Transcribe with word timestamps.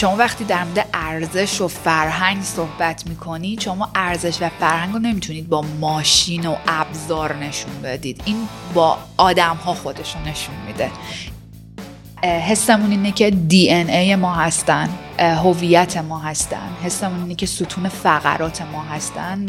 شما 0.00 0.16
وقتی 0.16 0.44
در 0.44 0.64
مورد 0.64 0.88
ارزش 0.94 1.60
و 1.60 1.68
فرهنگ 1.68 2.42
صحبت 2.42 3.06
می‌کنی 3.06 3.56
شما 3.60 3.90
ارزش 3.94 4.42
و 4.42 4.48
فرهنگ 4.60 4.92
رو 4.92 4.98
نمی‌تونید 4.98 5.48
با 5.48 5.64
ماشین 5.80 6.46
و 6.46 6.56
ابزار 6.68 7.34
نشون 7.36 7.82
بدید. 7.82 8.22
این 8.24 8.48
با 8.74 8.98
آدم 9.16 9.56
ها 9.64 9.74
خودشون 9.74 10.22
نشون 10.22 10.54
میده. 10.66 10.90
حسمون 12.22 12.90
اینه 12.90 13.12
که 13.12 13.30
دی 13.30 13.70
ان 13.70 13.88
ای 13.88 14.16
ما 14.16 14.34
هستن 14.34 14.88
هویت 15.18 15.96
ما 15.96 16.18
هستن. 16.18 16.68
حسمون 16.82 17.22
اینه 17.22 17.34
که 17.34 17.46
ستون 17.46 17.88
فقرات 17.88 18.62
ما 18.62 18.82
هستن. 18.82 19.46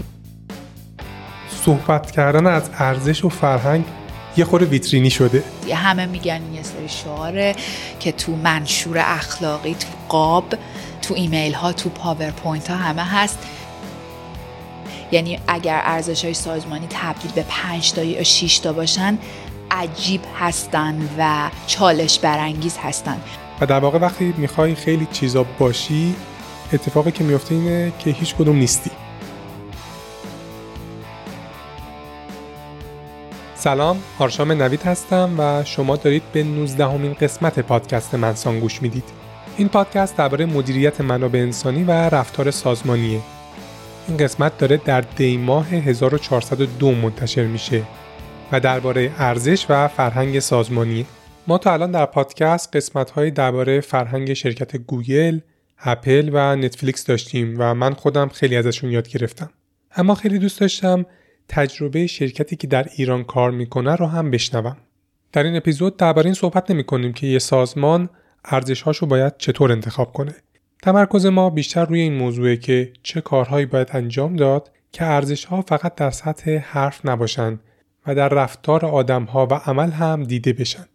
صحبت 1.65 2.11
کردن 2.11 2.47
از 2.47 2.69
ارزش 2.79 3.25
و 3.25 3.29
فرهنگ 3.29 3.85
یه 4.37 4.45
خورده 4.45 4.65
ویترینی 4.65 5.09
شده. 5.09 5.43
همه 5.73 6.05
میگن 6.05 6.41
یه 6.53 6.63
سری 6.63 6.89
شعاره 6.89 7.55
که 7.99 8.11
تو 8.11 8.35
منشور 8.35 8.97
اخلاقی 8.97 9.75
تو 9.75 9.87
قاب 10.09 10.53
تو 11.01 11.13
ایمیل 11.13 11.53
ها 11.53 11.73
تو 11.73 11.89
پاورپوینت 11.89 12.69
ها 12.69 12.77
همه 12.77 13.03
هست. 13.03 13.39
یعنی 15.11 15.39
اگر 15.47 15.81
ارزش 15.83 16.25
های 16.25 16.33
سازمانی 16.33 16.87
تبدیل 16.89 17.31
به 17.31 17.45
پنج 17.49 17.93
تا 17.93 18.03
یا 18.03 18.23
6 18.23 18.59
تا 18.59 18.73
باشن 18.73 19.17
عجیب 19.71 20.21
هستن 20.39 21.09
و 21.17 21.49
چالش 21.67 22.19
برانگیز 22.19 22.77
هستن. 22.77 23.21
و 23.61 23.65
در 23.65 23.79
واقع 23.79 23.99
وقتی 23.99 24.33
می‌خوای 24.37 24.75
خیلی 24.75 25.07
چیزا 25.11 25.45
باشی 25.59 26.15
اتفاقی 26.73 27.11
که 27.11 27.23
میفته 27.23 27.55
اینه 27.55 27.91
که 27.99 28.09
هیچ 28.09 28.35
کدوم 28.35 28.55
نیستی. 28.55 28.91
سلام 33.55 34.03
آرشام 34.19 34.51
نوید 34.51 34.81
هستم 34.81 35.35
و 35.37 35.63
شما 35.63 35.95
دارید 35.95 36.23
به 36.33 36.43
19 36.43 36.85
اُمین 36.85 37.13
قسمت 37.13 37.59
پادکست 37.59 38.15
منسان 38.15 38.59
گوش 38.59 38.81
می‌دید. 38.81 39.28
این 39.59 39.69
پادکست 39.69 40.17
درباره 40.17 40.45
مدیریت 40.45 41.01
منابع 41.01 41.39
انسانی 41.39 41.83
و 41.83 41.91
رفتار 41.91 42.51
سازمانیه 42.51 43.19
این 44.07 44.17
قسمت 44.17 44.57
داره 44.57 44.77
در 44.77 45.01
دی 45.01 45.37
ماه 45.37 45.67
1402 45.67 46.91
منتشر 46.91 47.45
میشه 47.45 47.83
و 48.51 48.59
درباره 48.59 49.11
ارزش 49.17 49.65
و 49.69 49.87
فرهنگ 49.87 50.39
سازمانی 50.39 51.05
ما 51.47 51.57
تا 51.57 51.73
الان 51.73 51.91
در 51.91 52.05
پادکست 52.05 52.75
قسمت 52.75 53.09
های 53.09 53.31
درباره 53.31 53.81
فرهنگ 53.81 54.33
شرکت 54.33 54.77
گوگل، 54.77 55.39
اپل 55.79 56.29
و 56.33 56.55
نتفلیکس 56.55 57.05
داشتیم 57.05 57.55
و 57.57 57.75
من 57.75 57.93
خودم 57.93 58.27
خیلی 58.27 58.55
ازشون 58.55 58.91
یاد 58.91 59.07
گرفتم. 59.07 59.49
اما 59.95 60.15
خیلی 60.15 60.39
دوست 60.39 60.59
داشتم 60.59 61.05
تجربه 61.47 62.07
شرکتی 62.07 62.55
که 62.55 62.67
در 62.67 62.87
ایران 62.95 63.23
کار 63.23 63.51
می‌کنه 63.51 63.95
رو 63.95 64.05
هم 64.05 64.31
بشنوم. 64.31 64.77
در 65.31 65.43
این 65.43 65.55
اپیزود 65.55 65.97
درباره 65.97 66.25
این 66.25 66.33
صحبت 66.35 66.71
نمی 66.71 66.83
کنیم 66.83 67.13
که 67.13 67.27
یه 67.27 67.39
سازمان 67.39 68.09
ارزشهاشو 68.45 69.05
باید 69.05 69.37
چطور 69.37 69.71
انتخاب 69.71 70.13
کنه. 70.13 70.35
تمرکز 70.83 71.25
ما 71.25 71.49
بیشتر 71.49 71.85
روی 71.85 71.99
این 71.99 72.13
موضوعه 72.13 72.57
که 72.57 72.93
چه 73.03 73.21
کارهایی 73.21 73.65
باید 73.65 73.89
انجام 73.93 74.35
داد 74.35 74.71
که 74.91 75.05
ارزشها 75.05 75.61
فقط 75.61 75.95
در 75.95 76.11
سطح 76.11 76.57
حرف 76.57 77.05
نباشند 77.05 77.59
و 78.07 78.15
در 78.15 78.29
رفتار 78.29 78.85
آدمها 78.85 79.47
و 79.51 79.53
عمل 79.53 79.91
هم 79.91 80.23
دیده 80.23 80.53
بشن. 80.53 80.85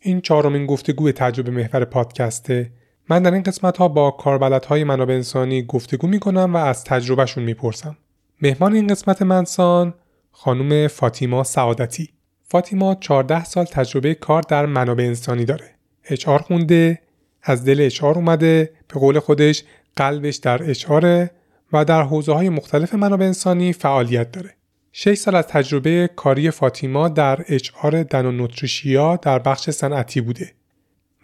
این 0.00 0.20
چهارمین 0.20 0.66
گفتگو 0.66 1.12
تجربه 1.12 1.50
محور 1.50 1.84
پادکسته. 1.84 2.72
من 3.08 3.22
در 3.22 3.32
این 3.32 3.42
قسمت 3.42 3.76
ها 3.76 3.88
با 3.88 4.10
کاربلدهای 4.10 4.84
منابع 4.84 5.14
انسانی 5.14 5.62
گفتگو 5.62 6.06
می 6.06 6.20
کنم 6.20 6.54
و 6.54 6.56
از 6.56 6.84
تجربهشون 6.84 7.44
می‌پرسم. 7.44 7.96
مهمان 8.42 8.74
این 8.74 8.86
قسمت 8.86 9.22
منسان 9.22 9.94
خانم 10.30 10.88
فاطیما 10.88 11.44
سعادتی. 11.44 12.08
فاطیما 12.42 12.94
14 12.94 13.44
سال 13.44 13.64
تجربه 13.64 14.14
کار 14.14 14.42
در 14.42 14.66
منابع 14.66 15.04
انسانی 15.04 15.44
داره. 15.44 15.79
اچار 16.10 16.38
خونده، 16.38 17.00
از 17.42 17.64
دل 17.64 17.80
اچار 17.80 18.14
اومده، 18.14 18.70
به 18.88 19.00
قول 19.00 19.18
خودش 19.18 19.64
قلبش 19.96 20.36
در 20.36 20.70
اچاره 20.70 21.30
و 21.72 21.84
در 21.84 22.02
حوزه 22.02 22.32
های 22.32 22.48
مختلف 22.48 22.94
منابع 22.94 23.26
انسانی 23.26 23.72
فعالیت 23.72 24.32
داره. 24.32 24.50
6 24.92 25.14
سال 25.14 25.34
از 25.34 25.46
تجربه 25.46 26.10
کاری 26.16 26.50
فاطیما 26.50 27.08
در 27.08 27.44
اچار 27.48 28.02
دن 28.02 28.30
نوتریشیا 28.30 29.16
در 29.16 29.38
بخش 29.38 29.70
صنعتی 29.70 30.20
بوده 30.20 30.52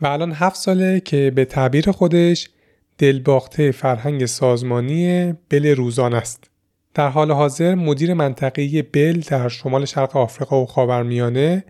و 0.00 0.06
الان 0.06 0.32
7 0.32 0.56
ساله 0.56 1.00
که 1.00 1.32
به 1.34 1.44
تعبیر 1.44 1.90
خودش 1.90 2.50
دلباخته 2.98 3.70
فرهنگ 3.70 4.26
سازمانی 4.26 5.32
بل 5.48 5.66
روزان 5.66 6.14
است. 6.14 6.50
در 6.94 7.08
حال 7.08 7.30
حاضر 7.32 7.74
مدیر 7.74 8.14
منطقه 8.14 8.82
بل 8.82 9.20
در 9.20 9.48
شمال 9.48 9.84
شرق 9.84 10.16
آفریقا 10.16 10.62
و 10.62 10.66
خاورمیانه 10.66 11.64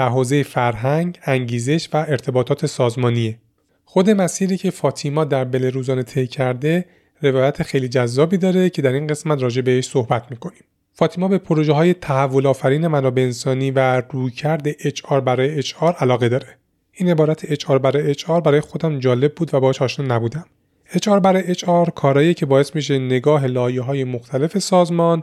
در 0.00 0.08
حوزه 0.08 0.42
فرهنگ، 0.42 1.18
انگیزش 1.24 1.88
و 1.92 1.96
ارتباطات 1.96 2.66
سازمانیه. 2.66 3.38
خود 3.84 4.10
مسیری 4.10 4.56
که 4.56 4.70
فاطیما 4.70 5.24
در 5.24 5.44
بل 5.44 5.70
روزانه 5.70 6.02
طی 6.02 6.26
کرده 6.26 6.84
روایت 7.22 7.62
خیلی 7.62 7.88
جذابی 7.88 8.36
داره 8.36 8.70
که 8.70 8.82
در 8.82 8.92
این 8.92 9.06
قسمت 9.06 9.42
راجع 9.42 9.62
بهش 9.62 9.88
صحبت 9.88 10.30
می‌کنیم. 10.30 10.64
فاطیما 10.92 11.28
به 11.28 11.38
پروژه 11.38 11.72
های 11.72 11.94
تحول 11.94 12.46
آفرین 12.46 12.86
منابع 12.86 13.22
انسانی 13.22 13.70
و 13.70 14.02
رویکرد 14.10 14.72
HR 14.72 15.14
برای 15.14 15.62
HR 15.62 15.94
علاقه 15.98 16.28
داره. 16.28 16.56
این 16.92 17.10
عبارت 17.10 17.54
HR 17.54 17.78
برای 17.78 18.14
HR 18.14 18.40
برای 18.44 18.60
خودم 18.60 18.98
جالب 18.98 19.34
بود 19.34 19.54
و 19.54 19.60
باهاش 19.60 19.82
آشنا 19.82 20.16
نبودم. 20.16 20.44
HR 20.92 21.08
برای 21.08 21.54
HR 21.54 21.90
کارایی 21.94 22.34
که 22.34 22.46
باعث 22.46 22.74
میشه 22.74 22.98
نگاه 22.98 23.46
لایه 23.46 23.82
های 23.82 24.04
مختلف 24.04 24.58
سازمان 24.58 25.22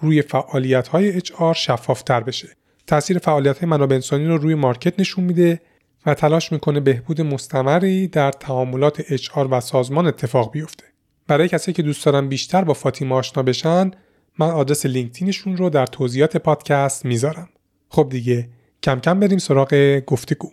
روی 0.00 0.22
فعالیت 0.22 0.88
های 0.88 1.20
HR 1.20 1.52
شفافتر 1.52 2.20
بشه. 2.20 2.57
تاثیر 2.88 3.18
فعالیت 3.18 3.58
های 3.58 3.68
منابع 3.68 3.94
انسانی 3.94 4.26
رو 4.26 4.38
روی 4.38 4.54
مارکت 4.54 5.00
نشون 5.00 5.24
میده 5.24 5.60
و 6.06 6.14
تلاش 6.14 6.52
می‌کنه 6.52 6.80
بهبود 6.80 7.20
مستمری 7.20 8.08
در 8.08 8.32
تعاملات 8.32 9.16
HR 9.16 9.46
و 9.50 9.60
سازمان 9.60 10.06
اتفاق 10.06 10.52
بیفته. 10.52 10.84
برای 11.26 11.48
کسی 11.48 11.72
که 11.72 11.82
دوست 11.82 12.06
دارن 12.06 12.28
بیشتر 12.28 12.64
با 12.64 12.74
فاطیما 12.74 13.16
آشنا 13.16 13.42
بشن 13.42 13.90
من 14.38 14.50
آدرس 14.50 14.86
لینکدینشون 14.86 15.56
رو 15.56 15.70
در 15.70 15.86
توضیحات 15.86 16.36
پادکست 16.36 17.04
می‌ذارم. 17.04 17.48
خب 17.88 18.08
دیگه 18.10 18.48
کم 18.82 19.00
کم 19.00 19.20
بریم 19.20 19.38
سراغ 19.38 20.00
گفتگو. 20.06 20.50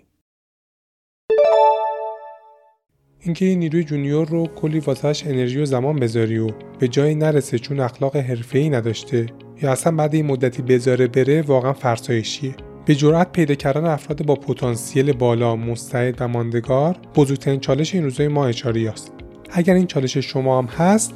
اینکه 3.19 3.45
این 3.45 3.59
نیروی 3.59 3.83
جونیور 3.83 4.27
رو 4.27 4.47
کلی 4.47 4.79
واسهش 4.79 5.23
انرژی 5.25 5.59
و 5.59 5.65
زمان 5.65 5.95
بذاری 5.99 6.37
و 6.37 6.49
به 6.79 6.87
جایی 6.87 7.15
نرسه 7.15 7.59
چون 7.59 7.79
اخلاق 7.79 8.15
حرفه‌ای 8.15 8.69
نداشته 8.69 9.25
یا 9.61 9.71
اصلا 9.71 9.95
بعد 9.95 10.15
این 10.15 10.25
مدتی 10.25 10.61
بذاره 10.61 11.07
بره 11.07 11.41
واقعا 11.41 11.73
فرسایشیه. 11.73 12.55
به 12.85 12.95
جرأت 12.95 13.31
پیدا 13.31 13.55
کردن 13.55 13.85
افراد 13.85 14.25
با 14.25 14.35
پتانسیل 14.35 15.13
بالا، 15.13 15.55
مستعد 15.55 16.15
و 16.19 16.27
ماندگار 16.27 16.95
بزرگترین 17.15 17.59
چالش 17.59 17.95
این 17.95 18.03
روزهای 18.03 18.27
ما 18.27 18.47
اچاری 18.47 18.87
است. 18.87 19.11
اگر 19.51 19.73
این 19.73 19.87
چالش 19.87 20.17
شما 20.17 20.57
هم 20.57 20.65
هست، 20.65 21.13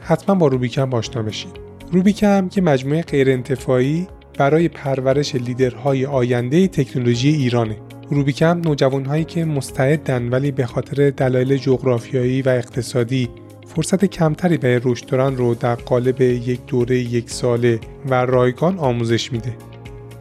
حتما 0.00 0.34
با 0.34 0.46
روبیکم 0.46 0.94
آشنا 0.94 1.22
بشید. 1.22 1.52
روبیکم 1.92 2.48
که 2.48 2.62
مجموعه 2.62 3.02
غیر 3.02 3.30
انتفاعی 3.30 4.06
برای 4.38 4.68
پرورش 4.68 5.34
لیدرهای 5.34 6.06
آینده 6.06 6.68
تکنولوژی 6.68 7.28
ایرانه. 7.28 7.76
روبیکم 8.10 8.60
نوجوانهایی 8.64 9.24
که 9.24 9.44
مستعدن 9.44 10.28
ولی 10.28 10.50
به 10.50 10.66
خاطر 10.66 11.10
دلایل 11.10 11.56
جغرافیایی 11.56 12.42
و 12.42 12.48
اقتصادی 12.48 13.28
فرصت 13.66 14.04
کمتری 14.04 14.56
برای 14.56 14.80
رشد 14.84 15.14
رو 15.14 15.54
در 15.54 15.74
قالب 15.74 16.20
یک 16.20 16.66
دوره 16.66 16.98
یک 16.98 17.30
ساله 17.30 17.80
و 18.08 18.14
رایگان 18.14 18.78
آموزش 18.78 19.32
میده. 19.32 19.56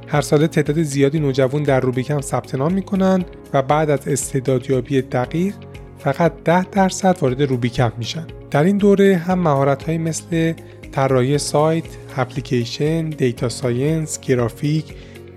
هر 0.08 0.22
ساله 0.22 0.48
تعداد 0.48 0.84
زیادی 0.84 1.20
نوجوان 1.20 1.64
در 1.64 1.80
روبیکم 1.80 2.22
ثبت 2.22 2.56
نام 2.56 2.74
می‌کنن 2.74 3.26
و 3.54 3.62
بعد 3.62 3.90
از 3.90 4.08
استعدادیابی 4.08 5.02
دقیق 5.02 5.54
فقط 6.00 6.34
10 6.44 6.64
درصد 6.64 7.18
وارد 7.22 7.42
روبیکم 7.42 7.92
میشن. 7.98 8.28
در 8.52 8.64
این 8.64 8.78
دوره 8.78 9.16
هم 9.16 9.40
مهارت 9.40 9.90
مثل 9.90 10.54
طراحی 10.92 11.38
سایت، 11.38 11.84
اپلیکیشن، 12.18 13.10
data 13.10 13.50
science، 13.50 14.20
گرافیک، 14.20 14.86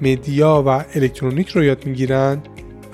media 0.02 0.64
و 0.66 0.84
الکترونیک 0.94 1.48
رو 1.48 1.64
یاد 1.64 1.86
می‌گیرن 1.86 2.42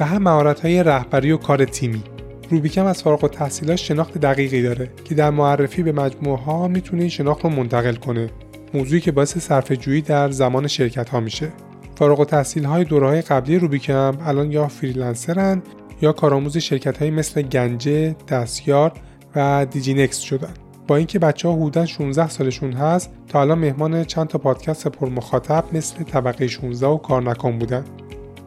و 0.01 0.05
مهارت 0.05 0.27
های 0.63 0.83
رهبری 0.83 1.33
و 1.33 1.37
کار 1.37 1.65
تیمی. 1.65 2.03
روبی 2.53 2.70
کمپ 2.70 2.87
از 2.87 3.03
فارغ 3.03 3.25
التحصیلاش 3.25 3.77
شناخت 3.77 4.19
دقیقی 4.19 4.63
داره 4.63 4.91
که 5.05 5.15
در 5.15 5.31
معرفی 5.31 5.83
به 5.83 5.93
مجموعه 5.93 6.39
ها 6.39 6.69
می‌تونه 6.69 7.03
این 7.03 7.11
شناخت 7.11 7.45
رو 7.45 7.51
منتقل 7.51 7.95
کنه. 7.95 8.31
موضوعی 8.75 9.01
که 9.01 9.13
باعث 9.13 9.39
صرف 9.39 9.73
جویی 9.73 10.01
در 10.01 10.31
زمان 10.31 10.67
شرکت 10.67 11.09
ها 11.09 11.21
میشه. 11.21 11.49
فارغ 11.95 12.21
التحصیل 12.21 12.65
های 12.65 12.85
دوره 12.85 13.21
قبلی 13.21 13.59
روبی 13.59 13.89
کمپ 13.89 14.19
الان 14.25 14.53
یا 14.53 14.69
فریلنسرن 14.69 15.63
یا 16.03 16.13
کارآموز 16.13 16.57
شرکت 16.57 16.99
های 16.99 17.11
مثل 17.11 17.43
گنجه، 17.43 18.17
دستیار 18.29 18.93
و 19.37 19.67
دیجینکس 19.71 20.19
شدن. 20.19 20.55
با 20.89 20.97
اینکه 20.97 21.19
بچه 21.19 21.49
ها 21.49 21.55
حدودا 21.55 21.87
16 21.87 22.29
سالشون 22.29 22.73
هست 22.73 23.11
تا 23.29 23.41
الان 23.41 23.59
مهمان 23.59 24.05
چند 24.05 24.29
تا 24.29 24.39
پادکست 24.39 24.89
پر 24.89 25.09
مخاطب 25.09 25.65
مثل 25.73 26.03
طبقه 26.03 26.47
16 26.47 26.87
و 26.87 26.97
کار 26.97 27.23
نکن 27.23 27.59
بودن 27.59 27.85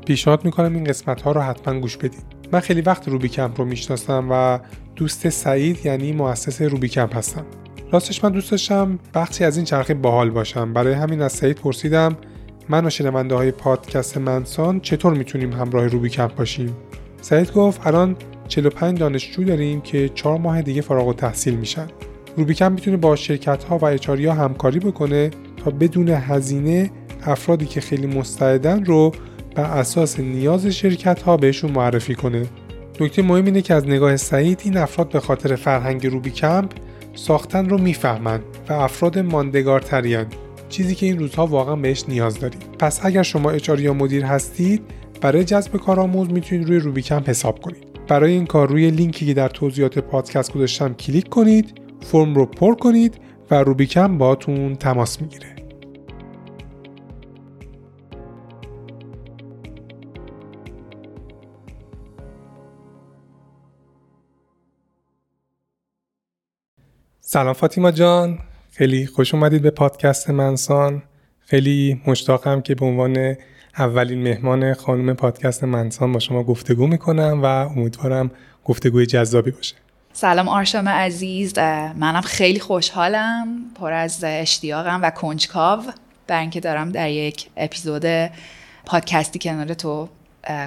پیشنهاد 0.06 0.46
می‌کنم 0.46 0.76
این 0.76 0.84
قسمت 0.84 1.22
ها 1.22 1.32
رو 1.32 1.42
حتما 1.42 1.80
گوش 1.80 1.98
بدید 1.98 2.35
من 2.52 2.60
خیلی 2.60 2.82
وقته 2.82 3.08
روبی 3.08 3.30
کمپ 3.30 3.60
رو 3.60 3.66
می‌شناسم 3.66 4.28
و 4.32 4.60
دوست 4.96 5.30
سعید 5.30 5.86
یعنی 5.86 6.12
مؤسس 6.12 6.62
روبی 6.62 6.90
کمپ 6.90 7.16
هستم. 7.16 7.46
راستش 7.92 8.24
من 8.24 8.32
دوست 8.32 8.52
داشتم 8.52 9.00
بخشی 9.14 9.44
از 9.44 9.58
این 9.58 9.66
چرخه 9.66 9.94
باحال 9.94 10.30
باشم. 10.30 10.74
برای 10.74 10.94
همین 10.94 11.22
از 11.22 11.32
سعید 11.32 11.58
پرسیدم 11.58 12.18
من 12.70 12.86
و 12.86 12.90
شنونده 12.90 13.36
های 13.36 13.52
پادکست 13.52 14.18
منسان 14.18 14.80
چطور 14.80 15.14
می‌تونیم 15.14 15.54
همراه 15.54 15.88
روبی 15.88 16.10
کمپ 16.10 16.36
باشیم؟ 16.36 16.76
سعید 17.22 17.54
گفت 17.54 17.88
الان 17.88 18.16
45 18.48 19.00
دانشجو 19.00 19.44
داریم 19.44 19.82
که 19.82 20.10
4 20.10 20.38
ماه 20.38 20.62
دیگه 20.62 20.82
فارغ 20.82 21.08
التحصیل 21.08 21.56
میشن. 21.56 21.88
روبیکم 22.38 22.72
می‌تونه 22.72 22.98
با 22.98 23.16
شرکت 23.16 23.64
ها 23.64 23.78
و 23.78 23.86
اچاریا 23.86 24.34
همکاری 24.34 24.80
بکنه 24.80 25.30
تا 25.64 25.72
بدون 25.72 26.10
هزینه 26.10 26.92
افرادی 27.24 27.66
که 27.66 27.82
خیلی 27.82 28.08
مستعدن 28.08 28.86
رو 28.86 29.12
بر 29.56 29.64
اساس 29.64 30.20
نیاز 30.20 30.68
شرکت 30.68 31.22
ها 31.22 31.38
بهشون 31.38 31.72
معرفی 31.72 32.16
کنه. 32.16 32.46
نکته 33.00 33.22
مهم 33.22 33.46
اینه 33.46 33.62
که 33.62 33.74
از 33.74 33.88
نگاه 33.88 34.18
سعید 34.18 34.62
این 34.64 34.78
افراد 34.78 35.10
به 35.10 35.20
خاطر 35.20 35.56
فرهنگ 35.56 36.08
روبی 36.08 36.32
کمپ 36.32 36.72
ساختن 37.16 37.70
رو 37.70 37.78
می‌فهمن 37.78 38.40
و 38.70 38.74
افراد 38.74 39.20
ماندگارترین 39.20 40.26
چیزی 40.70 40.96
که 40.96 41.06
این 41.06 41.20
روزها 41.20 41.48
واقعا 41.48 41.76
بهش 41.76 42.04
نیاز 42.08 42.40
داریم. 42.40 42.60
پس 42.80 43.00
اگر 43.04 43.24
شما 43.24 43.52
اچار 43.52 43.80
یا 43.80 43.94
مدیر 43.94 44.26
هستید 44.26 44.82
برای 45.22 45.44
جذب 45.44 45.78
کارآموز 45.78 46.30
می‌تونید 46.30 46.68
روی 46.68 46.80
روبی 46.80 47.02
کمپ 47.02 47.30
حساب 47.30 47.60
کنید. 47.60 47.88
برای 48.08 48.32
این 48.32 48.46
کار 48.46 48.70
روی 48.70 48.92
لینکی 48.92 49.26
که 49.26 49.34
در 49.34 49.50
توضیحات 49.50 50.00
پادکست 50.00 50.54
گذاشتم 50.54 50.94
کلیک 50.94 51.30
کنید 51.30 51.82
فرم 52.02 52.36
رو 52.36 52.46
پر 52.46 52.76
کنید 52.76 53.14
و 53.52 53.56
روبیکم 53.56 54.18
باتون 54.18 54.76
تماس 54.76 55.22
می‌گیره. 55.22 55.65
سلام 67.36 67.54
فاطیما 67.54 67.92
جان. 67.92 68.40
خیلی 68.72 69.08
خوش 69.08 69.34
اومدید 69.34 69.62
به 69.62 69.70
پادکست 69.70 70.30
منسان. 70.30 71.04
خیلی 71.40 72.02
مشتاقم 72.08 72.62
که 72.62 72.76
به 72.76 72.86
عنوان 72.86 73.36
اولین 73.78 74.24
مهمان 74.24 74.74
خانم 74.74 75.14
پادکست 75.14 75.64
منسان 75.64 76.12
با 76.12 76.20
شما 76.20 76.44
گفتگو 76.44 76.88
می‌کنم 76.88 77.40
و 77.44 77.46
امیدوارم 77.46 78.32
گفتگوی 78.66 79.06
جذابی 79.06 79.52
باشه. 79.52 79.76
سلام 80.14 80.48
آرشام 80.48 80.88
عزیز. 80.88 81.58
منم 81.96 82.22
خیلی 82.22 82.60
خوشحالم. 82.60 83.48
پر 83.80 83.94
از 83.94 84.24
اشتیاقم 84.24 85.00
و 85.04 85.10
کنجکاو 85.10 85.84
بر 86.28 86.40
اینکه 86.40 86.60
دارم 86.60 86.92
در 86.92 87.10
یک 87.10 87.50
اپیزود 87.58 88.06
پادکستی 88.86 89.40
کنار 89.40 89.74
تو 89.74 90.10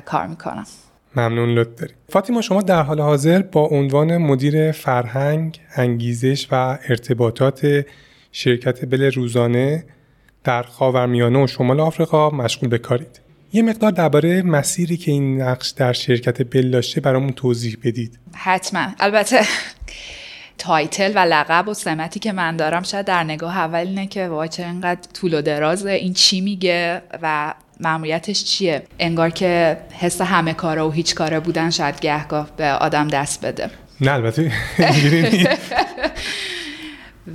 کار 0.05 0.27
می‌کنم. 0.27 0.67
ممنون 1.17 1.55
لطف 1.55 1.81
داریم 1.81 1.97
فاطیما 2.09 2.41
شما 2.41 2.63
در 2.63 2.83
حال 2.83 3.01
حاضر 3.01 3.43
با 3.43 3.67
عنوان 3.67 4.17
مدیر 4.17 4.73
فرهنگ، 4.73 5.61
انگیزش 5.77 6.49
و 6.51 6.79
ارتباطات 6.89 7.87
شرکت 8.33 8.85
بل 8.85 9.13
روزانه 9.13 9.85
در 10.45 10.63
خاورمیانه 10.63 11.45
و 11.45 11.47
شمال 11.47 11.81
آفریقا 11.81 12.31
مشغول 12.31 12.69
به 12.69 12.79
کارید. 12.79 13.21
یه 13.53 13.63
مقدار 13.63 13.91
درباره 13.91 14.43
مسیری 14.43 14.97
که 14.97 15.11
این 15.11 15.43
نقش 15.43 15.71
در 15.71 15.93
شرکت 15.93 16.57
بل 16.57 16.71
داشته 16.71 17.01
برامون 17.01 17.33
توضیح 17.33 17.77
بدید. 17.85 18.19
حتما. 18.35 18.87
البته 19.01 19.41
تایتل 20.59 21.13
و 21.15 21.19
لقب 21.19 21.69
و 21.69 21.75
سمتی 21.75 22.21
که 22.21 22.33
من 22.33 22.57
دارم 22.57 22.83
شاید 22.83 23.07
در 23.07 23.25
نگاه 23.25 23.59
اول 23.59 23.87
اینه 23.87 24.07
که 24.07 24.29
وای 24.29 24.49
چه 24.49 24.63
اینقدر 24.63 25.01
طول 25.15 25.35
و 25.35 25.43
درازه 25.43 25.91
این 25.91 26.13
چی 26.13 26.41
میگه 26.41 27.03
و 27.23 27.55
معمولیتش 27.81 28.45
چیه؟ 28.45 28.83
انگار 28.99 29.31
که 29.31 29.79
حس 29.93 30.21
همه 30.21 30.55
کاره 30.55 30.83
و 30.83 30.91
هیچ 30.91 31.15
کاره 31.15 31.41
بودن 31.41 31.71
شاید 31.71 32.01
گهگاه 32.01 32.49
به 32.57 32.73
آدم 32.73 33.09
دست 33.09 33.47
بده. 33.47 33.71
نه 34.01 34.13
البته 34.13 34.53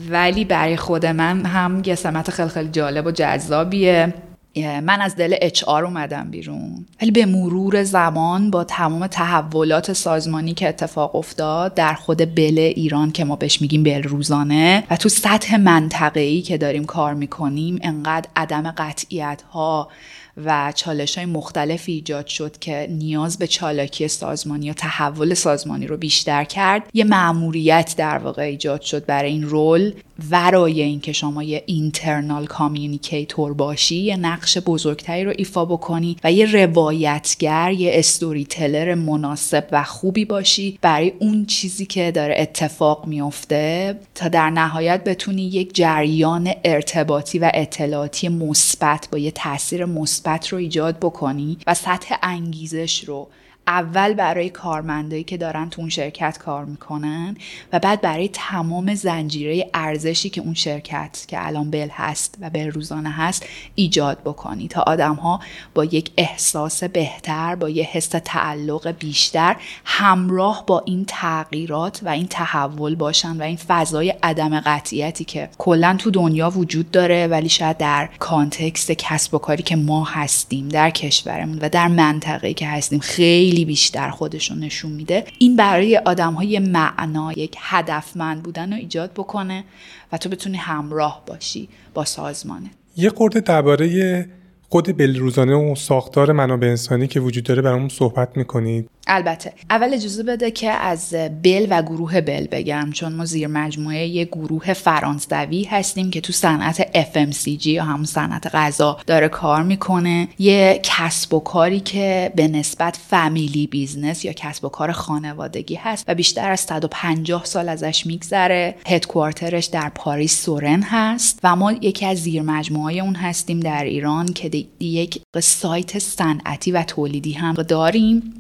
ولی 0.10 0.46
برای 0.46 0.78
خود 0.78 1.06
من 1.06 1.46
هم 1.46 1.82
یه 1.86 1.96
سمت 1.96 2.32
خیلی 2.32 2.50
خیلی 2.50 2.70
جالب 2.70 3.06
و 3.06 3.12
جذابیه. 3.12 4.14
من 4.56 5.02
از 5.02 5.16
دل 5.16 5.36
اچ 5.42 5.64
آر 5.64 5.86
اومدم 5.86 6.32
بیرون. 6.32 6.86
ولی 7.02 7.12
به 7.12 7.26
مرور 7.26 7.84
زمان 7.84 8.52
با 8.52 8.64
تمام 8.64 9.08
تحولات 9.08 9.94
سازمانی 9.94 10.54
که 10.54 10.70
اتفاق 10.70 11.16
افتاد 11.16 11.74
در 11.74 11.94
خود 11.94 12.36
بل 12.36 12.60
ایران 12.76 13.12
که 13.12 13.26
ما 13.26 13.36
بهش 13.36 13.62
میگیم 13.62 13.84
بل 13.84 14.04
روزانه 14.04 14.84
و 14.90 14.98
تو 14.98 15.10
سطح 15.10 15.58
منطقه‌ای 15.58 16.42
که 16.42 16.58
داریم 16.58 16.86
کار 16.86 17.14
می‌کنیم 17.14 17.80
انقدر 17.82 18.30
عدم 18.36 18.72
قطعیت 18.72 19.42
ها 19.52 19.90
و 20.38 20.74
چالش 20.76 21.18
های 21.18 21.26
مختلف 21.26 21.84
ایجاد 21.86 22.28
شد 22.28 22.60
که 22.60 22.88
نیاز 22.92 23.38
به 23.38 23.48
چالاکی 23.48 24.08
سازمانی 24.08 24.66
یا 24.66 24.74
تحول 24.74 25.34
سازمانی 25.34 25.88
رو 25.88 25.98
بیشتر 25.98 26.44
کرد. 26.44 26.90
یه 26.94 27.04
معموریت 27.04 27.94
در 27.98 28.18
واقع 28.18 28.42
ایجاد 28.42 28.82
شد 28.82 29.06
برای 29.06 29.32
این 29.32 29.44
رول 29.44 29.94
ورای 30.32 30.82
اینکه 30.82 31.12
شما 31.12 31.44
یه 31.44 31.64
internal 31.66 32.46
communicator 32.46 33.54
باشی 33.54 33.96
یه 33.96 34.18
نقش 34.18 34.58
بزرگتری 34.58 35.24
رو 35.24 35.34
ایفا 35.38 35.66
بکنی 35.66 36.18
و 36.24 36.32
یه 36.32 36.66
روایتگر 36.66 37.72
یه 37.72 37.92
storyteller 37.94 38.96
مناسب 38.96 39.68
و 39.72 39.84
خوبی 39.84 40.26
باشی 40.26 40.80
برای 40.82 41.14
اون 41.20 41.46
چیزی 41.46 41.86
که 41.86 42.12
داره 42.12 42.36
اتفاق 42.38 43.06
میفته 43.08 43.96
تا 44.16 44.28
در 44.28 44.50
نهایت 44.50 45.04
بتونی 45.04 45.44
یک 45.44 45.76
جریان 45.76 46.54
ارتباطی 46.64 47.40
و 47.40 47.52
اطلاعاتی 47.54 48.30
مثبت 48.30 49.08
با 49.12 49.18
یه 49.18 49.32
تاثیر 49.32 49.86
مثبت 49.86 50.23
رو 50.52 50.58
ایجاد 50.58 50.98
بکنی 51.00 51.58
و 51.68 51.74
سطح 51.74 52.16
انگیزش 52.22 53.04
رو 53.04 53.28
اول 53.68 54.14
برای 54.14 54.50
کارمندایی 54.50 55.24
که 55.24 55.38
دارن 55.38 55.70
تو 55.70 55.82
اون 55.82 55.90
شرکت 55.90 56.38
کار 56.38 56.66
می‌کنن 56.66 57.38
و 57.74 57.80
بعد 57.80 58.02
برای 58.02 58.30
تمام 58.34 58.96
زنجیره 58.96 59.70
ارزشی 59.74 60.30
که 60.30 60.42
اون 60.42 60.54
شرکت 60.54 61.26
که 61.28 61.48
الان 61.48 61.72
بل 61.72 61.88
هست 61.92 62.38
و 62.42 62.50
بل 62.50 62.72
روزانه 62.72 63.12
هست 63.12 63.46
ایجاد 63.76 64.18
بکنی 64.26 64.68
تا 64.68 64.82
آدم 64.82 65.16
ها 65.16 65.40
با 65.74 65.86
یک 65.86 66.12
احساس 66.18 66.84
بهتر 66.84 67.56
با 67.56 67.70
یه 67.70 67.84
حس 67.84 68.08
تعلق 68.08 68.88
بیشتر 69.00 69.56
همراه 69.86 70.64
با 70.68 70.84
این 70.86 71.06
تغییرات 71.08 72.00
و 72.04 72.10
این 72.10 72.28
تحول 72.28 72.96
باشن 72.96 73.38
و 73.38 73.42
این 73.42 73.58
فضای 73.58 74.14
عدم 74.24 74.60
قطعیتی 74.60 75.24
که 75.24 75.50
کلا 75.58 75.96
تو 76.00 76.12
دنیا 76.12 76.50
وجود 76.50 76.92
داره 76.92 77.28
ولی 77.28 77.50
شاید 77.50 77.78
در 77.78 78.10
کانتکست 78.20 78.92
کسب 78.92 79.34
و 79.34 79.38
کاری 79.38 79.64
که 79.64 79.76
ما 79.76 80.04
هستیم 80.04 80.70
در 80.70 80.90
کشورمون 80.90 81.60
و 81.62 81.70
در 81.70 81.88
منطقه 81.88 82.54
که 82.54 82.68
هستیم 82.68 83.00
خیلی 83.00 83.53
خیلی 83.54 83.66
بیشتر 83.66 84.10
خودشون 84.10 84.60
نشون 84.60 84.92
میده. 84.92 85.26
این 85.40 85.56
برای 85.56 85.98
آدم 85.98 86.34
های 86.34 86.60
معنا 86.60 87.32
یک 87.32 87.56
هدفمند 87.60 88.44
بودن 88.44 88.74
رو 88.74 88.78
ایجاد 88.78 89.12
بکنه 89.12 89.64
و 90.12 90.18
تو 90.18 90.30
بتونی 90.30 90.58
همراه 90.58 91.24
باشی 91.26 91.70
با 91.94 92.06
سازمانه 92.06 92.72
یه 92.98 93.10
خورده 93.10 93.40
درباره 93.40 94.26
خود 94.70 94.98
بل 94.98 95.14
روزانه 95.14 95.56
و 95.56 95.76
ساختار 95.76 96.32
منابع 96.32 96.68
انسانی 96.68 97.08
که 97.08 97.20
وجود 97.20 97.44
داره 97.44 97.62
برامون 97.62 97.90
صحبت 97.90 98.38
می‌کنید. 98.38 98.90
البته. 99.08 99.54
اول 99.70 99.94
اجازه 99.94 100.24
بده 100.24 100.52
که 100.52 100.72
از 100.72 101.14
بل 101.44 101.68
و 101.70 101.82
گروه 101.82 102.22
بل 102.22 102.48
بگم 102.52 102.90
چون 102.94 103.14
ما 103.14 103.26
زیر 103.26 103.48
مجموعه 103.48 104.08
یه 104.08 104.26
گروه 104.26 104.74
فرانسوی 104.74 105.64
هستیم 105.64 106.12
که 106.12 106.22
تو 106.22 106.34
صنعت 106.34 106.82
FMCG 106.82 107.66
یا 107.66 107.84
همون 107.84 108.06
صنعت 108.06 108.56
غذا 108.56 108.98
داره 109.08 109.28
کار 109.28 109.64
می‌کنه. 109.64 110.28
یه 110.40 110.80
کسب 110.84 111.34
و 111.34 111.40
کاری 111.40 111.80
که 111.80 112.32
به 112.36 112.48
نسبت 112.48 113.00
family 113.10 113.68
business 113.68 114.26
یا 114.26 114.34
کسب 114.34 114.66
و 114.66 114.70
کار 114.70 114.92
خانوادگی 114.92 115.76
هست 115.76 116.06
و 116.08 116.16
بیشتر 116.16 116.52
از 116.52 116.60
150 116.60 117.46
سال 117.46 117.70
ازش 117.70 118.06
میگذره. 118.06 118.76
headquarter 118.88 119.54
ش 119.54 119.66
در 119.66 119.92
پاریس 119.96 120.44
سورن 120.44 120.82
هست 120.82 121.40
و 121.44 121.56
ما 121.56 121.72
یکی 121.72 122.06
از 122.06 122.18
زیر 122.18 122.42
مجموعه 122.42 122.96
اون 122.96 123.16
هستیم 123.16 123.60
در 123.60 123.84
ایران 123.84 124.26
که 124.26 124.66
یک 124.80 125.22
سایت 125.42 126.00
صنعتی 126.00 126.72
و 126.72 126.84
تولیدی 126.84 127.34
هم 127.34 127.54
داریم. 127.54 128.40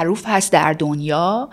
معروف 0.00 0.24
هست 0.26 0.52
در 0.52 0.72
دنیا 0.72 1.48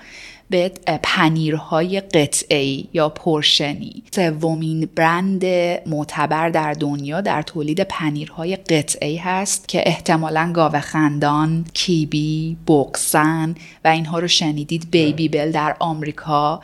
به 0.49 0.71
پنیرهای 1.03 2.01
قطعی 2.01 2.89
یا 2.93 3.09
پرشنی. 3.09 4.03
سومین 4.11 4.89
برند 4.95 5.45
معتبر 5.87 6.49
در 6.49 6.73
دنیا 6.73 7.21
در 7.21 7.41
تولید 7.41 7.81
پنیرهای 7.81 8.55
قطعی 8.55 9.17
هست 9.17 9.67
که 9.67 9.83
احتمالا 9.85 10.51
گاوه 10.53 10.79
خندان، 10.79 11.65
کیبی، 11.73 12.57
بوکسن 12.65 13.55
و 13.85 13.87
اینها 13.87 14.19
رو 14.19 14.27
شنیدید. 14.27 14.91
بیبی 14.91 15.29
بل 15.29 15.51
در 15.51 15.75
آمریکا. 15.79 16.61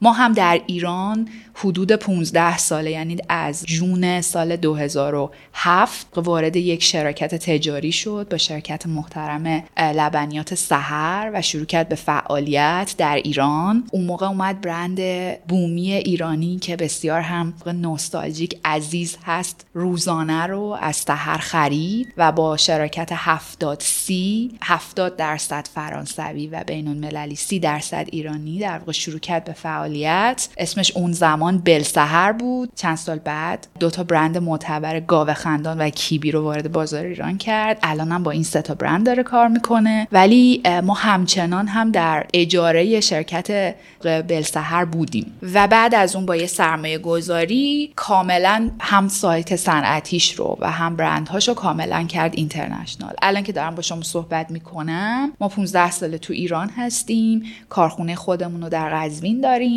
ما 0.00 0.12
هم 0.12 0.32
در 0.32 0.60
ایران 0.66 1.28
حدود 1.54 1.92
15 1.92 2.58
ساله 2.58 2.90
یعنی 2.90 3.16
از 3.28 3.64
جون 3.66 4.20
سال 4.20 4.56
2007 4.56 6.18
وارد 6.18 6.56
یک 6.56 6.82
شرکت 6.82 7.34
تجاری 7.34 7.92
شد 7.92 8.26
با 8.30 8.36
شرکت 8.36 8.86
محترم 8.86 9.64
لبنیات 9.76 10.54
سحر 10.54 11.30
و 11.34 11.42
شروع 11.42 11.64
کرد 11.64 11.88
به 11.88 11.94
فعالیت 11.94 12.94
در 12.98 13.16
ایران. 13.16 13.84
اون 13.92 14.04
موقع 14.04 14.26
اومد 14.26 14.60
برند 14.60 15.00
بومی 15.48 15.92
ایرانی 15.92 16.58
که 16.58 16.76
بسیار 16.76 17.20
هم 17.20 17.54
نوستالژیک 17.66 18.60
عزیز 18.64 19.16
هست 19.24 19.66
روزانه 19.74 20.46
رو 20.46 20.78
از 20.80 20.96
سحر 20.96 21.38
خرید 21.38 22.12
و 22.16 22.32
با 22.32 22.56
شرکت 22.56 23.08
70 23.12 23.80
سی 23.80 24.58
70 24.62 25.16
درصد 25.16 25.68
فرانسوی 25.74 26.46
و 26.46 26.64
بین 26.66 26.88
المللی 26.88 27.36
30 27.36 27.58
درصد 27.58 28.06
ایرانی 28.12 28.58
در 28.58 28.78
واقع 28.78 28.92
شروع 28.92 29.18
کرد 29.18 29.44
به 29.44 29.52
فعالیت 29.52 29.85
فعالیت. 29.86 30.48
اسمش 30.58 30.96
اون 30.96 31.12
زمان 31.12 31.58
بلسهر 31.58 32.32
بود. 32.32 32.68
چند 32.74 32.96
سال 32.96 33.18
بعد 33.18 33.66
دو 33.80 33.90
تا 33.90 34.04
برند 34.04 34.38
معتبر 34.38 35.00
گاوه 35.00 35.34
خندان 35.34 35.78
و 35.78 35.90
کیبی 35.90 36.30
رو 36.30 36.42
وارد 36.42 36.72
بازار 36.72 37.04
ایران 37.04 37.38
کرد. 37.38 37.78
الان 37.82 38.12
هم 38.12 38.22
با 38.22 38.30
این 38.30 38.42
سه 38.42 38.62
تا 38.62 38.74
برند 38.74 39.06
داره 39.06 39.22
کار 39.22 39.48
می‌کنه. 39.48 40.08
ولی 40.12 40.62
ما 40.84 40.94
همچنان 40.94 41.66
هم 41.66 41.90
در 41.90 42.26
اجاره 42.34 43.00
شرکت 43.00 43.74
بلسهر 44.02 44.84
بودیم. 44.84 45.32
و 45.54 45.68
بعد 45.68 45.94
از 45.94 46.16
اون 46.16 46.26
با 46.26 46.36
یه 46.36 46.46
سرمایه 46.46 46.98
گذاری 46.98 47.92
کاملا 47.96 48.70
هم 48.80 49.08
سایت 49.08 49.56
صنعتیش 49.56 50.34
رو 50.34 50.58
و 50.60 50.70
هم 50.70 50.96
برندهاش 50.96 51.48
رو 51.48 51.54
کاملا 51.54 52.04
کرد 52.04 52.32
اینترنشنال. 52.34 53.14
الان 53.22 53.42
که 53.42 53.52
دارم 53.52 53.74
با 53.74 53.82
شما 53.82 54.02
صحبت 54.02 54.50
می‌کنم 54.50 55.32
ما 55.40 55.48
15 55.48 55.90
ساله 55.90 56.18
تو 56.18 56.32
ایران 56.32 56.70
هستیم. 56.76 57.42
کارخونه 57.68 58.14
خودمون 58.14 58.62
رو 58.62 58.68
در 58.68 58.90
قزوین 58.90 59.40
داریم. 59.40 59.75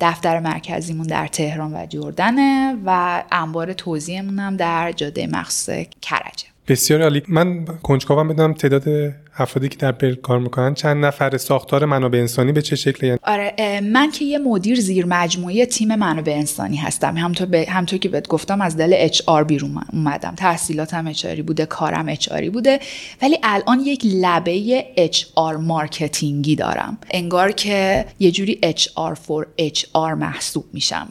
دفتر 0.00 0.40
مرکزیمون 0.40 1.06
در 1.06 1.26
تهران 1.26 1.74
و 1.74 1.86
جردنه 1.86 2.76
و 2.86 3.22
انبار 3.32 3.72
توزیعمون 3.72 4.38
هم 4.38 4.56
در 4.56 4.92
جاده 4.92 5.26
مخصوص 5.26 5.86
کرجه. 6.02 6.51
بسیار 6.68 7.02
عالی. 7.02 7.22
من 7.28 7.64
کنجکاوم 7.64 8.28
بدونم 8.28 8.52
تعداد 8.52 9.14
افرادی 9.36 9.68
که 9.68 9.76
در 9.76 9.92
بل 9.92 10.14
کار 10.14 10.38
می‌کنن 10.38 10.74
چند 10.74 11.04
نفر 11.04 11.36
ساختار 11.36 11.84
منابع 11.84 12.18
انسانی 12.18 12.52
به 12.52 12.62
چه 12.62 12.76
شکلی 12.76 13.08
یعنی؟ 13.08 13.18
آره 13.22 13.80
من 13.80 14.10
که 14.10 14.24
یه 14.24 14.38
مدیر 14.38 14.80
زیر 14.80 15.06
مجموعه 15.06 15.66
تیم 15.66 15.94
منابع 15.94 16.32
انسانی 16.32 16.76
هستم. 16.76 17.16
همطور, 17.16 17.46
به، 17.46 17.66
همطور 17.68 17.98
که 17.98 18.08
بهت 18.08 18.28
گفتم 18.28 18.60
از 18.60 18.76
دل 18.76 18.92
HR 18.96 19.44
بیرون 19.44 19.82
اومدم. 19.92 20.34
تحصیلاتم 20.34 21.06
اچ 21.06 21.26
بوده 21.26 21.66
کارم 21.66 22.08
اچ 22.08 22.32
بوده. 22.52 22.80
ولی 23.22 23.38
الان 23.42 23.80
یک 23.80 24.02
لبه 24.04 24.86
HR 24.96 25.24
marketing 25.34 25.56
ی 25.56 26.56
دارم. 26.56 26.98
انگار 27.10 27.52
که 27.52 28.04
یه 28.18 28.30
جوری 28.30 28.58
HR 28.62 29.14
for 29.14 29.46
HR 29.58 30.14
محسوب 30.14 30.64
میشم 30.72 31.08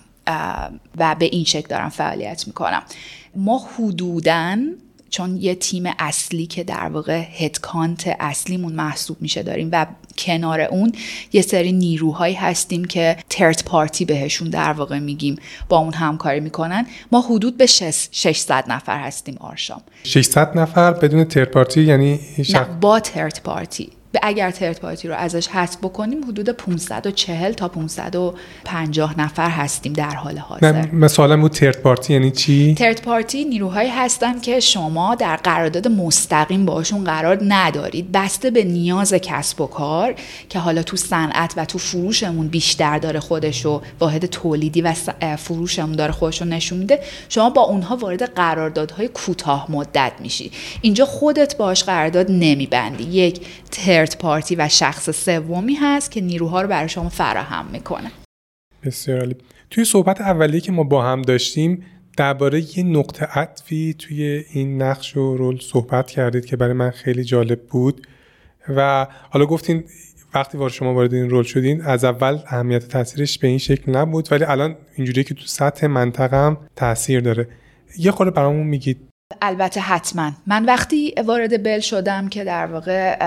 و 0.98 1.16
به 1.20 1.26
این 1.26 1.44
شکل 1.44 1.68
دارم 1.68 1.90
فعالیت 1.90 2.44
می‌کنم. 2.48 2.84
ما 3.36 3.62
حدوداً 3.78 4.58
چون 5.12 5.38
یه 5.38 5.56
تیم 5.56 5.84
اصلی 6.00 6.46
که 6.46 6.64
در 6.64 6.90
واقع 6.90 7.24
headcount 7.38 8.16
اصلیمون 8.20 8.74
محسوب 8.74 9.18
میشه 9.22 9.44
داریم 9.44 9.70
و 9.72 9.86
کنار 10.18 10.62
اون 10.62 10.92
یه 11.34 11.42
سری 11.42 11.72
نیروهایی 11.72 12.36
هستیم 12.36 12.86
که 12.86 13.18
ترت 13.30 13.66
پارتی 13.66 14.06
بهشون 14.06 14.50
در 14.50 14.74
واقع 14.74 15.00
میگیم 15.00 15.36
با 15.70 15.78
اون 15.78 15.94
همکاری 15.94 16.40
می‌کنن. 16.40 16.86
ما 17.12 17.22
حدود 17.22 17.58
به 17.58 17.66
600 17.66 18.66
نفر 18.68 19.00
هستیم 19.00 19.38
آرشام. 19.40 19.82
600 20.04 20.58
نفر 20.58 20.92
بدون 20.94 21.24
ترت 21.24 21.52
پارتی 21.52 21.84
یعنی 21.84 22.20
نه 22.54 22.64
با 22.82 23.00
ترت 23.00 23.44
پارتی 23.44 23.90
اگر 24.24 24.52
ترت 24.52 24.80
پارتی 24.80 25.08
رو 25.08 25.16
ازش 25.16 25.48
حذف 25.48 25.78
بکنیم 25.78 26.24
حدود 26.24 26.50
540 26.50 27.54
تا 27.54 27.68
550 27.68 29.20
نفر 29.20 29.50
هستیم 29.50 29.94
در 29.94 30.16
حال 30.16 30.38
حاضر. 30.38 30.92
مثلا 30.92 31.38
بود 31.38 31.52
ترت 31.52 31.78
پارتی 31.78 32.14
یعنی 32.14 32.32
چی؟ 32.32 32.76
ترت 32.76 33.02
پارتی 33.02 33.46
نیروهایی 33.46 33.90
هستن 33.90 34.40
که 34.40 34.60
شما 34.60 35.16
در 35.16 35.36
قرارداد 35.36 35.88
مستقیم 35.88 36.66
باشون 36.66 37.04
قرار 37.04 37.40
ندارید. 37.48 38.12
بسته 38.12 38.52
به 38.52 38.64
نیاز 38.64 39.14
کسب 39.14 39.62
و 39.62 39.68
کار 39.68 40.16
که 40.50 40.60
حالا 40.60 40.84
تو 40.84 40.98
صنعت 40.98 41.54
و 41.58 41.66
تو 41.66 41.78
فروشمون 41.78 42.48
بیشتر 42.48 42.98
داره 42.98 43.20
خودشو 43.20 43.82
واحد 44.00 44.26
تولیدی 44.26 44.82
و 44.82 44.94
فروشمون 45.38 45.96
داره 45.96 46.12
خودشو 46.12 46.46
نشون 46.46 46.78
میده. 46.78 47.00
شما 47.30 47.50
با 47.50 47.62
اونها 47.62 47.96
وارد 47.96 48.24
قراردادهای 48.24 49.08
کوتاه 49.08 49.72
مدت 49.72 50.12
میشی. 50.20 50.52
اینجا 50.82 51.06
خودت 51.06 51.58
باش 51.58 51.84
قرارداد 51.84 52.32
نمیبندی. 52.32 53.04
یک 53.04 53.42
ترت 54.02 54.18
پارتی 54.18 54.56
و 54.56 54.70
شخص 54.70 55.10
سومی 55.26 55.74
هست 55.74 56.12
که 56.12 56.22
نیروها 56.22 56.62
رو 56.62 56.68
برای 56.68 56.90
شما 56.90 57.10
فراهم 57.10 57.66
می‌کنه. 57.72 58.12
بسیار 58.84 59.20
عالی. 59.20 59.36
توی 59.70 59.86
صحبت 59.86 60.22
اولیه 60.22 60.62
که 60.62 60.72
ما 60.72 60.84
با 60.84 61.04
هم 61.04 61.22
داشتیم 61.22 61.84
درباره 62.18 62.78
یه 62.78 62.84
نقطه 62.84 63.26
عطفی 63.26 63.96
توی 64.00 64.44
این 64.54 64.82
نقش 64.82 65.18
و 65.18 65.38
رول 65.38 65.60
صحبت 65.60 66.12
کردید 66.12 66.46
که 66.46 66.56
برای 66.58 66.74
من 66.74 66.90
خیلی 66.90 67.24
جالب 67.24 67.62
بود. 67.62 68.08
و 68.76 69.08
حالا 69.30 69.46
گفتین 69.46 69.84
وقتی 70.34 70.58
وارد 70.58 70.74
شما 70.74 70.94
وارد 70.94 71.14
این 71.14 71.30
رول 71.30 71.44
شدین 71.44 71.82
از 71.82 72.04
اول 72.04 72.40
اهمیت 72.48 72.88
تاثیرش 72.88 73.40
به 73.40 73.48
این 73.48 73.58
شکل 73.58 73.92
نبود 73.92 74.32
ولی 74.32 74.44
الان 74.44 74.76
اینجوریه 74.96 75.24
که 75.24 75.34
تو 75.34 75.46
سطح 75.46 75.88
منطقه 75.88 76.38
هم 76.38 76.58
تاثیر 76.76 77.22
داره. 77.22 77.48
یه 77.98 78.12
خورده 78.12 78.32
برامون 78.32 78.68
میگید 78.68 79.11
البته 79.42 79.80
حتما. 79.80 80.32
من 80.48 80.66
وقتی 80.66 81.14
وارد 81.26 81.64
بل 81.64 81.80
شدم 81.80 82.30
که 82.30 82.44
در 82.44 82.66
واقع 82.66 83.18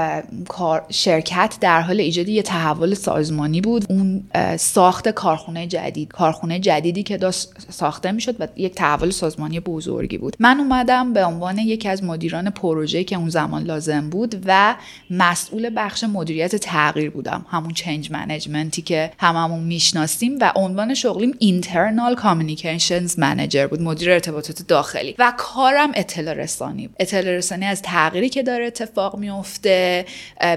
شرکت 0.90 1.56
در 1.60 1.80
حال 1.80 2.00
ایجاد 2.00 2.28
یه 2.28 2.42
تحول 2.42 2.94
سازمانی 2.94 3.60
بود 3.60 3.84
اون 3.88 4.24
ساخت 4.56 5.08
کارخونه 5.08 5.66
جدید 5.66 6.08
کارخونه 6.08 6.58
جدیدی 6.58 7.02
که 7.02 7.16
داشت 7.16 7.48
ساخته 7.70 8.12
می‌شد 8.12 8.36
و 8.40 8.48
یک 8.56 8.74
تحول 8.74 9.10
سازمانی 9.10 9.60
بزرگی 9.60 10.18
بود. 10.18 10.36
من 10.40 10.60
اومدم 10.60 11.12
به 11.12 11.24
عنوان 11.24 11.58
یکی 11.58 11.88
از 11.88 12.04
مدیران 12.04 12.50
پروژه 12.50 13.04
که 13.04 13.16
اون 13.16 13.28
زمان 13.28 13.62
لازم 13.62 14.10
بود 14.10 14.42
و 14.46 14.74
مسئول 15.10 15.70
بخش 15.76 16.04
مدیریت 16.04 16.56
تغییر 16.56 17.10
بودم. 17.10 17.46
همون 17.50 17.70
change 17.74 18.10
management 18.10 18.76
ی 18.76 18.82
که 18.82 19.10
هممون 19.18 19.60
می‌شناسیم 19.60 20.38
و 20.40 20.52
عنوان 20.56 20.94
شغلیم 20.94 21.34
internal 21.38 22.14
communications 22.14 23.18
manager 23.18 23.66
بود 23.66 23.82
مدیر 23.82 24.10
ارتباطات 24.10 24.62
داخلی. 24.62 25.14
و 25.18 25.32
کارم 25.36 25.90
اطلاع 25.96 26.34
رسانی 26.34 26.90
اطلاع 26.98 27.36
رسانی 27.36 27.64
از 27.64 27.82
تغییری 27.82 28.28
که 28.28 28.42
داره 28.42 28.66
اتفاق 28.66 29.16
میفته 29.16 30.04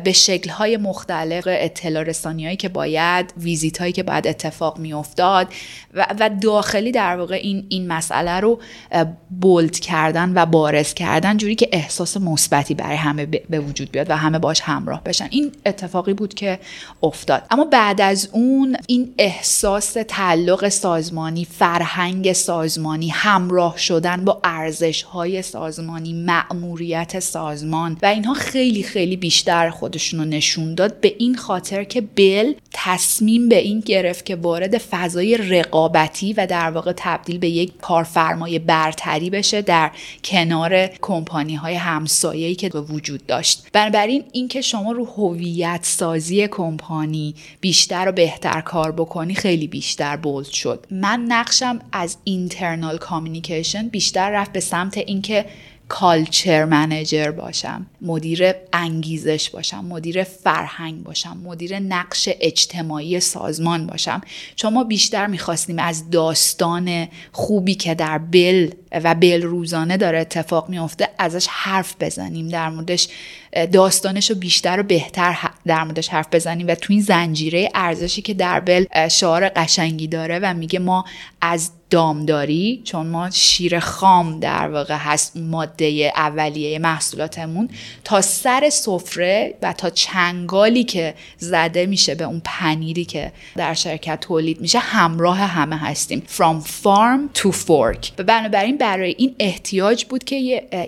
به 0.04 0.12
شکل 0.12 0.50
های 0.50 0.78
مختلف 0.78 1.44
اطلاع 1.48 2.04
رسانی 2.04 2.46
هایی 2.46 2.58
که 2.58 2.70
باید 2.70 3.34
ویزیت 3.38 3.78
هایی 3.78 3.92
که 3.94 4.04
باید 4.04 4.28
اتفاق 4.28 4.80
میافتاد 4.80 5.48
و, 5.94 6.06
و 6.20 6.30
داخلی 6.42 6.92
در 6.92 7.18
واقع 7.18 7.36
این 7.36 7.66
این 7.70 7.88
مسئله 7.88 8.40
رو 8.40 8.60
bold 9.42 9.80
کردن 9.80 10.32
و 10.36 10.46
بارز 10.46 10.94
کردن 10.94 11.38
جوری 11.38 11.56
که 11.56 11.70
احساس 11.72 12.18
مثبتی 12.18 12.74
برای 12.74 12.98
همه 12.98 13.26
به 13.26 13.60
وجود 13.60 13.92
بیاد 13.92 14.10
و 14.10 14.16
همه 14.16 14.40
باش 14.40 14.62
همراه 14.62 15.04
بشن. 15.04 15.28
این 15.32 15.52
اتفاقی 15.66 16.14
بود 16.14 16.34
که 16.34 16.60
افتاد. 17.04 17.44
اما 17.52 17.66
بعد 17.66 18.02
از 18.02 18.30
اون 18.32 18.78
این 18.88 19.14
احساس 19.18 19.98
تعلق 20.08 20.70
سازمانی 20.70 21.46
فرهنگ 21.46 22.34
سازمانی 22.34 23.10
همراه 23.10 23.78
شدن 23.78 24.26
با 24.26 24.40
ارزش 24.44 25.04
های 25.04 25.27
سازمانی 25.42 26.14
مأموریت 26.14 27.20
سازمان 27.20 27.98
و 28.02 28.06
اینها 28.06 28.34
خیلی 28.34 28.84
خیلی 28.84 29.18
بیشتر 29.18 29.70
خودشون 29.70 30.20
رو 30.20 30.26
نشون 30.26 30.76
داد 30.76 31.00
به 31.00 31.16
این 31.20 31.36
خاطر 31.36 31.84
که 31.84 32.02
بل 32.02 32.54
تصمیم 32.74 33.50
به 33.50 33.58
این 33.58 33.80
گرفت 33.80 34.26
که 34.26 34.36
وارد 34.36 34.78
فضای 34.78 35.38
رقابتی 35.38 36.34
و 36.34 36.48
در 36.48 36.72
واقع 36.72 36.94
تبدیل 36.96 37.38
به 37.38 37.50
یک 37.50 37.78
کارفرمای 37.82 38.60
برتری 38.60 39.30
بشه 39.30 39.62
در 39.62 39.92
کنار 40.24 40.88
کمپانی 41.02 41.56
های 41.56 41.76
همسایه‌ای 41.76 42.56
که 42.56 42.70
وجود 42.70 43.26
داشت. 43.26 43.68
بنابراین 43.74 44.24
اینکه 44.32 44.62
شما 44.62 44.92
رو 44.92 45.06
هویت 45.06 45.80
سازی 45.84 46.48
کمپانی 46.48 47.36
بیشتر 47.62 48.10
و 48.10 48.12
بهتر 48.12 48.62
کار 48.62 48.92
بکنی 48.92 49.36
خیلی 49.36 49.68
بیشتر 49.68 50.16
bold 50.16 50.48
شد. 50.48 50.86
من 50.92 51.26
نقشم 51.28 51.80
از 51.92 52.18
internal 52.24 52.98
communication 52.98 53.88
بیشتر 53.88 54.32
رفت 54.32 54.52
به 54.52 54.60
سمت 54.60 54.98
این 54.98 55.17
اینکه 55.18 55.46
culture 55.90 56.66
manager 56.66 57.32
باشم 57.32 57.86
مدیر 58.02 58.54
انگیزش 58.74 59.50
باشم 59.50 59.86
مدیر 59.86 60.24
فرهنگ 60.24 61.04
باشم 61.04 61.38
مدیر 61.44 61.80
نقش 61.80 62.30
اجتماعی 62.40 63.20
سازمان 63.20 63.88
باشم. 63.88 64.22
چون 64.56 64.74
ما 64.74 64.84
بیشتر 64.84 65.28
می‌خواستیم 65.28 65.80
از 65.80 66.10
داستان 66.10 67.08
خوبی 67.32 67.76
که 67.76 67.96
در 67.96 68.18
بل 68.18 68.70
و 68.92 69.16
بل 69.16 69.42
روزانه 69.42 69.98
داره 69.98 70.20
اتفاق 70.20 70.70
میافته 70.70 71.10
ازش 71.18 71.48
حرف 71.50 71.96
بزنیم. 72.00 72.48
در 72.48 72.70
موردش 72.70 73.08
داستانش 73.72 74.30
رو 74.30 74.36
بیشتر 74.36 74.80
و 74.80 74.84
بهتر 74.84 75.38
در 75.66 75.84
موردش 75.84 76.10
حرف 76.10 76.28
بزنیم 76.32 76.68
و 76.68 76.76
تو 76.76 76.94
این 76.94 77.02
زنجیره 77.02 77.70
ارزشی 77.76 78.22
که 78.22 78.34
در 78.34 78.60
بل 78.60 79.08
شعار 79.08 79.50
قشنگی 79.50 80.08
داره 80.08 80.40
و 80.40 80.54
میگه 80.54 80.80
ما 80.80 81.06
از 81.42 81.72
دامداری 81.90 82.82
چون 82.84 83.08
ما 83.08 83.30
شیر 83.30 83.80
خام 83.80 84.40
در 84.40 84.68
واقع 84.70 84.96
هست 84.96 85.38
ماده 85.38 86.12
اولیه 86.16 86.80
محصولاتمون. 86.80 87.70
تا 88.04 88.22
سر 88.22 88.70
سفره 88.70 89.56
و 89.62 89.74
تا 89.74 89.90
چنگالی 89.90 90.84
که 90.84 91.14
زده 91.38 91.86
میشه 91.86 92.16
به 92.16 92.24
اون 92.24 92.42
پنیری 92.46 93.06
که 93.06 93.32
در 93.56 93.74
شرکت 93.74 94.20
تولید 94.20 94.62
میشه 94.62 94.80
همراه 94.80 95.38
همه 95.38 95.78
هستیم. 95.78 96.24
From 96.38 96.64
farm 96.84 97.40
to 97.40 97.52
fork. 97.52 98.08
و 98.18 98.24
بنابراین 98.24 98.78
برای 98.78 99.16
این 99.18 99.36
احتیاج 99.40 100.06
بود 100.06 100.24
که 100.24 100.36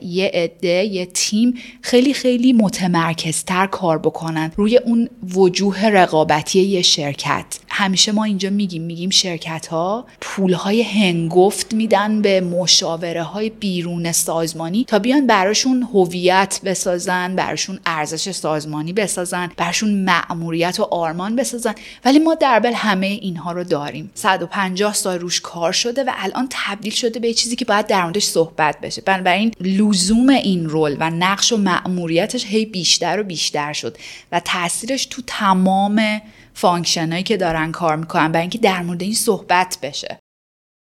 یه, 0.02 0.32
عده 0.34 0.68
یه 0.68 1.06
تیم 1.06 1.54
خیلی 1.82 2.14
خیلی 2.14 2.54
متمرکزتر 2.54 3.68
کار 3.68 3.98
بکنن 3.98 4.52
روی 4.56 4.78
اون 4.78 5.10
وجوه 5.36 5.86
رقابتی 5.86 6.60
یه 6.60 6.82
شرکت. 6.82 7.60
همیشه 7.70 8.12
ما 8.12 8.24
اینجا 8.24 8.50
میگیم 8.50 8.84
میگیم 8.84 9.10
شرکت 9.10 9.68
ها 9.68 10.06
پول 10.22 10.54
های 10.54 10.84
هنگفت 10.90 11.74
میدن 11.74 12.22
به 12.22 12.42
مشاوره 12.42 13.24
های 13.24 13.50
بیرون 13.50 14.12
سازمانی 14.12 14.86
تا 14.88 15.00
بیان 15.00 15.28
براشون 15.28 15.88
هویت 15.94 16.60
بسازن 16.66 17.36
براشون 17.36 17.80
ارزش 17.86 18.32
سازمانی 18.32 18.94
بسازن 18.94 19.52
براشون 19.58 20.04
مأموریت 20.04 20.80
و 20.80 20.84
آرمان 20.84 21.36
بسازن. 21.36 21.76
ولی 22.06 22.20
ما 22.20 22.36
در 22.36 22.60
بل 22.60 22.74
همه 22.74 23.08
اینها 23.08 23.52
رو 23.52 23.64
داریم. 23.64 24.12
150 24.14 24.94
سال 24.94 25.20
روش 25.20 25.42
کار 25.42 25.72
شده 25.72 26.04
و 26.04 26.12
الان 26.18 26.48
تبدیل 26.50 26.94
شده 26.94 27.20
به 27.20 27.34
چیزی 27.34 27.56
که 27.56 27.66
باید 27.66 27.88
در 27.88 28.04
موردش 28.04 28.24
صحبت 28.24 28.82
بشه. 28.82 29.02
بنابراین 29.02 29.52
لزوم 29.62 30.30
این 30.30 30.70
رول 30.70 30.98
و 31.00 31.10
نقش 31.10 31.54
و 31.54 31.58
مأموریتش 31.58 32.46
هی 32.46 32.66
بیشتر 32.66 33.20
و 33.20 33.24
بیشتر 33.24 33.74
شد 33.74 33.98
و 34.32 34.40
تاثیرش 34.40 35.06
تو 35.06 35.22
تمام 35.28 36.22
فانکشنایی 36.54 37.24
که 37.24 37.38
دارن 37.38 37.72
کار 37.72 37.96
می‌کنن 37.96 38.32
برای 38.32 38.42
اینکه 38.42 38.58
در 38.58 38.82
مورد 38.82 39.02
این 39.02 39.14
صحبت 39.14 39.78
بشه. 39.82 40.20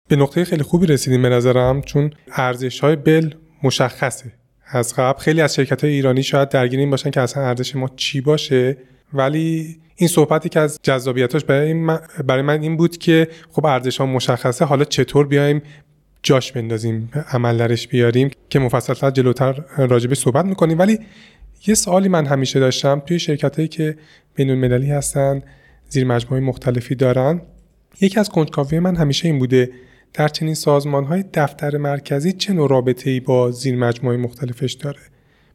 به 0.07 0.15
نقطه 0.15 0.45
خیلی 0.45 0.63
خوبی 0.63 0.85
رسیدیم 0.85 1.21
به 1.21 1.29
نظرم 1.29 1.81
چون 1.81 2.11
ارزش 2.31 2.79
های 2.79 2.95
بل 2.95 3.33
مشخصه. 3.63 4.31
از 4.67 4.93
قبل 4.95 5.19
خیلی 5.19 5.41
از 5.41 5.55
شرکت 5.55 5.83
های 5.83 5.93
ایرانی 5.93 6.23
شاید 6.23 6.49
درگیر 6.49 6.79
این 6.79 6.89
باشن 6.89 7.11
که 7.11 7.21
اصلا 7.21 7.43
ارزش 7.43 7.75
ما 7.75 7.89
چی 7.95 8.21
باشه 8.21 8.77
ولی 9.13 9.77
این 9.95 10.09
صحبتی 10.09 10.49
که 10.49 10.59
از 10.59 10.79
جذابیتاش 10.83 11.43
برای 11.43 11.73
برای 12.27 12.41
من 12.41 12.61
این 12.61 12.77
بود 12.77 12.97
که 12.97 13.27
خب 13.51 13.65
ارزش 13.65 13.97
ها 13.97 14.05
مشخصه 14.05 14.65
حالا 14.65 14.83
چطور 14.83 15.27
بیایم 15.27 15.61
جاش 16.23 16.51
بندازیم 16.51 17.11
عمل 17.31 17.57
درش 17.57 17.87
بیاریم 17.87 18.31
که 18.49 18.59
مفصلتر 18.59 19.11
جلوتر 19.11 19.63
راجبه 19.77 20.15
صحبت 20.15 20.45
می‌کنیم. 20.45 20.79
ولی 20.79 20.99
یه 21.67 21.75
سوالی 21.75 22.09
من 22.09 22.25
همیشه 22.25 22.59
داشتم 22.59 22.99
توی 23.05 23.19
شرکت 23.19 23.55
هایی 23.55 23.67
که 23.67 23.97
بین 24.35 24.49
المللی 24.49 24.91
هستن 24.91 25.43
زیر 25.89 26.05
مجموعه 26.05 26.43
مختلفی 26.43 26.95
دارن 26.95 27.41
یکی 28.01 28.19
از 28.19 28.29
کنجکاوی 28.29 28.79
من 28.79 28.95
همیشه 28.95 29.27
این 29.27 29.39
بوده 29.39 29.69
در 30.13 30.27
چنین 30.27 30.53
سازمان 30.53 31.03
های 31.03 31.23
دفتر 31.33 31.77
مرکزی 31.77 32.33
چه 32.33 32.53
نوع 32.53 32.69
رابطه 32.69 33.09
ای 33.09 33.19
با 33.19 33.51
زیر 33.51 33.75
مجموعه 33.75 34.17
مختلفش 34.17 34.73
داره؟ 34.73 34.99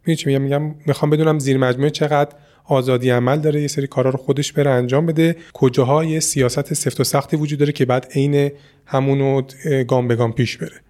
میگم؟ 0.07 0.43
میگم 0.43 0.75
می‌خوام 0.87 1.11
بدونم 1.11 1.39
زیر 1.39 1.59
مجموعه 1.59 1.91
چقدر 1.91 2.35
آزادی 2.65 3.11
عمل 3.11 3.39
داره 3.39 3.61
یه 3.61 3.69
سری 3.69 3.87
کارا 3.87 4.11
رو 4.11 4.19
خودش 4.19 4.53
بره 4.53 4.71
انجام 4.71 5.07
بده 5.07 5.37
کجاها 5.53 6.05
یه 6.05 6.21
سیاست 6.21 6.75
سفت 6.75 7.01
و 7.01 7.05
سختی 7.05 7.37
وجود 7.37 7.59
داره 7.59 7.73
که 7.73 7.85
بعد 7.85 8.13
عین 8.15 8.51
همونو 8.87 9.43
گام 9.89 10.09
به 10.09 10.17
گام 10.17 10.33
پیش 10.33 10.57
بره. 10.57 10.81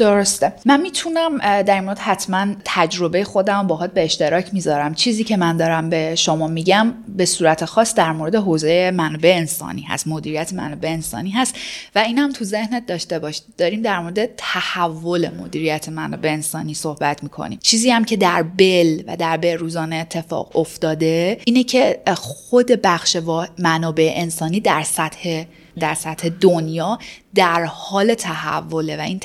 درسته. 0.00 0.52
من 0.66 0.80
می‌تونم 0.80 1.38
در 1.62 1.80
مورد 1.80 1.98
حتما 1.98 2.46
تجربه 2.64 3.24
خودم 3.24 3.66
باهات 3.66 3.92
به 3.92 4.04
اشتراک 4.04 4.54
می‌ذارم. 4.54 4.94
چیزی 4.94 5.24
که 5.24 5.36
من 5.36 5.56
دارم 5.56 5.90
به 5.90 6.14
شما 6.14 6.48
میگم 6.48 6.94
به 7.08 7.26
صورت 7.26 7.64
خاص 7.64 7.94
در 7.94 8.12
مورد 8.12 8.34
حوزه 8.34 8.90
منابع 8.90 9.32
انسانی 9.36 9.82
هست 9.82 10.08
مدیریت 10.08 10.52
منابع 10.52 10.88
انسانی 10.88 11.30
هست 11.30 11.54
و 11.94 11.98
این 11.98 12.18
هم 12.18 12.32
تو 12.32 12.44
ذهنت 12.44 12.86
داشته 12.86 13.18
باش. 13.18 13.40
داریم 13.58 13.82
در 13.82 14.00
مورد 14.00 14.36
تحول 14.36 15.28
مدیریت 15.28 15.88
منابع 15.88 16.28
انسانی 16.28 16.74
صحبت 16.74 17.22
می‌کنیم. 17.22 17.58
چیزی 17.62 17.90
هم 17.90 18.04
که 18.04 18.16
در 18.16 18.42
بل 18.42 19.02
و 19.06 19.16
در 19.16 19.36
به 19.36 19.56
روزانه 19.56 19.96
اتفاق 19.96 20.56
افتاده 20.56 21.40
اینه 21.44 21.62
که 21.64 22.00
خود 22.16 22.66
بخش 22.66 23.16
منابع 23.58 24.12
انسانی 24.16 24.60
در 24.60 24.82
سطح 24.82 25.44
در 25.78 25.94
سطح 25.94 26.28
دنیا 26.28 26.98
در 27.34 27.64
حال 27.64 28.14
تحوله 28.14 28.96
و 28.96 29.00
این 29.00 29.20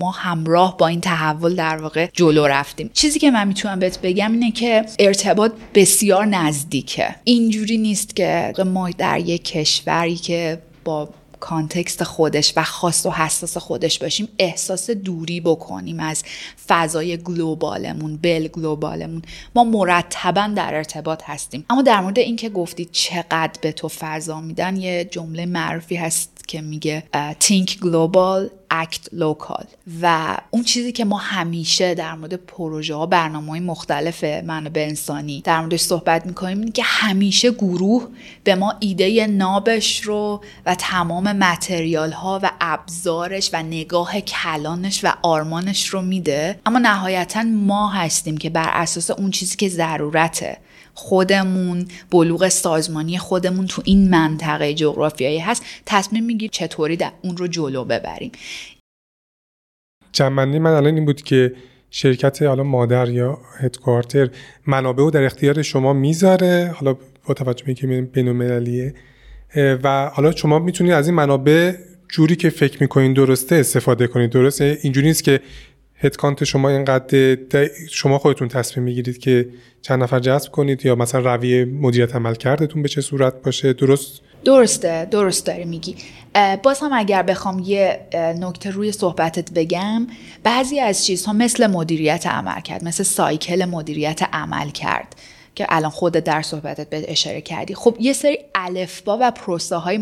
ما 0.00 0.10
همراه 0.10 0.76
با 0.76 0.86
این 0.86 1.00
تحول 1.00 1.54
در 1.54 1.76
واقع 1.76 2.08
جلو 2.12 2.46
رفتیم. 2.46 2.90
چیزی 2.94 3.18
که 3.18 3.30
من 3.30 3.48
می‌تونم 3.48 3.78
بهت 3.78 4.00
بگم 4.00 4.32
اینه 4.32 4.50
که 4.50 4.86
ارتباط 4.98 5.52
بسیار 5.74 6.26
نزدیکه. 6.26 7.16
اینجوری 7.24 7.78
نیست 7.78 8.16
که 8.16 8.52
ما 8.66 8.90
در 8.90 9.18
یک 9.18 9.44
کشوری 9.44 10.16
که 10.16 10.62
با 10.84 11.08
کانتکست 11.40 12.04
خودش 12.04 12.52
و 12.56 12.62
خاص 12.62 13.06
و 13.06 13.10
حساس 13.10 13.56
خودش 13.56 13.98
باشیم 13.98 14.28
احساس 14.38 14.90
دوری 14.90 15.40
بکنیم 15.40 16.00
از 16.00 16.24
فضای 16.68 17.16
گلوبالمون 17.16 18.16
بل 18.16 18.48
گلوبالمون. 18.48 19.22
ما 19.54 19.64
مرتبا 19.64 20.52
در 20.56 20.74
ارتباط 20.74 21.22
هستیم. 21.26 21.64
اما 21.70 21.82
در 21.82 22.00
مورد 22.00 22.18
اینکه 22.18 22.48
گفتید 22.48 22.88
چقدر 22.92 23.52
به 23.60 23.72
تو 23.72 23.88
فضا 23.88 24.40
میدن 24.40 24.76
یه 24.76 25.04
جمله 25.04 25.46
معروفی 25.46 25.96
هست. 25.96 26.29
که 26.50 26.60
میگه 26.60 27.02
think 27.40 27.70
global 27.70 28.50
act 28.70 29.18
local. 29.18 29.64
و 30.02 30.36
اون 30.50 30.62
چیزی 30.62 30.92
که 30.92 31.04
ما 31.04 31.16
همیشه 31.16 31.94
در 31.94 32.14
مورد 32.14 32.34
پروژه 32.34 32.94
ها 32.94 33.06
برنامه 33.06 33.50
های 33.50 33.60
مختلف 33.60 34.24
منابع 34.24 34.80
انسانی 34.88 35.40
در 35.40 35.60
موردش 35.60 35.80
صحبت 35.80 36.26
می‌کنیم 36.26 36.58
اینه 36.58 36.70
که 36.70 36.82
همیشه 36.82 37.50
گروه 37.50 38.08
به 38.44 38.54
ما 38.54 38.74
ایده 38.80 39.26
نابش 39.26 40.00
رو 40.00 40.40
و 40.66 40.74
تمام 40.74 41.32
متریال 41.32 42.12
ها 42.12 42.40
و 42.42 42.50
ابزارش 42.60 43.50
و 43.52 43.62
نگاه 43.62 44.20
کلانش 44.20 45.04
و 45.04 45.12
آرمانش 45.22 45.86
رو 45.86 46.02
میده. 46.02 46.60
اما 46.66 46.78
نهایتا 46.78 47.42
ما 47.42 47.88
هستیم 47.88 48.36
که 48.36 48.50
بر 48.50 48.70
اساس 48.72 49.10
اون 49.10 49.30
چیزی 49.30 49.56
که 49.56 49.68
ضرورته. 49.68 50.58
خودمون 51.00 51.86
بلوغ 52.10 52.48
سازمانی 52.48 53.18
خودمون 53.18 53.66
تو 53.66 53.82
این 53.84 54.10
منطقه 54.10 54.74
جغرافیایی 54.74 55.38
هست 55.38 55.64
تصمیم 55.86 56.24
میگیر 56.24 56.50
چطوری 56.50 56.96
در 56.96 57.12
اون 57.22 57.36
رو 57.36 57.46
جلو 57.46 57.84
ببریم. 57.84 58.32
جنبندی 60.12 60.58
من 60.58 60.70
الان 60.70 60.94
این 60.94 61.04
بود 61.04 61.22
که 61.22 61.52
شرکت 61.90 62.42
حالا 62.42 62.62
مادر 62.62 63.08
یا 63.08 63.38
هدکوارتر 63.58 64.28
منابع 64.66 65.02
رو 65.02 65.10
در 65.10 65.24
اختیار 65.24 65.62
شما 65.62 65.92
می‌ذاره 65.92 66.74
حالا 66.76 66.96
با 67.26 67.34
توجه 67.34 67.64
به 67.64 67.68
اینکه 67.68 67.86
بین 68.12 68.92
و 69.56 70.10
حالا 70.14 70.32
شما 70.32 70.58
می‌تونید 70.58 70.92
از 70.92 71.06
این 71.06 71.16
منابع 71.16 71.74
جوری 72.08 72.36
که 72.36 72.50
فکر 72.50 72.78
می‌کنین 72.80 73.12
درسته 73.12 73.56
استفاده 73.56 74.06
کنید. 74.06 74.30
درسته؟ 74.30 74.78
اینجوری 74.82 75.06
نیست 75.06 75.24
که 75.24 75.40
هدکانت 75.94 76.44
شما 76.44 76.68
اینقدر 76.68 77.38
شما 77.90 78.18
خودتون 78.18 78.48
تصمیم 78.48 78.84
می‌گیرید 78.84 79.18
که 79.18 79.48
چند 79.82 80.02
نفر 80.02 80.18
جذب 80.18 80.52
کنید 80.52 80.86
یا 80.86 80.94
مثلا 80.94 81.34
رویه 81.34 81.64
مدیریت 81.64 82.16
عمل 82.16 82.34
کردتون 82.34 82.82
به 82.82 82.88
چه 82.88 83.00
صورت 83.00 83.42
باشه؟ 83.42 83.72
درست؟ 83.72 84.20
درسته 84.44 85.08
درست 85.10 85.46
داری 85.46 85.64
میگی. 85.64 85.96
باز 86.62 86.80
هم 86.80 86.90
اگر 86.92 87.22
بخوام 87.22 87.58
یه 87.58 88.00
نکته 88.14 88.70
روی 88.70 88.92
صحبتت 88.92 89.52
بگم 89.52 90.06
بعضی 90.42 90.80
از 90.80 91.06
چیزها 91.06 91.32
مثل 91.32 91.66
مدیریت 91.66 92.26
عمل 92.26 92.60
کرد 92.60 92.84
مثل 92.84 93.02
سایکل 93.02 93.64
مدیریت 93.64 94.22
عمل 94.32 94.70
کرد 94.70 95.16
که 95.54 95.66
الان 95.68 95.90
خود 95.90 96.12
در 96.12 96.42
صحبتت 96.42 96.90
به 96.90 97.04
اشاره 97.08 97.40
کردی. 97.40 97.74
خب 97.74 97.96
یه 98.00 98.12
سری 98.12 98.38
الفبا 98.54 99.18
و 99.20 99.30
پروسه 99.30 99.76
های. 99.76 99.98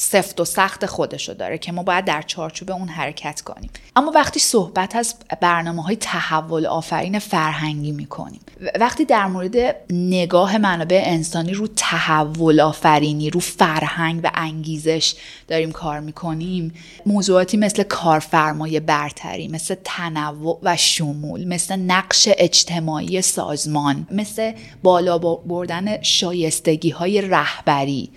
سفت 0.00 0.40
و 0.40 0.44
سخت 0.44 0.86
خودشو 0.86 1.32
داره 1.32 1.58
که 1.58 1.72
ما 1.72 1.82
باید 1.82 2.04
در 2.04 2.22
چارچوب 2.22 2.70
اون 2.70 2.88
حرکت 2.88 3.40
کنیم. 3.40 3.70
اما 3.96 4.12
وقتی 4.14 4.40
صحبت 4.40 4.96
از 4.96 5.14
برنامه 5.40 5.82
های 5.82 5.96
تحول 5.96 6.66
آفرین 6.66 7.18
فرهنگی 7.18 7.92
می‌کنیم 7.92 8.40
وقتی 8.80 9.04
در 9.04 9.26
مورد 9.26 9.76
نگاه 9.90 10.58
منابع 10.58 11.02
انسانی 11.04 11.52
رو 11.52 11.66
تحول 11.76 12.60
آفرینی 12.60 13.30
رو 13.30 13.40
فرهنگ 13.40 14.20
و 14.24 14.30
انگیزش 14.34 15.14
داریم 15.48 15.72
کار 15.72 16.00
می‌کنیم 16.00 16.74
موضوعاتی 17.06 17.56
مثل 17.56 17.82
کارفرمای 17.82 18.80
برتری 18.80 19.48
مثل 19.48 19.76
تنوع 19.84 20.58
و 20.62 20.76
شمول 20.76 21.48
مثل 21.48 21.76
نقش 21.76 22.28
اجتماعی 22.38 23.22
سازمان 23.22 24.06
مثل 24.10 24.52
بالا 24.82 25.18
بردن 25.18 26.02
شایستگی 26.02 26.90
های 26.90 27.20
رهبری 27.20 28.10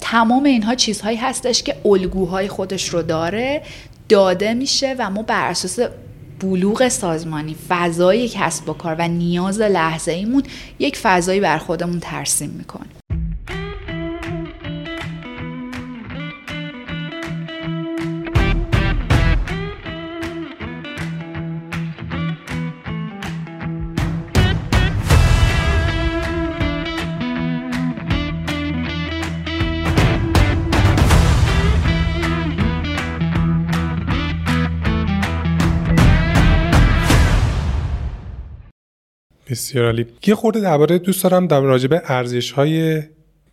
تمام 0.00 0.44
اینها 0.44 0.74
چیزهایی 0.74 1.16
هستش 1.16 1.62
که 1.62 1.76
الگوهای 1.84 2.48
خودش 2.48 2.88
رو 2.88 3.02
داره 3.02 3.62
داده 4.08 4.54
میشه 4.54 4.96
و 4.98 5.10
ما 5.10 5.22
بر 5.22 5.48
اساس 5.48 5.78
بلوغ 6.40 6.88
سازمانی 6.88 7.56
فضای 7.68 8.28
کسب 8.28 8.68
و 8.68 8.72
کار 8.72 8.96
و 8.98 9.08
نیاز 9.08 9.60
لحظه 9.60 10.12
ایمون 10.12 10.42
یک 10.78 10.96
فضایی 10.96 11.40
بر 11.40 11.58
خودمون 11.58 12.00
ترسیم 12.00 12.50
می‌کنیم. 12.50 13.01
بسیار 39.52 39.84
عالی. 39.84 40.06
یه 40.26 40.34
خورده 40.34 40.60
درباره 40.60 40.98
دوست 40.98 41.24
دارم 41.24 41.46
در 41.46 41.60
راجع 41.60 41.88
به 41.88 42.02
ارزش 42.04 42.50
های 42.52 43.02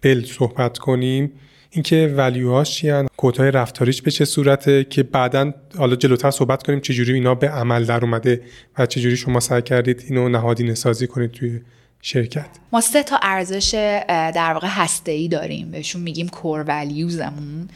بل 0.01 0.23
صحبت 0.25 0.77
کنیم. 0.77 1.31
اینکه 1.71 2.13
ولیوهاش 2.17 2.75
چیان 2.75 3.07
کودهای 3.17 3.51
رفتاریش 3.51 4.01
به 4.01 4.11
چه 4.11 4.25
صورته 4.25 4.83
که 4.83 5.03
بعدا 5.03 5.53
حالا 5.77 5.95
جلوتر 5.95 6.31
صحبت 6.31 6.63
کنیم 6.63 6.79
چجوری 6.79 7.13
اینا 7.13 7.35
به 7.35 7.49
عمل 7.49 7.85
در 7.85 8.05
اومده 8.05 8.41
و 8.77 8.85
چجوری 8.85 9.17
شما 9.17 9.39
سعی 9.39 9.61
کردید 9.61 10.03
اینو 10.07 10.29
نهادینه 10.29 10.73
سازی 10.73 11.07
کنید 11.07 11.31
توی 11.31 11.59
شرکت. 12.01 12.49
ما 12.71 12.81
سه 12.81 13.03
تا 13.03 13.19
ارزش 13.21 13.71
در 14.07 14.53
واقع 14.53 14.67
هسته 14.71 15.11
ای 15.11 15.27
داریم. 15.27 15.71
بهشون 15.71 16.01
میگیم 16.01 16.27
کور 16.27 16.65
ولیوزمون 16.67 17.69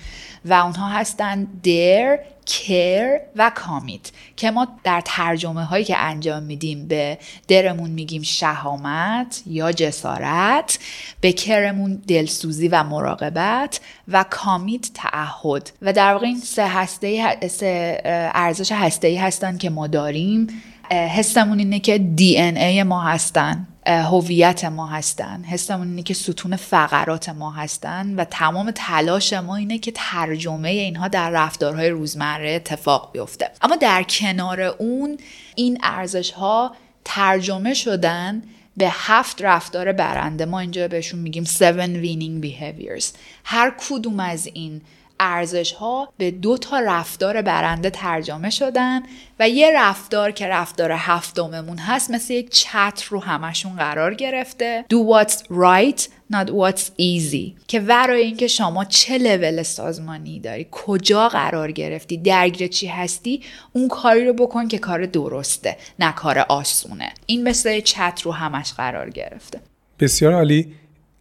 و 0.46 0.54
اونها 0.54 0.90
هستن 0.90 1.48
در 1.64 2.20
کر 2.46 3.20
و 3.36 3.52
کامیت 3.56 4.12
که 4.36 4.52
ما 4.52 4.68
در 4.84 5.02
ترجمه 5.06 5.64
هایی 5.64 5.86
که 5.86 5.98
انجام 5.98 6.44
میدیم 6.44 6.88
به 6.88 7.18
درمون 7.48 7.90
میگیم 7.90 8.22
شهامت 8.22 9.44
یا 9.46 9.72
جسارت 9.72 10.80
به 11.22 11.32
کرمون 11.32 12.02
دلسوزی 12.08 12.68
و 12.68 12.84
مراقبت 12.84 13.80
و 14.08 14.26
کامیت 14.30 14.90
تعهد. 14.94 15.72
و 15.82 15.94
در 15.94 16.14
واقع 16.14 16.26
این 16.26 16.40
سه 16.40 16.68
هسته 16.68 17.38
سه 17.48 18.02
ارزش 18.34 18.72
هسته 18.72 19.08
ای 19.08 19.16
هستن 19.18 19.58
که 19.58 19.70
ما 19.70 19.88
داریم. 19.88 20.48
حسمون 20.92 21.60
اینه 21.60 21.80
که 21.80 21.98
دی 21.98 22.38
ای 22.40 22.84
ما 22.84 23.02
هستن. 23.02 23.68
هویت 23.86 24.66
ما 24.66 24.88
هستن. 24.88 25.44
حسمون 25.44 25.88
اینه 25.88 26.04
که 26.04 26.14
ستون 26.14 26.56
فقرات 26.56 27.30
ما 27.30 27.52
هستن 27.52 28.16
و 28.16 28.26
تمام 28.26 28.72
تلاش 28.76 29.34
ما 29.34 29.56
اینه 29.56 29.78
که 29.78 29.92
ترجمه 29.96 30.70
اینها 30.70 31.08
در 31.08 31.30
رفتارهای 31.30 31.90
روزمره 31.90 32.52
اتفاق 32.52 33.10
بیفته. 33.14 33.52
اما 33.62 33.76
در 33.76 34.04
کنار 34.04 34.62
اون 34.62 35.18
این 35.56 35.78
ارزش 35.84 36.32
ها 36.32 36.76
ترجمه 37.06 37.74
شدن 37.74 38.44
به 38.78 38.88
هفت 38.92 39.42
رفتار 39.42 39.92
برنده. 39.92 40.46
ما 40.46 40.60
اینجا 40.60 40.88
بهشون 40.88 41.20
میگیم 41.20 41.44
seven 41.46 42.04
winning 42.04 42.46
behaviors. 42.46 43.06
هر 43.44 43.74
کدوم 43.90 44.20
از 44.20 44.48
این 44.54 44.82
ارزش 45.24 45.72
ها 45.72 46.14
به 46.18 46.32
دو 46.32 46.58
تا 46.58 46.80
رفتار 46.80 47.42
برنده 47.42 47.90
ترجمه 47.90 48.50
شدن 48.50 49.02
و 49.40 49.50
یه 49.50 49.72
رفتار 49.76 50.32
که 50.32 50.48
رفتار 50.48 50.92
هفتممون 50.92 51.78
هست 51.78 52.12
مثل 52.12 52.34
یک 52.34 52.50
چتر 52.50 53.08
رو 53.10 53.20
همشون 53.20 53.76
قرار 53.76 54.14
گرفته. 54.14 54.86
Do 54.94 54.98
what's 54.98 55.36
right 55.36 56.02
not 56.34 56.50
what's 56.50 56.84
easy. 57.00 57.54
که 57.68 57.80
ورای 57.80 58.24
اینکه 58.24 58.48
شما 58.48 58.86
چه 58.86 59.18
لول 59.18 59.64
سازمانی 59.64 60.40
داری 60.40 60.68
کجا 60.72 61.30
قرار 61.30 61.72
گرفتی 61.72 62.18
درگیر 62.18 62.68
چی 62.68 62.88
هستی 62.88 63.42
اون 63.74 63.88
کاری 63.88 64.26
رو 64.26 64.34
بکن 64.34 64.68
که 64.68 64.78
کار 64.78 65.06
درسته 65.06 65.78
نه 66.00 66.12
کار 66.12 66.40
آسونه. 66.40 67.14
این 67.26 67.44
مثل 67.44 67.80
چتر 67.80 68.24
رو 68.24 68.32
همش 68.32 68.74
قرار 68.74 69.10
گرفته. 69.10 69.62
بسیار 70.00 70.34
عالی. 70.34 70.74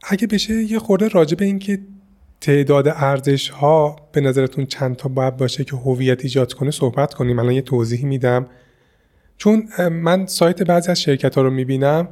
اگه 0.03 0.27
بشه 0.27 0.55
یه 0.55 0.79
خورده 0.79 1.09
راجع 1.09 1.37
به 1.37 1.45
اینکه 1.45 1.79
تعداد 2.43 2.89
ارزش 2.89 3.49
ها 3.49 3.97
به 4.13 4.21
نظرتون 4.21 4.67
چند 4.67 4.97
تا 4.97 5.09
باید 5.09 5.37
باشه 5.37 5.65
که 5.65 5.77
هویت 5.77 6.25
ایجاد 6.25 6.53
کنه 6.53 6.71
صحبت 6.71 7.15
کنیم؟ 7.15 7.39
الان 7.39 7.53
یه 7.53 7.63
توضیحی 7.63 8.05
میدم. 8.05 8.47
چون 9.39 9.69
من 9.89 10.27
سایت 10.27 10.63
بعضی 10.63 10.91
از 10.91 11.01
شرکت 11.01 11.35
ها 11.35 11.43
رو 11.43 11.51
می‌بینم 11.51 12.09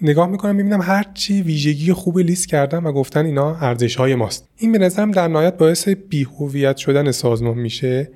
نگاه 0.00 0.28
می‌کنم 0.28 0.56
می‌بینم 0.56 0.82
هر 0.82 1.04
چی 1.14 1.42
ویژگی 1.42 1.92
خوب 1.92 2.18
لیست 2.18 2.48
کردم 2.48 2.86
و 2.86 2.92
گفتن 2.92 3.26
اینا 3.26 3.56
ارزش 3.56 3.96
های 3.96 4.14
ماست. 4.14 4.48
این 4.56 4.72
به 4.72 4.78
نظرم 4.78 5.10
در 5.10 5.28
نهایت 5.28 5.56
باعث 5.56 5.88
بی 5.88 6.26
هویت 6.38 6.76
شدن 6.76 7.10
سازمان 7.10 7.58
میشه 7.58 8.10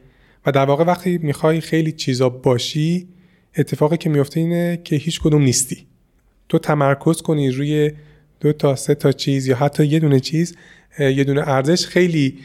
و 0.47 0.53
در 0.53 0.65
واقع 0.65 0.85
وقتی 0.85 1.19
می‌خوای 1.19 1.61
خیلی 1.61 1.93
چیزا 1.93 2.29
باشی 2.29 3.09
اتفاقی 3.57 3.97
که 3.97 4.11
میفته 4.11 4.41
اینه 4.41 4.81
که 4.85 4.97
هیچ 4.97 5.21
کدوم 5.21 5.43
نیستی. 5.43 5.87
تو 6.49 6.59
تمرکز 6.59 7.23
کنی 7.23 7.51
روی 7.51 7.93
دو 8.41 8.53
تا 8.53 8.77
سه 8.77 8.95
تا 8.95 9.13
چیز 9.13 9.47
یا 9.47 9.57
حتی 9.57 9.87
یه 9.87 9.99
دونه 9.99 10.21
چیز 10.21 10.57
یه 10.99 11.25
دونه 11.25 11.49
ارزش 11.49 11.87
خیلی 11.87 12.39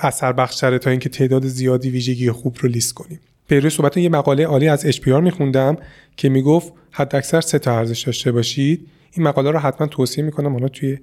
اثر 0.00 0.32
بخشتره 0.32 0.78
تا 0.78 0.90
اینکه 0.90 1.08
تعداد 1.08 1.46
زیادی 1.46 1.90
ویژگی 1.90 2.30
خوب 2.30 2.56
رو 2.60 2.68
لیست 2.68 2.94
کنیم. 2.94 3.20
روی 3.50 3.70
صحبت 3.70 3.96
یه 3.96 4.08
مقاله 4.08 4.46
عالی 4.46 4.68
از 4.68 4.86
HPR 4.86 5.08
میخوندم 5.08 5.76
که 6.16 6.28
می‌گفت 6.28 6.72
حد 6.90 7.16
اکثر 7.16 7.40
سه 7.40 7.58
تا 7.58 7.78
ارزش 7.78 8.02
داشته 8.02 8.32
باشید. 8.32 8.86
این 9.12 9.26
مقاله 9.26 9.50
رو 9.50 9.58
حتما 9.58 9.86
توصیه 9.86 10.24
می‌کنم 10.24 10.52
حالا 10.52 10.68
توی 10.68 10.98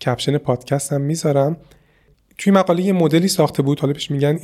کپشن 0.00 0.38
پادکست 0.38 0.92
هم 0.92 1.00
می‌ذارم. 1.00 1.56
توی 2.38 2.52
مقاله 2.52 2.82
یه 2.82 2.92
مدلی 2.92 3.28
ساخته 3.28 3.62
بود 3.62 3.80
حالا 3.80 3.92
بهش 3.92 4.10
میگن 4.10 4.38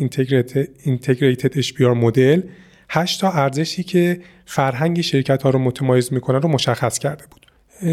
integrated 0.85 1.61
HPR 1.61 1.81
model. 1.81 2.43
هشت 2.89 3.21
تا 3.21 3.31
ارزشی 3.31 3.83
که 3.83 4.21
فرهنگ 4.47 5.01
شرکت 5.01 5.43
ها 5.43 5.51
رو 5.51 5.59
متمایز 5.59 6.13
می‌کنن 6.13 6.43
رو 6.43 6.49
مشخص 6.49 6.99
کرده 6.99 7.25
بود. 7.31 7.47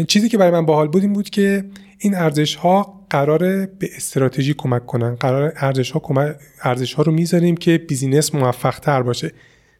چیزی 0.06 0.28
که 0.28 0.38
برای 0.38 0.52
من 0.52 0.66
باحال 0.66 0.88
بود 0.88 1.02
این 1.02 1.12
بود 1.12 1.30
که 1.30 1.64
این 1.98 2.14
ارزش 2.14 2.54
ها 2.54 2.99
قراره 3.10 3.38
به 3.66 3.90
استراتژی 3.96 4.54
کمک 4.54 4.86
کنن. 4.86 5.14
قراره 5.14 5.52
ارزش 5.56 5.90
ها 5.90 6.00
کمک 6.00 6.36
ارزش 6.62 6.94
ها 6.94 7.02
رو 7.02 7.12
می‌ذاریم 7.12 7.56
که 7.56 7.78
business 7.78 8.34
موفق 8.34 8.78
تر 8.78 9.02
باشه. 9.02 9.32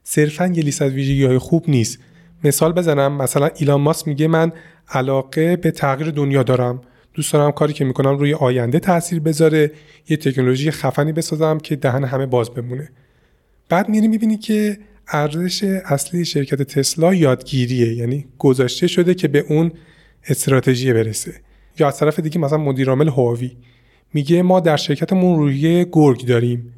صرفا 0.03 0.47
یه 0.47 0.63
لیست 0.63 0.83
ویژگی 0.83 1.25
های 1.25 1.39
خوب 1.39 1.65
نیست. 1.71 1.99
مثال 2.45 2.73
بزنم. 2.73 3.17
مثلا 3.17 3.51
ایلان 3.57 3.81
ماس 3.81 4.07
میگه 4.07 4.29
من 4.29 4.53
علاقه 4.89 5.57
به 5.57 5.71
تغییر 5.71 6.11
دنیا 6.11 6.43
دارم. 6.43 6.81
دوست 7.15 7.33
دارم 7.33 7.53
کاری 7.53 7.73
که 7.73 7.85
می‌کنم 7.85 8.19
روی 8.19 8.35
آینده 8.35 8.79
تاثیر 8.79 9.21
بذاره. 9.21 9.71
یه 10.09 10.17
تکنولوژی 10.17 10.71
خفنی 10.71 11.13
بسازم 11.13 11.59
که 11.59 11.77
دهن 11.77 12.05
همه 12.05 12.27
باز 12.27 12.51
بمونه. 12.51 12.89
بعد 13.69 13.89
میری 13.89 14.09
می‌بینی 14.09 14.37
که 14.37 14.79
ارزش 15.09 15.65
اصلی 15.85 16.25
شرکت 16.25 16.63
تسلا 16.63 17.15
یادگیریه. 17.15 17.95
یعنی 17.95 18.27
گذاشته 18.39 18.87
شده 18.87 19.15
که 19.15 19.29
به 19.29 19.45
اون 19.49 19.73
استراتژی 20.29 20.93
برسه. 20.93 21.35
یا 21.79 21.89
از 21.89 21.99
طرف 21.99 22.21
دیگه 22.21 22.39
مثلا 22.39 22.59
مدیرعامل 22.59 23.09
هواوی. 23.09 23.57
میگه 24.15 24.43
ما 24.43 24.61
در 24.61 24.77
شرکتمون 24.77 25.39
روی 25.39 25.87
گرگ 25.93 26.27
داریم. 26.27 26.73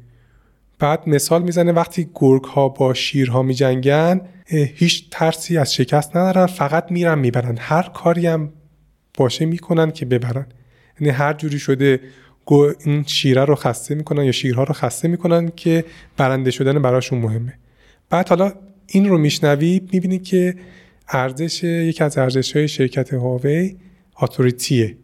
بعد 0.79 1.09
مثال 1.09 1.43
می‌زنه 1.43 1.71
وقتی 1.71 2.09
گرگ 2.15 2.43
ها 2.43 2.69
با 2.69 2.93
شیرها 2.93 3.41
میجنگن 3.41 4.21
هیچ 4.47 5.09
ترسی 5.11 5.57
از 5.57 5.73
شکست 5.73 6.17
ندارن 6.17 6.45
فقط 6.45 6.91
میرن 6.91 7.19
می‌برن. 7.19 7.57
هر 7.59 7.83
کاری 7.83 8.27
هم 8.27 8.49
باشه 9.17 9.45
می‌کنن 9.45 9.91
که 9.91 10.05
ببرن. 10.05 10.45
یعنی 10.99 11.13
هر 11.13 11.33
جوری 11.33 11.59
شده 11.59 11.99
این 12.85 13.03
شیره 13.03 13.45
رو 13.45 13.55
خسته 13.55 13.95
می‌کنن 13.95 14.23
یا 14.23 14.31
شیرها 14.31 14.63
رو 14.63 14.73
خسته 14.73 15.07
می‌کنن 15.07 15.51
که 15.55 15.85
برنده 16.17 16.51
شدن 16.51 16.81
براشون 16.81 17.19
مهمه. 17.19 17.53
بعد 18.09 18.29
حالا 18.29 18.53
این 18.87 19.09
رو 19.09 19.17
میشنوی 19.17 19.81
می‌بینی 19.91 20.19
که 20.19 20.55
ارزش 21.09 21.63
یکی 21.63 22.03
از 22.03 22.17
ارزش 22.17 22.55
های 22.55 22.67
شرکت 22.67 23.13
هاوی 23.13 23.75
اتوریتیه. 24.21 24.97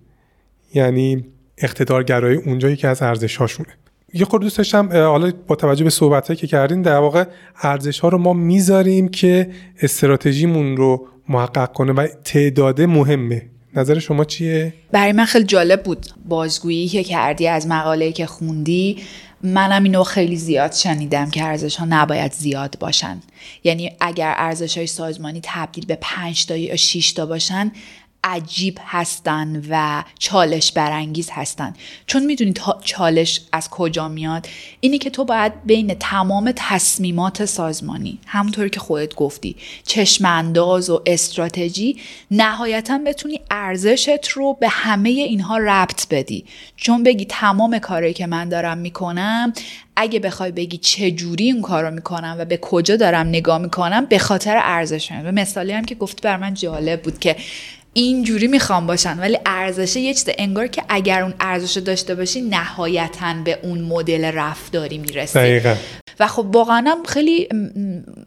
یعنی 0.73 1.25
اقتدارگرایی 1.57 2.37
اونجا 2.37 2.69
یکی 2.69 2.87
از 2.87 3.01
ارزش 3.01 3.35
هاشونه 3.37 3.69
یه 4.13 4.25
خورده 4.25 4.43
دوست 4.43 4.57
داشتم 4.57 4.89
حالا 4.93 5.31
با 5.47 5.55
توجه 5.55 5.83
به 5.83 5.89
صحبت 5.89 6.37
که 6.37 6.47
کردین 6.47 6.81
در 6.81 6.97
واقع 6.97 7.23
ارزش 7.61 7.99
ها 7.99 8.09
رو 8.09 8.17
ما 8.17 8.33
می‌ذاریم 8.33 9.07
که 9.07 9.49
استراتژیمون 9.81 10.77
رو 10.77 11.07
محقق 11.29 11.71
کنه 11.73 11.93
و 11.93 12.07
تعداد 12.23 12.81
مهمه. 12.81 13.49
نظر 13.73 13.99
شما 13.99 14.25
چیه؟ 14.25 14.73
برای 14.91 15.11
من 15.11 15.25
خیلی 15.25 15.45
جالب 15.45 15.83
بود 15.83 16.05
بازگویی 16.25 16.87
که 16.87 17.03
کردی 17.03 17.47
از 17.47 17.67
مقاله 17.67 18.11
که 18.11 18.25
خوندی. 18.25 18.97
منم 19.43 19.83
اینو 19.83 20.03
خیلی 20.03 20.35
زیاد 20.35 20.71
شنیدم 20.71 21.29
که 21.29 21.43
ارزش 21.43 21.75
ها 21.75 21.85
نباید 21.89 22.33
زیاد 22.33 22.75
باشن. 22.79 23.21
یعنی 23.63 23.91
اگر 23.99 24.33
ارزش 24.37 24.77
های 24.77 24.87
سازمانی 24.87 25.39
تبدیل 25.43 25.85
به 25.85 25.97
5 26.01 26.45
تا 26.45 26.55
یا 26.55 26.75
6 26.75 27.13
تا 27.13 27.25
باشن 27.25 27.71
عجیب 28.23 28.79
هستن 28.85 29.63
و 29.69 30.03
چالش 30.19 30.71
برانگیز 30.71 31.29
هستن. 31.31 31.73
چون 32.07 32.25
می‌دونید 32.25 32.61
چالش 32.83 33.41
از 33.51 33.69
کجا 33.69 34.07
میاد؟ 34.07 34.47
اینه 34.79 34.97
که 34.97 35.09
تو 35.09 35.25
باید 35.25 35.53
بین 35.65 35.93
تمام 35.93 36.53
تصمیمات 36.55 37.45
سازمانی 37.45 38.19
همونطوری 38.25 38.69
که 38.69 38.79
خودت 38.79 39.15
گفتی 39.15 39.55
چشم 39.83 40.25
انداز 40.25 40.89
و 40.89 41.01
استراتژی 41.05 41.97
نهایتا 42.31 42.99
بتونی 43.05 43.41
ارزشت 43.51 44.27
رو 44.27 44.57
به 44.59 44.67
همه 44.69 45.09
اینها 45.09 45.57
ربط 45.57 46.07
بدی. 46.09 46.45
چون 46.75 47.03
بگی 47.03 47.25
تمام 47.25 47.79
کاری 47.79 48.13
که 48.13 48.27
من 48.27 48.49
دارم 48.49 48.77
می‌کنم 48.77 49.53
اگه 49.95 50.19
بخوای 50.19 50.51
بگی 50.51 50.77
چه 50.77 51.11
جوری 51.11 51.51
اون 51.51 51.61
کارو 51.61 51.91
می‌کنم 51.91 52.35
و 52.39 52.45
به 52.45 52.57
کجا 52.57 52.95
دارم 52.95 53.27
نگاه 53.27 53.57
می‌کنم 53.57 54.05
به 54.05 54.19
خاطر 54.19 54.59
ارزش 54.63 55.11
و 55.11 55.31
مثالی 55.31 55.71
هم 55.71 55.85
که 55.85 55.95
گفتی 55.95 56.21
بر 56.21 56.37
من 56.37 56.53
جالب 56.53 57.01
بود 57.01 57.19
که 57.19 57.35
اینجوری 57.93 58.47
می‌خوام 58.47 58.87
باشن 58.87 59.19
ولی 59.19 59.37
ارزش 59.45 59.95
یه 59.95 60.13
چیز 60.13 60.29
انگار 60.37 60.67
که 60.67 60.83
اگر 60.89 61.21
اون 61.21 61.33
ارزش 61.39 61.77
داشته 61.77 62.15
باشی 62.15 62.41
نهایتا 62.41 63.33
به 63.43 63.59
اون 63.63 63.81
مدل 63.81 64.25
رفتاری 64.25 64.97
می‌رسی 64.97 65.39
دقیقا. 65.39 65.75
و 66.19 66.27
خب 66.27 66.55
واقعا 66.55 66.83
هم 66.87 67.03
خیلی 67.03 67.47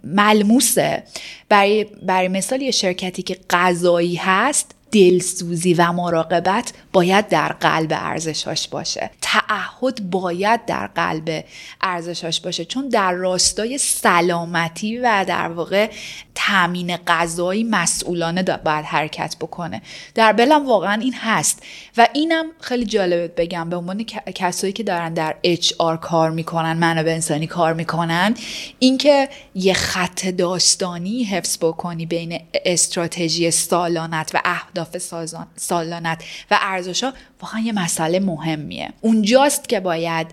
ملموسه 0.04 1.02
برای, 1.48 1.86
برای 2.02 2.28
مثال 2.28 2.62
یه 2.62 2.70
شرکتی 2.70 3.22
که 3.22 3.36
غذایی 3.50 4.14
هست 4.14 4.74
دلسوزی 4.92 5.74
و 5.74 5.92
مراقبت 5.92 6.72
باید 6.92 7.28
در 7.28 7.48
قلب 7.48 7.92
ارزشاش 7.92 8.68
باشه. 8.68 9.10
تعهد 9.20 10.10
باید 10.10 10.64
در 10.64 10.86
قلب 10.86 11.44
ارزشاش 11.80 12.40
باشه. 12.40 12.64
چون 12.64 12.88
در 12.88 13.12
راستای 13.12 13.78
سلامتی 13.78 14.98
و 14.98 15.24
در 15.28 15.48
واقع 15.48 15.90
تامین 16.34 16.96
غذایی 16.96 17.64
مسئولانه 17.64 18.42
باید 18.42 18.84
حرکت 18.84 19.36
بکنه. 19.40 19.82
در 20.14 20.32
بلم 20.32 20.66
واقعا 20.66 21.00
این 21.00 21.14
هست. 21.14 21.62
و 21.96 22.08
اینم 22.12 22.46
خیلی 22.60 22.84
جالبه 22.84 23.28
بگم. 23.28 23.70
به 23.70 23.76
عنوان 23.76 24.04
کسایی 24.34 24.72
که 24.72 24.82
دارن 24.82 25.14
در 25.14 25.34
اچ 25.42 25.72
آر 25.78 25.96
کار 25.96 26.30
می‌کنن 26.30 26.72
منابع 26.72 27.12
انسانی 27.12 27.46
کار 27.46 27.72
می‌کنن 27.72 28.34
اینکه 28.78 29.28
یه 29.54 29.74
خط 29.74 30.26
داستانی 30.26 31.24
حفظ 31.24 31.58
بکنی 31.60 32.06
بین 32.06 32.40
استراتژی 32.64 33.50
سالانت 33.50 34.30
و 34.34 34.40
اهداف 34.44 34.81
اهداف 34.82 35.46
سالانت 35.56 36.24
و 36.50 36.58
ارزشها 36.60 37.12
واقعا 37.42 37.60
یه 37.60 37.72
مسئله 37.72 38.20
مهمیه. 38.20 38.88
اونجاست 39.00 39.68
که 39.68 39.80
باید 39.80 40.26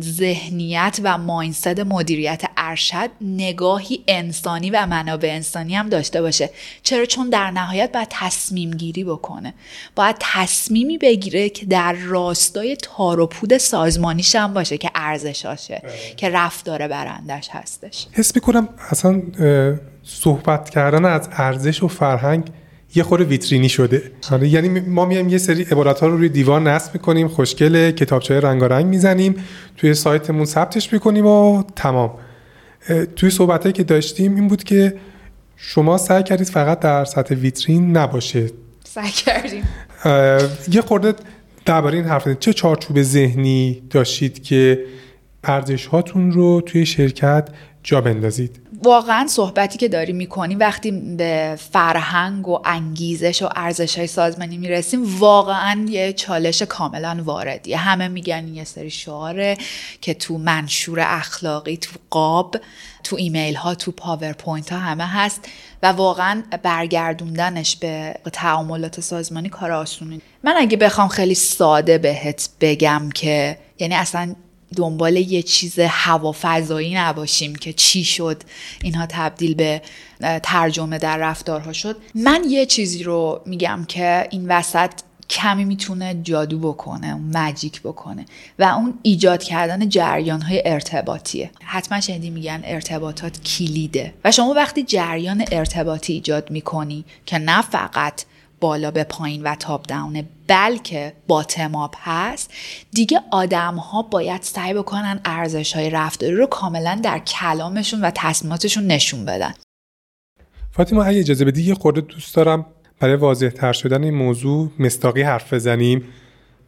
ذهنیت 0.00 1.00
و 1.02 1.18
ماینست 1.18 1.80
مدیریت 1.80 2.42
ارشد 2.56 3.10
نگاهی 3.20 4.04
انسانی 4.08 4.70
و 4.70 4.86
منابع 4.86 5.28
انسانی 5.28 5.74
هم 5.74 5.88
داشته 5.88 6.22
باشه. 6.22 6.50
چرا؟ 6.82 7.04
چون 7.04 7.30
در 7.30 7.50
نهایت 7.50 7.92
باید 7.92 8.08
تصمیم 8.10 8.70
گیری 8.70 9.04
بکنه. 9.04 9.54
باید 9.96 10.16
تصمیمی 10.20 10.98
بگیره 10.98 11.48
که 11.48 11.66
در 11.66 11.92
راستای 11.92 12.76
تار 12.76 13.20
و 13.20 13.26
پود 13.26 13.58
سازمانیش 13.58 14.36
هم 14.36 14.54
باشه 14.54 14.78
که 14.78 14.90
ارزشاشه 14.94 15.80
بله. 15.84 16.14
که 16.16 16.28
رفتار 16.28 16.88
برندش 16.88 17.48
هستش. 17.52 18.06
حس 18.12 18.34
می‌کنم 18.34 18.68
اصلا 18.90 19.22
صحبت 20.02 20.70
کردن 20.70 21.04
از 21.04 21.28
ارزش 21.32 21.82
و 21.82 21.88
فرهنگ 21.88 22.50
یه 22.94 23.02
خورده 23.02 23.24
ویترینی 23.24 23.68
شده. 23.68 24.02
آره، 24.30 24.48
یعنی 24.48 24.80
ما 24.80 25.04
میایم 25.04 25.28
یه 25.28 25.38
سری 25.38 25.62
عبارت 25.62 26.00
ها 26.00 26.06
رو 26.06 26.16
روی 26.16 26.28
دیوار 26.28 26.60
نصب 26.60 26.94
می‌کنیم 26.94 27.28
خوشگله 27.28 27.92
کتابچه 27.92 28.40
رنگارنگ 28.40 28.86
می‌زنیم 28.86 29.34
توی 29.76 29.94
سایتمون 29.94 30.44
ثبتش 30.44 30.92
می‌کنیم 30.92 31.26
و 31.26 31.62
تمام. 31.76 32.10
توی 33.16 33.30
صحبت 33.30 33.74
که 33.74 33.84
داشتیم 33.84 34.34
این 34.34 34.48
بود 34.48 34.64
که 34.64 34.94
شما 35.56 35.98
سعی 35.98 36.22
کردید 36.22 36.48
فقط 36.48 36.80
در 36.80 37.04
سطح 37.04 37.34
ویترین 37.34 37.96
نباشه. 37.96 38.50
سعی 38.84 39.10
کردیم. 39.10 39.64
یه 40.72 40.80
خورده 40.80 41.14
درباره 41.64 41.96
این 41.96 42.04
حرف 42.04 42.28
چه 42.28 42.52
چارچوب 42.52 43.02
ذهنی 43.02 43.82
داشتید 43.90 44.42
که 44.42 44.84
ارزش 45.44 45.86
هاتون 45.86 46.32
رو 46.32 46.60
توی 46.60 46.86
شرکت 46.86 47.48
جا 47.82 48.00
بندازید؟ 48.00 48.58
واقعا 48.82 49.26
صحبتی 49.26 49.78
که 49.78 49.88
داری 49.88 50.12
می‌کنی 50.12 50.54
وقتی 50.54 50.90
به 50.90 51.58
فرهنگ 51.72 52.48
و 52.48 52.58
انگیزش 52.64 53.42
و 53.42 53.48
ارزش 53.56 53.98
های 53.98 54.06
سازمانی 54.06 54.58
می‌رسیم 54.58 55.18
واقعا 55.18 55.86
یه 55.88 56.12
چالش 56.12 56.62
کاملا 56.62 57.22
واردیه. 57.24 57.76
همه 57.76 58.08
میگن 58.08 58.48
یه 58.48 58.64
سری 58.64 58.90
شعاره 58.90 59.56
که 60.00 60.14
تو 60.14 60.38
منشور 60.38 61.00
اخلاقی 61.00 61.76
تو 61.76 61.90
قاب 62.10 62.56
تو 63.04 63.16
ایمیل 63.16 63.54
ها 63.54 63.74
تو 63.74 63.92
PowerPoint 63.92 64.72
ها 64.72 64.78
همه 64.78 65.06
هست 65.06 65.48
و 65.82 65.86
واقعا 65.86 66.42
برگردوندنش 66.62 67.76
به 67.76 68.14
تعاملات 68.32 69.00
سازمانی 69.00 69.48
کار 69.48 69.72
آسونی. 69.72 70.20
من 70.44 70.54
اگه 70.58 70.76
بخوام 70.76 71.08
خیلی 71.08 71.34
ساده 71.34 71.98
بهت 71.98 72.48
بگم 72.60 73.10
که 73.14 73.58
یعنی 73.78 73.94
اصلا 73.94 74.34
دنبال 74.76 75.16
یه 75.16 75.42
چیز 75.42 75.78
هوافضایی 75.78 76.94
نباشیم 76.94 77.54
که 77.54 77.72
چی 77.72 78.04
شد. 78.04 78.42
اینها 78.82 79.06
تبدیل 79.06 79.54
به 79.54 79.82
ترجمه 80.42 80.98
در 80.98 81.16
رفتارها 81.16 81.72
شد. 81.72 81.96
من 82.14 82.44
یه 82.48 82.66
چیزی 82.66 83.02
رو 83.02 83.40
میگم 83.46 83.84
که 83.88 84.28
این 84.30 84.48
وسط 84.48 84.90
کمی 85.30 85.64
می‌تونه 85.64 86.20
جادو 86.22 86.58
بکنه 86.58 87.14
magic 87.14 87.80
بکنه 87.80 88.26
و 88.58 88.64
اون 88.64 88.98
ایجاد 89.02 89.42
کردن 89.42 89.88
جریان 89.88 90.42
های 90.42 90.62
ارتباطیه. 90.64 91.50
حتما 91.60 92.00
شنیدی 92.00 92.30
میگن 92.30 92.60
ارتباطات 92.64 93.40
کلیده 93.42 94.14
و 94.24 94.32
شما 94.32 94.54
وقتی 94.54 94.82
جریان 94.82 95.44
ارتباطی 95.52 96.12
ایجاد 96.12 96.50
می‌کنی 96.50 97.04
که 97.26 97.38
نه 97.38 97.62
فقط 97.62 98.22
بالا 98.60 98.90
به 98.90 99.04
پایین 99.04 99.42
و 99.42 99.54
تاپ 99.54 99.86
داونه 99.86 100.24
بلکه 100.46 101.12
باتماپ 101.26 101.94
هست. 101.98 102.50
دیگه 102.92 103.20
آدم 103.30 103.74
ها 103.74 104.02
باید 104.02 104.42
سعی 104.42 104.74
بکنن 104.74 105.20
ارزش 105.24 105.72
های 105.72 105.90
رفتاری 105.90 106.34
رو 106.34 106.46
کاملا 106.46 107.00
در 107.02 107.18
کلامشون 107.18 108.00
و 108.00 108.10
تصمیماتشون 108.14 108.86
نشون 108.86 109.24
بدن. 109.24 109.54
فاطمه 110.70 111.06
اگه 111.06 111.18
اجازه 111.18 111.44
بدی 111.44 111.62
یه 111.62 111.74
خورده 111.74 112.00
دوست 112.00 112.34
دارم 112.34 112.66
برای 113.00 113.16
واضح 113.16 113.48
تر 113.48 113.72
شدن 113.72 114.04
این 114.04 114.14
موضوع 114.14 114.70
مستاقی 114.78 115.22
حرف 115.22 115.52
بزنیم. 115.52 116.04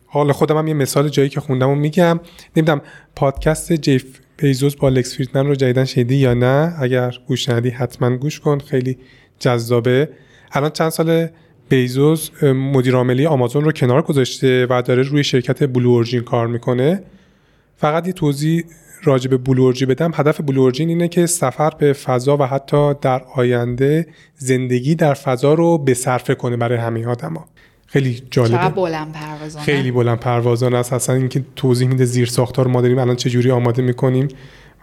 حال 0.07 0.33
خودم 0.33 0.59
هم 0.59 0.69
یه 0.69 0.75
مثال 0.75 1.09
جایی 1.09 1.29
که 1.29 1.41
خوندم 1.41 1.71
و 1.71 1.75
میگم. 1.75 2.21
نمی‌دونم 2.57 2.81
پادکست 3.17 3.73
جیف 3.73 4.21
بیزوس 4.37 4.77
با 4.77 4.89
لکس 4.89 5.15
فریدمن 5.15 5.47
رو 5.47 5.55
جدیدن 5.55 5.85
شنیدی 5.85 6.17
یا 6.17 6.35
نه؟ 6.35 6.75
اگر 6.79 7.15
گوش 7.27 7.49
ندی 7.49 7.71
حتما 7.71 8.17
گوش 8.17 8.41
کن. 8.41 8.59
خیلی 8.59 8.99
جذابه. 9.39 10.09
الان 10.53 10.71
چند 10.71 10.89
سال 10.89 11.29
بیزوس 11.73 12.43
مدیر 12.43 12.95
عاملی 12.95 13.27
آمازون 13.27 13.65
رو 13.65 13.73
کنار 13.73 14.03
گذاشته 14.03 14.67
و 14.71 14.83
داره 14.87 15.03
روی 15.03 15.25
شرکت 15.25 15.73
بلو 15.73 15.89
اورجین 15.89 16.21
کار 16.21 16.47
می‌کنه. 16.47 17.03
فقط 17.77 18.07
یه 18.07 18.13
توضیح 18.13 18.65
راجع 19.05 19.31
به 19.31 19.37
بلو 19.37 19.63
اورجین 19.63 19.89
بدم. 19.89 20.11
هدف 20.15 20.41
بلو 20.41 20.61
اورجین 20.61 20.89
اینه 20.89 21.09
که 21.09 21.27
سفر 21.27 21.71
به 21.71 21.93
فضا 21.93 22.37
و 22.37 22.43
حتی 22.43 22.95
در 23.01 23.23
آینده 23.35 24.07
زندگی 24.37 24.95
در 24.95 25.15
فضا 25.15 25.55
رو 25.55 25.79
به 25.79 25.95
صرفه 25.95 26.35
کنه 26.35 26.57
برای 26.57 26.79
همه 26.79 27.07
آدما. 27.07 27.45
خیلی 27.87 28.23
جالبه. 28.31 28.69
بلند 28.69 29.13
پروازانه. 29.13 29.65
خیلی 29.65 29.91
بلند 29.91 30.21
پروازانه 30.21 30.77
است. 30.77 30.93
اصلا 30.93 31.17
اینکه 31.17 31.45
توضیح 31.57 31.89
میده 31.89 32.05
زیر 32.05 32.29
ساختار 32.29 32.67
ما 32.67 32.81
داریم 32.81 32.99
الان 32.99 33.17
چه 33.17 33.31
جوری 33.31 33.51
آماده 33.51 33.83
می‌کنیم 33.83 34.29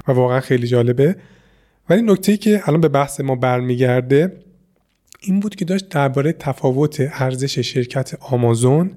و 0.08 0.12
واقعا 0.12 0.39
خیلی 0.39 0.67
جالبه. 0.67 1.15
ولی 1.89 2.02
نکته 2.02 2.32
ای 2.32 2.38
که 2.38 2.62
الان 2.65 2.82
به 2.82 2.88
بحث 2.88 3.21
ما 3.21 3.36
برمیگرده 3.36 4.34
این 5.21 5.39
بود 5.39 5.55
که 5.55 5.65
داشت 5.65 5.89
درباره 5.89 6.32
تفاوت 6.32 6.97
ارزش 6.99 7.60
شرکت 7.60 8.17
آمازون 8.19 8.91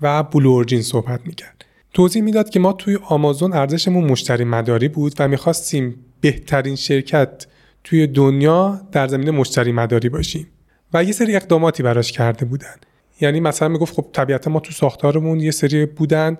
و 0.00 0.22
بلورجین 0.22 0.82
صحبت 0.82 1.20
می‌کرد. 1.26 1.64
توضیح 1.94 2.22
می‌داد 2.22 2.50
که 2.50 2.60
ما 2.60 2.72
توی 2.72 2.98
آمازون 3.08 3.52
ارزشمون 3.52 4.04
مشتری 4.04 4.44
مداری 4.44 4.88
بود 4.88 5.14
و 5.18 5.28
می‌خواستیم 5.28 5.94
بهترین 6.20 6.76
شرکت 6.76 7.46
توی 7.84 8.06
دنیا 8.06 8.80
در 8.92 9.08
زمین 9.08 9.30
مشتری 9.30 9.72
مداری 9.72 10.08
باشیم 10.08 10.46
و 10.94 11.04
یه 11.04 11.12
سری 11.12 11.36
اقداماتی 11.36 11.82
براش 11.82 12.12
کرده 12.12 12.44
بودن. 12.44 12.74
یعنی 13.20 13.40
مثلا 13.40 13.68
می‌گفت 13.68 13.94
خب 13.94 14.06
طبیعتا 14.12 14.50
ما 14.50 14.60
تو 14.60 14.72
ساختارمون 14.72 15.40
یه 15.40 15.50
سری 15.50 15.86
بودن 15.86 16.38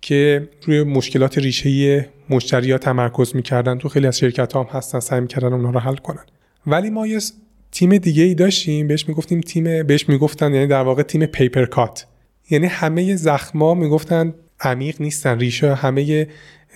که 0.00 0.48
روی 0.62 0.82
مشکلات 0.82 1.38
ریشه 1.38 2.08
مشتری 2.30 2.72
ها 2.72 2.78
تمرکز 2.78 3.36
می‌کردن 3.36 3.78
تو 3.78 3.88
خیلی 3.88 4.06
از 4.06 4.18
شرکت 4.18 4.56
هم 4.56 4.66
هستن 4.70 5.00
سعی 5.00 5.20
می‌کردن 5.20 5.52
اونها 5.52 5.70
رو 5.70 5.78
حل 5.78 5.96
کنن. 5.96 6.24
ولی 6.66 6.90
ما 6.90 7.06
یه 7.06 7.18
تیم 7.72 7.96
دیگه 7.96 8.22
ای 8.22 8.34
داشتیم 8.34 8.86
بهش 8.88 9.08
می‌گفتیم 9.08 9.40
تیم 9.40 9.82
بهش 9.82 10.08
می‌گفتن 10.08 10.54
یعنی 10.54 10.66
در 10.66 10.82
واقع 10.82 11.02
تیم 11.02 11.26
پیپر 11.26 11.64
کات 11.64 12.06
یعنی 12.50 12.66
همه 12.66 13.16
زخما 13.16 13.74
می‌گفتن 13.74 14.34
عمیق 14.60 15.00
نیستن 15.00 15.38
ریشه 15.38 15.74
همه 15.74 16.26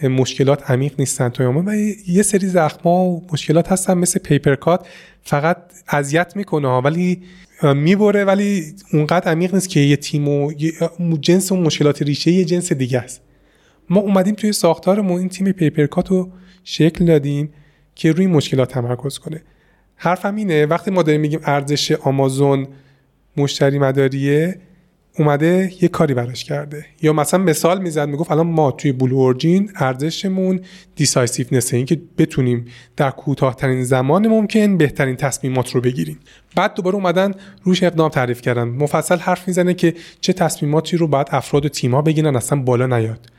مشکلات 0.02 0.70
عمیق 0.70 0.92
نیستن 0.98 1.28
توی 1.28 1.46
و 1.46 1.74
یه 2.06 2.22
سری 2.22 2.46
زخما 2.46 3.04
و 3.04 3.26
مشکلات 3.32 3.72
هستن 3.72 3.94
مثل 3.94 4.20
پیپر 4.20 4.54
کات 4.54 4.86
فقط 5.22 5.58
اذیت 5.88 6.36
می‌کنه 6.36 6.68
ولی 6.68 7.22
می‌بره 7.62 8.24
ولی 8.24 8.74
اونقدر 8.92 9.30
عمیق 9.30 9.54
نیست 9.54 9.68
که 9.68 9.80
یه 9.80 9.96
تیم 9.96 10.28
و 10.28 10.52
جنس 11.20 11.52
و 11.52 11.56
مشکلات 11.56 12.02
ریشه 12.02 12.30
یه 12.30 12.44
جنس 12.44 12.72
دیگه 12.72 12.98
است. 12.98 13.20
ما 13.90 14.00
اومدیم 14.00 14.34
توی 14.34 14.52
ساختارمون 14.52 15.18
این 15.18 15.28
تیم 15.28 15.52
پیپر 15.52 15.86
کات 15.86 16.08
رو 16.08 16.30
شکل 16.64 17.04
دادیم 17.04 17.52
که 17.94 18.12
روی 18.12 18.26
مشکلات 18.26 18.70
تمرکز 18.70 19.18
کنه. 19.18 19.42
حرفم 20.02 20.36
اینه 20.36 20.66
وقتی 20.66 20.90
ما 20.90 21.02
داریم 21.02 21.20
میگیم 21.20 21.40
ارزش 21.44 21.92
آمازون 21.92 22.66
مشتری 23.36 23.78
مداریه 23.78 24.58
اومده 25.18 25.72
یه 25.80 25.88
کاری 25.88 26.14
براش 26.14 26.44
کرده. 26.44 26.86
یا 27.02 27.12
مثلا 27.12 27.40
مثال 27.40 27.82
می‌زد 27.82 28.08
می‌گفت 28.08 28.30
الان 28.30 28.46
ما 28.46 28.70
توی 28.70 28.92
بلو 28.92 29.16
اورجین 29.16 29.70
ارزشمون 29.76 30.60
decisiveness 30.96 31.74
این 31.74 31.86
که 31.86 32.00
بتونیم 32.18 32.64
در 32.96 33.10
کوتاهترین 33.10 33.84
زمان 33.84 34.28
ممکن 34.28 34.76
بهترین 34.76 35.16
تصمیمات 35.16 35.70
رو 35.70 35.80
بگیریم. 35.80 36.18
بعد 36.56 36.74
دوباره 36.74 36.96
اومدن 36.96 37.34
روش 37.62 37.82
اقدام 37.82 38.08
تعریف 38.08 38.40
کردن. 38.40 38.64
مفصل 38.64 39.16
حرف 39.16 39.48
می‌زنه 39.48 39.74
که 39.74 39.94
چه 40.20 40.32
تصمیماتی 40.32 40.96
رو 40.96 41.06
باید 41.06 41.26
افراد 41.30 41.64
و 41.64 41.68
تیم‌ها 41.68 42.02
بگیرن 42.02 42.36
اصلا 42.36 42.62
بالا 42.62 42.86
نیاد. 42.86 43.31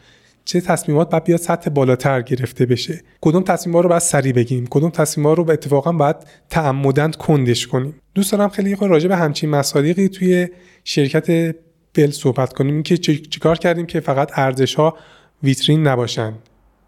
چه 0.46 0.62
تصمیمات 0.62 1.10
باید 1.10 1.24
بیاد 1.24 1.40
سطح 1.40 1.70
بالاتر 1.70 2.22
گرفته 2.22 2.66
بشه؟ 2.66 3.02
کدوم 3.22 3.44
تصمیمات 3.44 3.84
رو 3.84 3.90
باید 3.90 4.02
سریع 4.02 4.34
بگیریم؟ 4.34 4.68
کدوم 4.70 4.90
تصمیمات 4.90 5.38
رو 5.38 5.44
اتفاقا 5.44 5.92
باید 5.92 6.16
تعمداً 6.50 7.12
کندش 7.12 7.68
کنیم؟ 7.68 7.96
دوست 8.16 8.32
دارم 8.32 8.50
خیلی 8.50 8.76
راجع 8.82 9.08
به 9.08 9.16
همچین 9.16 9.50
مسائلی 9.50 10.10
توی 10.10 10.48
شرکت 10.84 11.56
بل 11.94 12.12
صحبت 12.12 12.54
کنیم. 12.54 12.84
که 12.84 12.98
چیکار 12.98 13.58
کردیم 13.58 13.86
که 13.86 14.00
فقط 14.00 14.32
ارزش 14.36 14.76
ها 14.76 14.98
ویترین 15.44 15.88
نباشن؟ 15.88 16.34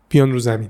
بیان 0.10 0.32
رو 0.32 0.40
زمین. 0.40 0.70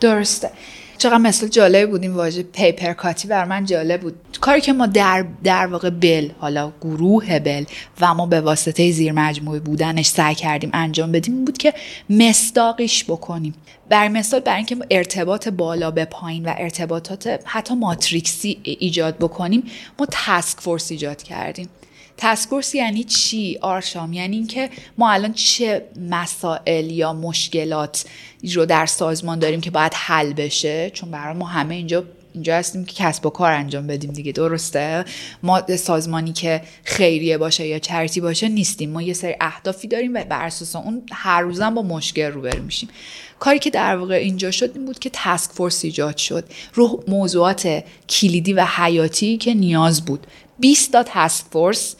درسته. 0.00 0.50
چقدر 0.98 1.18
مثل 1.18 1.48
جالب 1.48 1.90
بود 1.90 2.02
این 2.02 2.14
واژه 2.14 2.42
پیپر 2.42 2.92
کاتی 2.92 3.28
بر 3.28 3.44
من 3.44 3.64
جالب 3.64 4.00
بود. 4.00 4.14
کاری 4.40 4.60
که 4.60 4.72
ما 4.72 4.86
در 4.86 5.24
در 5.44 5.66
واقع 5.66 5.90
بل 5.90 6.30
حالا 6.38 6.72
گروه 6.80 7.38
بل 7.38 7.64
و 8.00 8.14
ما 8.14 8.26
به 8.26 8.40
واسطه 8.40 8.92
زیر 8.92 9.12
مجموعه 9.12 9.60
بودنش 9.60 10.06
سعی 10.06 10.34
کردیم 10.34 10.70
انجام 10.72 11.12
بدیم 11.12 11.44
بود 11.44 11.58
که 11.58 11.74
مستاقیش 12.10 13.04
بکنیم. 13.04 13.54
بر 13.88 14.08
مثال 14.08 14.40
برای 14.40 14.56
اینکه 14.56 14.76
ارتباط 14.90 15.48
بالا 15.48 15.90
به 15.90 16.04
پایین 16.04 16.44
و 16.44 16.54
ارتباطات 16.58 17.40
حتی 17.44 17.74
ماتریکسی 17.74 18.58
ایجاد 18.62 19.16
بکنیم 19.16 19.62
ما 19.98 20.06
تسک 20.10 20.60
فورس 20.60 20.90
ایجاد 20.90 21.22
کردیم. 21.22 21.68
تسکورس 22.18 22.74
یعنی 22.74 23.04
چی 23.04 23.58
آرشام? 23.60 24.12
یعنی 24.12 24.36
اینکه 24.36 24.70
ما 24.98 25.10
الان 25.10 25.32
چه 25.32 25.84
مسائل 26.10 26.90
یا 26.90 27.12
مشکلات 27.12 28.04
رو 28.54 28.66
در 28.66 28.86
سازمان 28.86 29.38
داریم 29.38 29.60
که 29.60 29.70
باید 29.70 29.92
حل 29.94 30.32
بشه؟ 30.32 30.90
چون 30.90 31.10
برای 31.10 31.36
ما 31.36 31.46
همه 31.46 31.74
اینجا 31.74 32.04
اینجا 32.34 32.56
هستیم 32.56 32.84
که 32.84 32.94
کسب 32.94 33.26
و 33.26 33.30
کار 33.30 33.52
انجام 33.52 33.86
بدیم 33.86 34.12
دیگه 34.12 34.32
درسته؟ 34.32 35.04
ما 35.42 35.76
سازمانی 35.76 36.32
که 36.32 36.62
خیریه 36.84 37.38
باشه 37.38 37.66
یا 37.66 37.78
چرتی 37.78 38.20
باشه 38.20 38.48
نیستیم. 38.48 38.90
ما 38.90 39.02
یه 39.02 39.12
سری 39.12 39.34
اهدافی 39.40 39.88
داریم 39.88 40.14
و 40.14 40.24
بر 40.24 40.44
اساس 40.44 40.76
اون 40.76 41.02
هر 41.12 41.40
روزم 41.40 41.74
با 41.74 41.82
مشکل 41.82 42.26
روبرو 42.32 42.62
میشیم. 42.62 42.88
کاری 43.38 43.58
که 43.58 43.70
در 43.70 43.96
واقع 43.96 44.14
اینجا 44.14 44.50
شد 44.50 44.70
این 44.74 44.86
بود 44.86 44.98
که 44.98 45.10
تسک 45.12 45.50
فورس 45.50 45.84
ایجاد 45.84 46.16
شد. 46.16 46.44
رو 46.74 47.04
موضوعات 47.08 47.84
کلیدی 48.08 48.52
و 48.52 48.64
حیاتی 48.64 49.36
که 49.36 49.54
نیاز 49.54 50.04
بود 50.04 50.26
20 50.58 50.92
تا 50.92 51.02
تسک 51.06 51.44
فورس 51.50 51.96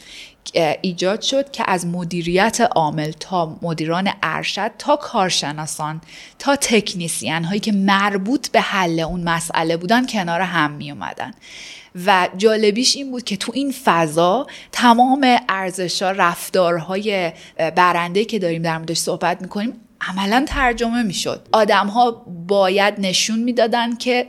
ایجاد 0.81 1.21
شد 1.21 1.51
که 1.51 1.63
از 1.67 1.87
مدیریت 1.87 2.61
عامل 2.61 3.11
تا 3.11 3.57
مدیران 3.61 4.09
ارشد 4.23 4.71
تا 4.77 4.95
کارشناسان 4.95 6.01
تا 6.39 6.55
تکنیسیان 6.55 7.43
هایی 7.43 7.59
که 7.59 7.71
مربوط 7.71 8.49
به 8.49 8.61
حل 8.61 8.99
اون 8.99 9.23
مسئله 9.23 9.77
بودن 9.77 10.07
کنار 10.07 10.41
هم 10.41 10.71
می 10.71 10.91
اومدن. 10.91 11.33
و 12.05 12.29
جالبیش 12.37 12.95
این 12.95 13.11
بود 13.11 13.23
که 13.23 13.37
تو 13.37 13.51
این 13.55 13.73
فضا 13.85 14.47
تمام 14.71 15.37
ارزش 15.49 16.01
ها 16.01 16.11
رفتارهای 16.11 17.31
برنده 17.75 18.25
که 18.25 18.39
داریم 18.39 18.61
در 18.61 18.77
موردش 18.77 18.97
صحبت 18.97 19.41
می‌کنیم 19.41 19.73
عملا 20.01 20.45
ترجمه 20.47 21.03
می‌شد. 21.03 21.47
آدم 21.51 21.87
ها 21.87 22.11
باید 22.47 22.93
نشون 22.97 23.39
می‌دادن 23.39 23.95
که 23.95 24.27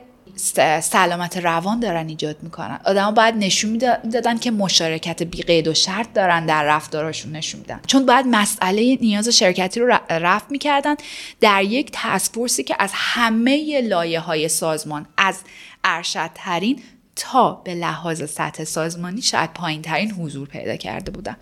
سلامت 0.82 1.36
روان 1.36 1.80
دارن 1.80 2.08
ایجاد 2.08 2.36
می‌کنن. 2.42 2.80
آدم 2.84 3.14
باید 3.14 3.34
نشون 3.34 3.70
می‌دادن 3.70 4.38
که 4.38 4.50
مشارکت 4.50 5.22
بی 5.22 5.42
قید 5.42 5.68
و 5.68 5.74
شرط 5.74 6.12
دارن 6.12 6.46
در 6.46 6.64
رفتارشون 6.64 7.32
نشون 7.32 7.60
میدن. 7.60 7.80
چون 7.86 8.06
باید 8.06 8.26
مسئله 8.30 8.98
نیاز 9.00 9.28
شرکتی 9.28 9.80
رو 9.80 9.98
رفت 10.10 10.50
می‌کردن 10.50 10.94
در 11.40 11.62
یک 11.62 11.90
تسک 11.92 12.64
که 12.66 12.76
از 12.78 12.90
همه 12.94 13.80
لایه 13.80 14.20
های 14.20 14.48
سازمان 14.48 15.06
از 15.16 15.38
ارشدترین 15.84 16.82
تا 17.16 17.52
به 17.52 17.74
لحاظ 17.74 18.30
سطح 18.30 18.64
سازمانی 18.64 19.22
شاید 19.22 19.52
پایین 19.52 19.82
ترین 19.82 20.12
حضور 20.12 20.48
پیدا 20.48 20.76
کرده 20.76 21.10
بودن. 21.10 21.36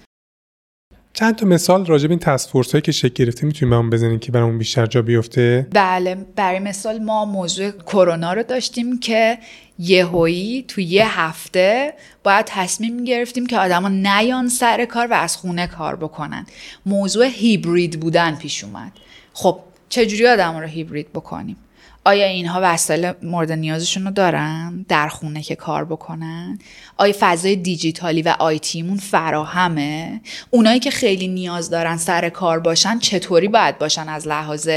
چند 1.13 1.37
تا 1.37 1.47
مثال 1.47 1.87
راجع 1.87 2.07
به 2.07 2.11
این 2.11 2.19
تسک 2.19 2.51
هایی 2.51 2.83
که 2.83 2.93
شکل 2.93 3.25
گرفته 3.25 3.47
می‌تونیم 3.47 3.71
برام 3.71 3.91
بزنین 3.91 4.19
که 4.19 4.33
برامون 4.33 4.59
بیشتر 4.59 4.87
جا 4.87 5.03
بیفته؟ 5.03 5.67
بله 5.71 6.15
برای 6.37 6.59
مثال 6.59 6.99
ما 6.99 7.25
موضوع 7.25 7.71
کرونا 7.71 8.33
رو 8.33 8.43
داشتیم 8.43 9.01
که 9.01 9.39
یهویی 9.79 10.65
تو 10.69 10.81
یه 10.81 11.21
هفته 11.21 11.95
باید 12.25 12.47
تصمیم 12.49 13.05
گرفتیم 13.05 13.47
که 13.47 13.59
آدما 13.59 13.89
نیان 13.89 14.49
سر 14.49 14.85
کار 14.85 15.07
و 15.07 15.15
از 15.15 15.37
خونه 15.37 15.67
کار 15.67 15.97
بکنن. 15.97 16.47
موضوع 16.87 17.27
هیبرید 17.27 18.01
بودن 18.01 18.35
پیش 18.35 18.65
اومد. 18.65 18.93
خب 19.33 19.61
چجوری 19.89 20.27
آدم 20.27 20.57
رو 20.57 20.67
هیبرید 20.67 21.13
بکنیم؟ 21.13 21.57
آیا 22.05 22.27
اینها 22.27 22.61
وسایل 22.63 23.13
مورد 23.23 23.53
نیازشون 23.53 24.05
رو 24.05 24.11
دارن 24.11 24.85
در 24.89 25.09
خونه 25.09 25.43
که 25.43 25.57
کار 25.57 25.85
بکنن؟ 25.85 26.59
آیا 26.97 27.15
فضای 27.21 27.57
دیجیتالی 27.57 28.23
و 28.23 28.35
آیتیمون 28.39 28.97
فراهمه؟ 28.97 30.21
اونایی 30.51 30.81
که 30.81 30.91
خیلی 30.91 31.29
نیاز 31.29 31.71
دارن 31.71 31.97
سر 31.97 32.29
کار 32.29 32.59
باشن 32.61 32.99
چطوری 32.99 33.49
باید 33.49 33.79
باشن 33.79 34.09
از 34.09 34.29
لحاظ 34.29 34.69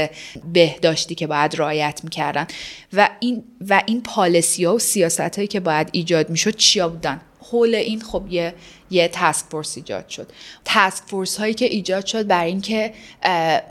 بهداشتی 0.52 1.14
که 1.14 1.26
باید 1.26 1.60
رعایت 1.60 2.00
می‌کردن؟ 2.04 2.46
و 2.92 3.08
این 3.20 3.44
و 3.68 3.82
این 3.86 4.02
policy 4.02 4.64
ها 4.64 4.74
و 4.74 4.78
سیاست 4.78 5.36
هایی 5.36 5.48
که 5.48 5.60
باید 5.60 5.88
ایجاد 5.92 6.30
می‌شد 6.30 6.56
چیا 6.56 6.88
بودن؟ 6.88 7.20
حول 7.50 7.74
این 7.74 8.00
خب 8.00 8.24
یه 8.30 8.54
یه 8.92 9.10
task 9.12 9.46
force 9.50 9.76
ایجاد 9.76 10.08
شد. 10.08 10.32
task 10.64 11.02
force 11.06 11.36
هایی 11.36 11.54
که 11.54 11.64
ایجاد 11.64 12.06
شد 12.06 12.26
برای 12.26 12.50
اینکه 12.50 12.92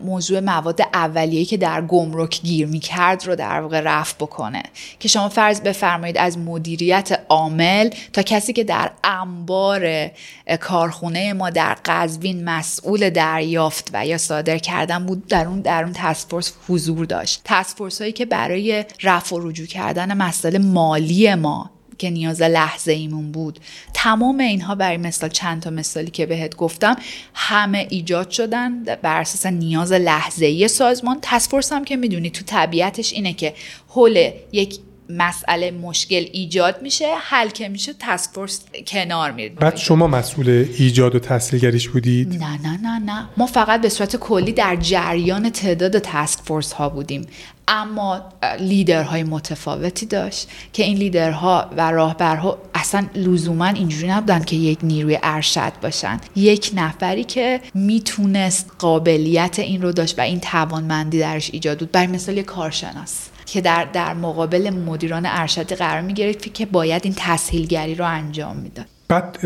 موضوع 0.04 0.40
مواد 0.40 0.82
اولیه‌ای 0.94 1.46
که 1.46 1.58
در 1.58 1.82
گمرک 1.82 2.42
گیر 2.42 2.68
می‌کرد 2.68 3.28
رو 3.28 3.36
در 3.36 3.62
واقع 3.62 3.80
رفع 3.80 4.16
بکنه. 4.16 4.64
که 5.00 5.08
شما 5.08 5.30
فرض 5.30 5.62
بفرمایید 5.62 6.18
از 6.18 6.38
مدیریت 6.38 7.20
عامل 7.30 7.90
تا 8.14 8.22
کسی 8.22 8.54
که 8.54 8.64
در 8.64 8.92
انبار 9.04 10.12
کارخونه 10.60 11.34
ما 11.34 11.50
در 11.50 11.78
قزوین 11.86 12.44
مسئول 12.44 13.10
دریافت 13.10 13.90
و 13.94 14.06
یا 14.06 14.18
صادر 14.18 14.58
کردن 14.58 15.06
بود 15.06 15.28
در 15.28 15.48
اون 15.48 15.62
در 15.62 15.84
اون 15.84 15.94
task 15.94 16.28
force 16.30 16.54
حضور 16.70 17.06
داشت. 17.06 17.42
task 17.46 17.78
force 17.78 18.02
هایی 18.02 18.14
که 18.14 18.26
برای 18.26 18.86
رفع 19.04 19.36
و 19.36 19.50
رجوع 19.50 19.68
کردن 19.68 20.18
مسئله 20.18 20.60
مالی 20.60 21.36
ما 21.36 21.72
که 22.02 22.10
نیاز 22.10 22.42
لحظه 22.42 22.92
ایمون 22.92 23.32
بود. 23.32 23.60
تمام 23.94 24.40
اینها 24.40 24.76
برای 24.76 24.98
مثال 24.98 25.30
چند 25.30 25.62
تا 25.62 25.70
مثالی 25.70 26.12
که 26.12 26.26
بهت 26.26 26.56
گفتم 26.56 26.96
همه 27.34 27.88
ایجاد 27.90 28.30
شدن 28.30 28.84
بر 28.84 29.22
اساس 29.22 29.46
نیاز 29.46 29.92
لحظه 29.92 30.46
ای 30.46 30.68
سازمان 30.68 31.18
تصفورس 31.22 31.72
هم 31.74 31.86
که 31.86 31.96
می‌دونی 31.96 32.30
تو 32.30 32.44
طبیعتش 32.46 33.14
اینه 33.14 33.34
که 33.34 33.54
حول 33.88 34.32
یک 34.52 34.80
مسئله 35.18 35.72
مشکل 35.72 36.26
ایجاد 36.32 36.82
میشه 36.82 37.06
حل 37.22 37.50
که 37.50 37.70
میشه 37.70 37.94
تسک 38.00 38.30
فورس 38.34 38.62
کنار 38.88 39.32
میره 39.32 39.50
بعد 39.50 39.78
شما 39.78 40.08
مسئول 40.08 40.66
ایجاد 40.78 41.16
و 41.16 41.20
تحصیلگریش 41.20 41.90
بودید؟ 41.90 42.44
نه 42.44 42.62
نه 42.62 42.78
نه 42.82 43.00
نه. 43.00 43.30
ما 43.38 43.46
فقط 43.46 43.82
به 43.82 43.90
صورت 43.90 44.16
کلی 44.16 44.52
در 44.52 44.76
جریان 44.76 45.50
تعداد 45.50 46.00
تسک 46.00 46.40
فورس 46.40 46.74
ها 46.74 46.90
بودیم. 46.90 47.28
اما 47.68 48.22
لیدرهای 48.60 49.24
متفاوتی 49.24 50.06
داشت 50.06 50.50
که 50.74 50.84
این 50.84 50.98
لیدرها 50.98 51.70
و 51.78 51.92
راهبرها 51.92 52.58
اصلا 52.74 53.08
لزوما 53.16 53.66
اینجوری 53.66 54.08
نبودن 54.08 54.44
که 54.44 54.56
یک 54.56 54.80
نیروی 54.84 55.20
ارشد 55.24 55.74
باشن. 55.82 56.20
یک 56.36 56.72
نفری 56.76 57.24
که 57.24 57.62
می‌تونست 57.74 58.72
قابلیت 58.80 59.60
این 59.60 59.82
رو 59.82 59.92
داشت 59.92 60.20
و 60.20 60.22
این 60.22 60.40
توانمندی 60.40 61.20
درش 61.20 61.50
ایجاد 61.54 61.80
بود. 61.80 61.92
برای 61.92 62.08
مثال 62.08 62.38
یک 62.38 62.46
کارشناس. 62.46 63.31
که 63.52 63.62
در, 63.62 63.86
در 63.94 64.14
مقابل 64.14 64.70
مدیران 64.70 65.26
ارشدی 65.26 65.76
قرار 65.76 66.02
می 66.02 66.14
گرفت 66.14 66.54
که 66.54 66.66
باید 66.66 67.02
این 67.06 67.14
تسهیلگری 67.18 67.96
رو 67.96 68.06
انجام 68.06 68.58
می‌داد. 68.58 68.86
بعد 69.08 69.40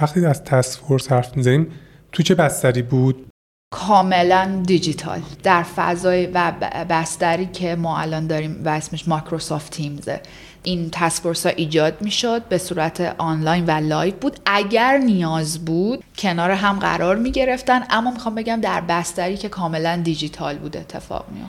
وقتی 0.00 0.26
از 0.26 0.44
تسک 0.44 0.80
فورس 0.80 1.12
حرف 1.12 1.36
می‌زنیم 1.36 1.66
تو 2.12 2.22
چه 2.22 2.34
بستری 2.34 2.82
بود؟ 2.82 3.26
کاملا 3.74 4.62
دیجیتال. 4.66 5.20
در 5.42 5.62
فضای 5.62 6.26
و 6.26 6.52
بستری 6.90 7.46
که 7.46 7.74
ما 7.74 7.98
الان 7.98 8.26
داریم 8.26 8.62
و 8.64 8.68
اسمش 8.68 9.08
Microsoft 9.08 9.72
Teams 9.72 10.12
ه 10.12 10.20
این 10.62 10.88
task 10.92 11.16
force 11.16 11.46
ها 11.46 11.52
ایجاد 11.56 12.02
می 12.02 12.10
شد 12.10 12.42
به 12.48 12.58
صورت 12.58 13.14
آنلاین 13.18 13.66
و 13.66 13.70
live 13.70 14.14
بود. 14.14 14.36
اگر 14.46 14.98
نیاز 14.98 15.64
بود 15.64 16.04
کنار 16.18 16.50
هم 16.50 16.78
قرار 16.78 17.16
می 17.16 17.30
گرفتن 17.30 17.82
اما 17.90 18.10
می‌خوام 18.10 18.34
بگم 18.34 18.60
در 18.60 18.80
بستری 18.80 19.36
که 19.36 19.48
کاملا 19.48 19.96
دیجیتال 19.96 20.58
بود 20.58 20.76
اتفاق 20.76 21.26
می 21.34 21.40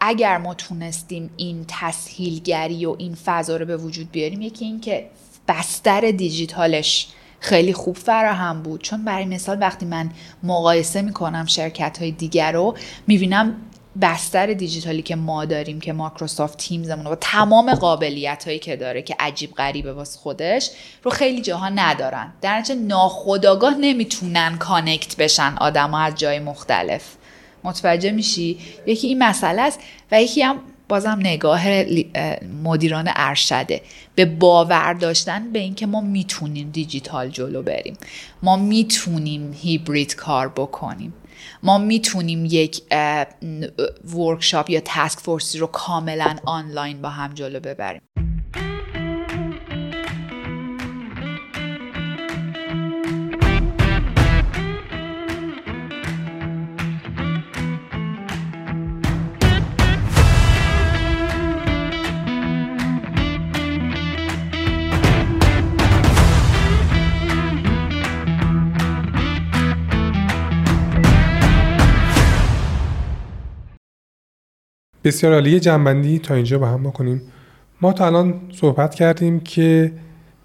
اگر 0.00 0.38
ما 0.38 0.54
تونستیم 0.54 1.30
این 1.36 1.64
تسهیلگری 1.68 2.86
و 2.86 2.96
این 2.98 3.14
فضا 3.14 3.56
رو 3.56 3.66
به 3.66 3.76
وجود 3.76 4.10
بیاریم 4.10 4.42
یکی 4.42 4.64
این 4.64 4.80
که 4.80 5.10
بستر 5.48 6.00
دیجیتالش 6.00 7.08
خیلی 7.40 7.72
خوب 7.72 7.96
فراهم 7.96 8.62
بود. 8.62 8.82
چون 8.82 9.04
برای 9.04 9.24
مثال 9.24 9.60
وقتی 9.60 9.86
من 9.86 10.10
مقایسه 10.42 11.02
می‌کنم 11.02 11.46
شرکت 11.46 11.98
های 11.98 12.10
دیگر 12.10 12.52
رو 12.52 12.76
می‌بینم 13.06 13.56
بستر 14.02 14.46
دیجیتالی 14.46 15.02
که 15.02 15.16
ما 15.16 15.44
داریم 15.44 15.80
که 15.80 15.92
Microsoft 15.92 16.58
Teams 16.58 16.88
مون 16.88 17.06
و 17.06 17.14
تمام 17.20 17.74
قابلیت 17.74 18.44
هایی 18.46 18.58
که 18.58 18.76
داره 18.76 19.02
که 19.02 19.16
عجیب 19.18 19.54
غریبه 19.54 19.92
واسه 19.92 20.18
خودش 20.18 20.70
رو 21.02 21.10
خیلی 21.10 21.42
جاها 21.42 21.68
ندارن. 21.68 22.32
در 22.40 22.58
نتیجه 22.58 22.80
ناخداگاه 22.80 23.74
نمی‌تونن 23.74 24.58
connect 24.58 25.16
بشن 25.16 25.54
آدم 25.60 25.90
ها 25.90 25.98
از 26.00 26.14
جای 26.14 26.38
مختلف. 26.38 27.16
متوجه 27.64 28.10
میشی؟ 28.10 28.58
یکی 28.86 29.06
این 29.06 29.22
مسئله 29.22 29.62
است 29.62 29.80
و 30.12 30.22
یکی 30.22 30.42
هم 30.42 30.60
بازم 30.88 31.18
نگاه 31.20 31.62
مدیران 32.64 33.10
ارشده. 33.16 33.82
به 34.14 34.24
باور 34.24 34.92
داشتن 34.92 35.52
به 35.52 35.58
اینکه 35.58 35.86
ما 35.86 36.00
می‌تونیم 36.00 36.70
دیجیتال 36.70 37.28
جلو 37.28 37.62
بریم. 37.62 37.96
ما 38.42 38.56
می‌تونیم 38.56 39.52
هیبرید 39.52 40.14
کار 40.14 40.48
بکنیم. 40.48 41.14
ما 41.62 41.78
می‌تونیم 41.78 42.44
یک 42.44 42.82
ورکشاپ 44.14 44.70
یا 44.70 44.80
تسک 44.84 45.18
فورسی 45.18 45.58
رو 45.58 45.66
کاملا 45.66 46.36
آنلاین 46.44 47.02
با 47.02 47.08
هم 47.08 47.34
جلو 47.34 47.60
ببریم. 47.60 48.00
بسیار 75.08 75.32
عالی 75.32 75.60
جنبندی 75.60 76.18
تا 76.18 76.34
اینجا 76.34 76.58
با 76.58 76.66
هم 76.66 76.82
بکنیم. 76.82 77.22
ما 77.80 77.92
تا 77.92 78.06
الان 78.06 78.34
صحبت 78.52 78.94
کردیم 78.94 79.40
که 79.40 79.92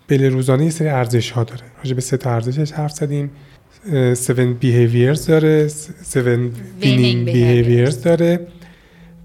بله 0.07 0.29
روزانه 0.29 0.63
یه 0.63 0.69
سری 0.69 0.87
ارزش 0.87 1.31
ها 1.31 1.43
داره. 1.43 1.61
راجع 1.77 1.95
به 1.95 2.01
سه 2.01 2.17
تا 2.17 2.31
ارزشش 2.31 2.71
حرف 2.71 2.91
زدیم. 2.91 3.31
7 3.85 4.31
behaviors 4.61 5.27
داره 5.27 5.63
7 5.63 6.25
winning 6.81 7.27
behaviors. 7.27 7.95
داره. 8.03 8.47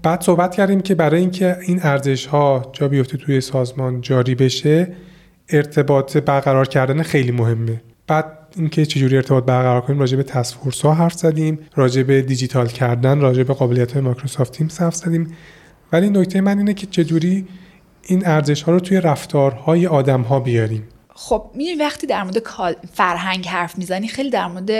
بعد 0.03 0.21
صحبت 0.21 0.55
کردیم 0.55 0.81
که 0.81 0.95
برای 0.95 1.21
اینکه 1.21 1.57
این 1.67 1.79
ارزش 1.83 2.25
ها 2.25 2.69
جا 2.73 2.87
بیفته 2.87 3.17
توی 3.17 3.41
سازمان 3.41 4.01
جاری 4.01 4.35
بشه 4.35 4.87
ارتباط 5.49 6.17
برقرار 6.17 6.67
کردن 6.67 7.03
خیلی 7.03 7.31
مهمه. 7.31 7.81
بعد 8.07 8.38
اینکه 8.55 8.85
چجوری 8.85 9.15
ارتباط 9.15 9.43
برقرار 9.43 9.81
کنیم 9.81 9.99
راجع 9.99 10.17
به 10.17 10.23
تسک 10.23 10.57
ها 10.83 10.93
حرف 10.93 11.13
زدیم 11.13 11.59
راجع 11.75 12.03
به 12.03 12.21
دیجیتال 12.21 12.67
کردن 12.67 13.19
راجع 13.19 13.43
به 13.43 13.53
قابلیت 13.53 13.91
های 13.91 14.01
مایکروسافت 14.01 14.53
تیم 14.53 14.69
حرف 14.79 14.95
زدیم. 14.95 15.35
ولی 15.91 16.09
نکته 16.09 16.41
من 16.41 16.57
اینه 16.57 16.73
که 16.73 16.87
چجوری 16.87 17.47
این 18.03 18.27
ارزش 18.27 18.61
ها 18.61 18.71
رو 18.71 18.79
توی 18.79 19.01
رفتارهای 19.01 19.87
آدم 19.87 20.21
ها 20.21 20.39
بیاریم. 20.39 20.87
خب 21.15 21.51
می‌دونی 21.55 21.77
وقتی 21.77 22.07
در 22.07 22.23
مورد 22.23 22.37
فرهنگ 22.93 23.47
حرف 23.47 23.77
می‌زنی 23.77 24.07
خیلی 24.07 24.29
در 24.29 24.47
مورد 24.47 24.71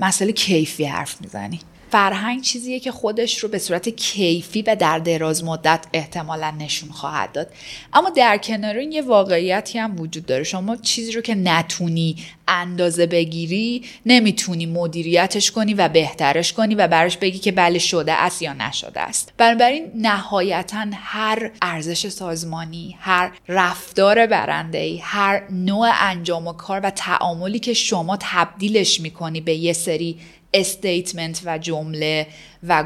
مسئله 0.00 0.32
کیفی 0.32 0.84
حرف 0.84 1.20
می‌زنی. 1.20 1.60
فرهنگ 1.92 2.42
چیزیه 2.42 2.80
که 2.80 2.92
خودش 2.92 3.38
رو 3.38 3.48
به 3.48 3.58
صورت 3.58 3.88
کیفی 3.88 4.62
و 4.62 4.76
در 4.76 4.98
دراز 4.98 5.44
مدت 5.44 5.86
احتمالا 5.92 6.50
نشون 6.50 6.90
خواهد 6.90 7.32
داد. 7.32 7.50
اما 7.92 8.10
در 8.10 8.38
کنار 8.38 8.76
این 8.76 8.92
یه 8.92 9.02
واقعیتی 9.02 9.78
هم 9.78 10.00
وجود 10.00 10.26
داره. 10.26 10.44
شما 10.44 10.76
چیزی 10.76 11.12
رو 11.12 11.20
که 11.20 11.34
نتونی 11.34 12.16
اندازه 12.48 13.06
بگیری 13.06 13.84
نمی‌تونی 14.06 14.66
مدیریتش 14.66 15.50
کنی 15.50 15.74
و 15.74 15.88
بهترش 15.88 16.52
کنی 16.52 16.74
و 16.74 16.88
براش 16.88 17.16
بگی 17.16 17.38
که 17.38 17.52
بله 17.52 17.78
شده 17.78 18.12
است 18.12 18.42
یا 18.42 18.52
نشده 18.52 19.00
است. 19.00 19.32
بنابراین 19.36 19.90
نهایتا 19.94 20.86
هر 20.94 21.50
ارزش 21.62 22.08
سازمانی 22.08 22.96
هر 23.00 23.32
رفتار 23.48 24.26
برنده 24.26 24.78
ای 24.78 24.98
هر 24.98 25.42
نوع 25.50 25.90
انجام 26.00 26.46
و 26.46 26.52
کار 26.52 26.80
و 26.80 26.90
تعاملی 26.90 27.58
که 27.58 27.74
شما 27.74 28.18
تبدیلش 28.20 29.00
می‌کنی 29.00 29.40
به 29.40 29.54
یه 29.54 29.72
سری 29.72 30.18
استیتمنت 30.54 31.40
و 31.44 31.58
جمله 31.58 32.26
و 32.68 32.82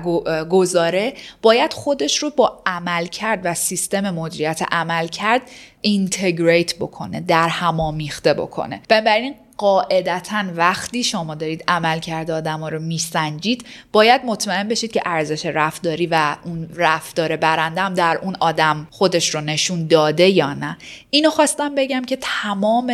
گزاره 0.50 1.14
باید 1.42 1.72
خودش 1.72 2.18
رو 2.18 2.30
با 2.30 2.62
عمل 2.66 3.06
کرد 3.06 3.40
و 3.44 3.54
سیستم 3.54 4.10
مدیریت 4.10 4.62
عمل 4.72 5.08
کرد 5.08 5.42
اینتگریت 5.80 6.74
بکنه 6.74 7.20
در 7.20 7.48
همامیخته 7.48 8.34
بکنه. 8.34 8.82
بنابراین 8.88 9.34
قاعدتا 9.58 10.44
وقتی 10.56 11.04
شما 11.04 11.34
دارید 11.34 11.64
عمل 11.68 11.98
کرده 11.98 12.32
آدم 12.32 12.60
ها 12.60 12.68
رو 12.68 12.78
میسنجید 12.78 13.64
باید 13.92 14.24
مطمئن 14.24 14.68
بشید 14.68 14.92
که 14.92 15.02
ارزش 15.04 15.46
رفتاری 15.46 16.06
و 16.06 16.36
اون 16.44 16.68
رفتار 16.74 17.36
برنده 17.36 17.80
هم 17.80 17.94
در 17.94 18.18
اون 18.22 18.36
آدم 18.40 18.88
خودش 18.90 19.34
رو 19.34 19.40
نشون 19.40 19.86
داده 19.86 20.28
یا 20.28 20.54
نه. 20.54 20.78
اینو 21.10 21.30
خواستم 21.30 21.74
بگم 21.74 22.04
که 22.04 22.18
تمام 22.20 22.92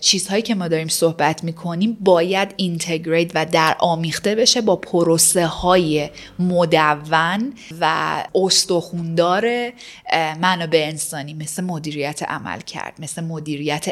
چیزهایی 0.00 0.42
که 0.42 0.54
ما 0.54 0.68
داریم 0.68 0.88
صحبت 0.88 1.44
می‌کنیم 1.44 1.96
باید 2.00 2.54
اینتگریت 2.56 3.30
و 3.34 3.46
در 3.46 3.76
آمیخته 3.78 4.34
بشه 4.34 4.60
با 4.60 4.76
پروسه 4.76 5.46
های 5.46 6.10
مدون 6.38 7.52
و 7.80 8.24
استخوندار 8.34 9.72
منابع 10.40 10.84
انسانی 10.88 11.34
مثل 11.34 11.64
مدیریت 11.64 12.22
عمل 12.22 12.60
کرد 12.60 12.94
مثل 12.98 13.24
مدیریت 13.24 13.86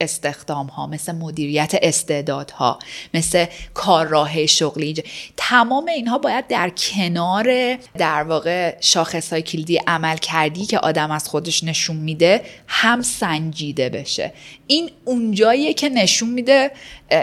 استخدام 0.00 0.66
ها 0.66 0.86
مثل 0.86 1.12
مدیریت 1.12 1.72
استعدادها 1.82 2.78
مثل 3.14 3.46
کارراه 3.74 4.46
شغلی. 4.46 4.94
تمام 5.36 5.86
اینها 5.86 6.18
باید 6.18 6.46
در 6.46 6.70
کنار 6.70 7.76
در 7.98 8.22
واقع 8.22 8.76
شاخص 8.80 9.32
های 9.32 9.42
کلیدی 9.42 9.76
عمل 9.76 10.16
کردی 10.16 10.66
که 10.66 10.78
آدم 10.78 11.10
از 11.10 11.28
خودش 11.28 11.64
نشون 11.64 11.96
میده 11.96 12.42
هم 12.66 13.02
سنجیده 13.02 13.88
بشه. 13.88 14.32
این 14.66 14.87
اونجاییه 15.04 15.74
که 15.74 15.88
نشون 15.88 16.28
میده 16.28 16.70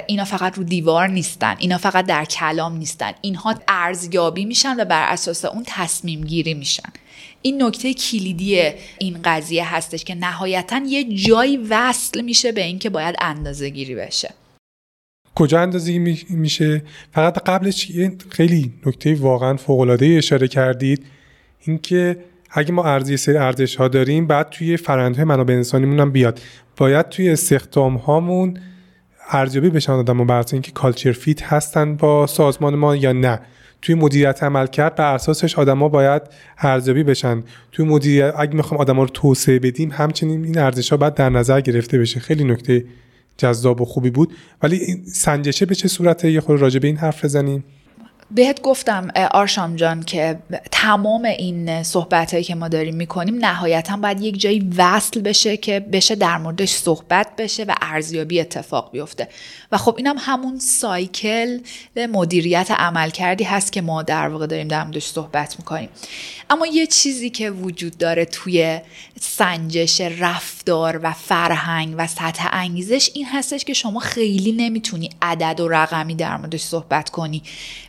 اینا 0.07 0.25
فقط 0.25 0.57
رو 0.57 0.63
دیوار 0.63 1.07
نیستن 1.07 1.55
اینا 1.59 1.77
فقط 1.77 2.05
در 2.05 2.25
کلام 2.25 2.77
نیستن. 2.77 3.11
اینها 3.21 3.55
ارزیابی 3.67 4.45
میشن 4.45 4.75
و 4.79 4.85
بر 4.85 5.13
اساس 5.13 5.45
اون 5.45 5.63
تصمیم 5.67 6.21
گیری 6.21 6.53
میشن. 6.53 6.89
این 7.41 7.63
نکته 7.63 7.93
کلیدی 7.93 8.71
این 8.97 9.19
قضیه 9.23 9.75
هستش 9.75 10.03
که 10.03 10.15
نهایتا 10.15 10.81
یه 10.87 11.03
جایی 11.03 11.57
وصل 11.57 12.21
میشه 12.21 12.51
به 12.51 12.63
اینکه 12.63 12.89
باید 12.89 13.15
اندازه 13.19 13.69
گیری 13.69 13.95
بشه. 13.95 14.33
کجا 15.35 15.61
اندازه 15.61 16.15
میشه؟ 16.29 16.83
فقط 17.11 17.43
قبلش 17.43 17.91
خیلی 18.29 18.73
نکته 18.85 19.15
واقعا 19.15 19.57
فوق 19.57 19.79
العاده 19.79 20.05
اشاره 20.05 20.47
کردید. 20.47 21.05
اینکه 21.59 22.17
اگه 22.57 22.71
ما 22.71 22.83
ارزی 22.83 23.17
سری 23.17 23.37
ارزش 23.37 23.75
ها 23.75 23.87
داریم 23.87 24.27
بعد 24.27 24.49
توی 24.49 24.77
فرآیندهای 24.77 25.25
منابع 25.25 25.53
انسانیمون 25.53 25.99
هم 25.99 26.11
بیاد. 26.11 26.39
باید 26.77 27.09
توی 27.09 27.29
استخدام 27.29 27.95
هامون 27.95 28.59
ارزیابی 29.29 29.69
بشن 29.69 29.91
آدم 29.91 30.27
بر 30.27 30.45
اینکه 30.51 30.71
کالچر 30.71 31.11
فیت 31.11 31.43
هستن 31.43 31.95
با 31.95 32.27
سازمان 32.27 32.75
ما 32.75 32.95
یا 32.95 33.11
نه. 33.11 33.39
توی 33.81 33.95
مدیریت 33.95 34.43
عمل 34.43 34.67
کرد 34.67 34.95
بر 34.95 35.13
اساسش 35.13 35.59
آدما 35.59 35.89
باید 35.89 36.21
ارزیابی 36.57 37.03
بشن. 37.03 37.43
توی 37.71 37.85
مدیریت 37.85 38.33
اگه 38.37 38.55
می‌خوام 38.55 38.81
آدما 38.81 39.03
رو 39.03 39.09
توسعه 39.09 39.59
بدیم 39.59 39.91
همچنین 39.91 40.43
این 40.43 40.57
ارزش 40.57 40.89
ها 40.89 40.97
باید 40.97 41.13
در 41.13 41.29
نظر 41.29 41.61
گرفته 41.61 41.99
بشه. 41.99 42.19
خیلی 42.19 42.43
نکته 42.43 42.85
جذاب 43.37 43.81
و 43.81 43.85
خوبی 43.85 44.09
بود. 44.09 44.33
ولی 44.63 45.03
سنجشه 45.05 45.65
به 45.65 45.75
چه 45.75 45.87
صورته؟ 45.87 46.31
یه 46.31 46.41
خورده 46.41 46.61
راجع 46.61 46.79
به 46.79 46.87
این 46.87 46.97
حرف 46.97 47.25
بزنیم. 47.25 47.63
بهت 48.31 48.61
گفتم 48.61 49.11
آرشام 49.31 49.75
جان 49.75 50.03
که 50.03 50.39
تمام 50.71 51.25
این 51.25 51.83
صحبت 51.83 52.31
هایی 52.31 52.43
که 52.43 52.55
ما 52.55 52.67
داریم 52.67 52.95
می‌کنیم 52.95 53.45
نهایتا 53.45 53.97
باید 53.97 54.21
یک 54.21 54.39
جایی 54.39 54.69
وصل 54.77 55.21
بشه 55.21 55.57
که 55.57 55.79
بشه 55.79 56.15
در 56.15 56.37
موردش 56.37 56.71
صحبت 56.71 57.27
بشه 57.37 57.63
و 57.63 57.75
ارزیابی 57.81 58.39
اتفاق 58.39 58.91
بیفته. 58.91 59.27
و 59.71 59.77
خب 59.77 59.95
اینم 59.97 60.15
هم 60.19 60.35
همون 60.35 60.59
سایکل 60.59 61.59
مدیریت 61.95 62.71
عمل 62.71 63.09
کردی 63.09 63.43
هست 63.43 63.71
که 63.71 63.81
ما 63.81 64.03
در 64.03 64.27
واقع 64.27 64.47
داریم 64.47 64.67
در 64.67 64.83
موردش 64.83 65.05
صحبت 65.05 65.55
می‌کنیم. 65.59 65.89
اما 66.49 66.67
یه 66.67 66.87
چیزی 66.87 67.29
که 67.29 67.51
وجود 67.51 67.97
داره 67.97 68.25
توی 68.25 68.79
سنجش 69.21 70.01
رفتار 70.01 70.99
و 71.03 71.13
فرهنگ 71.13 71.95
و 71.97 72.07
سطح 72.07 72.47
انگیزش 72.51 73.09
این 73.13 73.25
هستش 73.25 73.65
که 73.65 73.73
شما 73.73 73.99
خیلی 73.99 74.51
نمی‌تونی 74.51 75.09
عدد 75.21 75.59
و 75.59 75.67
رقمی 75.67 76.15
در 76.15 76.37
موردش 76.37 76.61
صحبت 76.61 77.09
کنی. 77.09 77.43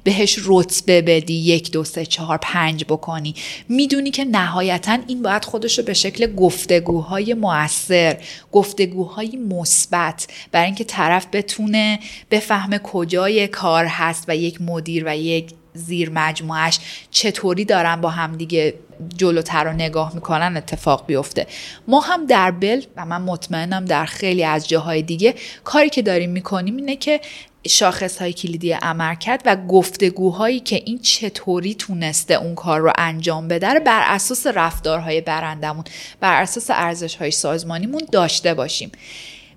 بهش 0.04 0.25
رتبه 0.44 1.02
بدی 1.02 1.34
یک 1.34 1.72
دو 1.72 1.84
سه 1.84 2.06
چهار 2.06 2.38
پنج 2.42 2.84
بکنی. 2.84 3.34
می‌دونی 3.68 4.10
که 4.10 4.24
نهایتا 4.24 4.98
این 5.06 5.22
باید 5.22 5.44
خودش 5.44 5.78
رو 5.78 5.84
به 5.84 5.94
شکل 5.94 6.34
گفتگوهای 6.34 7.34
موثر 7.34 8.16
گفتگوهای 8.52 9.36
مثبت 9.36 10.28
برای 10.52 10.66
اینکه 10.66 10.84
طرف 10.84 11.26
بتونه 11.32 11.98
بفهمه 12.30 12.78
کجای 12.78 13.48
کار 13.48 13.84
هست 13.84 14.24
و 14.28 14.36
یک 14.36 14.60
مدیر 14.60 15.04
و 15.06 15.16
یک 15.16 15.50
زیر 15.74 16.10
مجموعش 16.10 16.78
چطوری 17.10 17.64
دارن 17.64 18.00
با 18.00 18.10
هم 18.10 18.36
دیگه 18.36 18.74
جلوتر 19.16 19.64
رو 19.64 19.72
نگاه 19.72 20.14
می‌کنن 20.14 20.56
اتفاق 20.56 21.06
بیفته. 21.06 21.46
ما 21.88 22.00
هم 22.00 22.26
در 22.26 22.50
بل 22.50 22.82
و 22.96 23.06
من 23.06 23.22
مطمئنم 23.22 23.84
در 23.84 24.04
خیلی 24.04 24.44
از 24.44 24.68
جاهای 24.68 25.02
دیگه 25.02 25.34
کاری 25.64 25.90
که 25.90 26.02
داریم 26.02 26.30
می‌کنیم 26.30 26.76
اینه 26.76 26.96
که 26.96 27.20
شاخص 27.68 28.18
های 28.18 28.32
کلیدی 28.32 28.72
عمل 28.72 29.14
کرد 29.14 29.42
و 29.44 29.56
گفتگوهایی 29.56 30.60
که 30.60 30.82
این 30.84 30.98
چطوری 30.98 31.74
تونسته 31.74 32.34
اون 32.34 32.54
کار 32.54 32.80
رو 32.80 32.92
انجام 32.98 33.48
بده 33.48 33.80
بر 33.80 34.02
اساس 34.06 34.46
رفتارهای 34.46 35.20
برندمون 35.20 35.84
بر 36.20 36.42
اساس 36.42 36.66
ارزش 36.70 37.16
های 37.16 37.30
سازمانیمون 37.30 38.02
داشته 38.12 38.54
باشیم. 38.54 38.92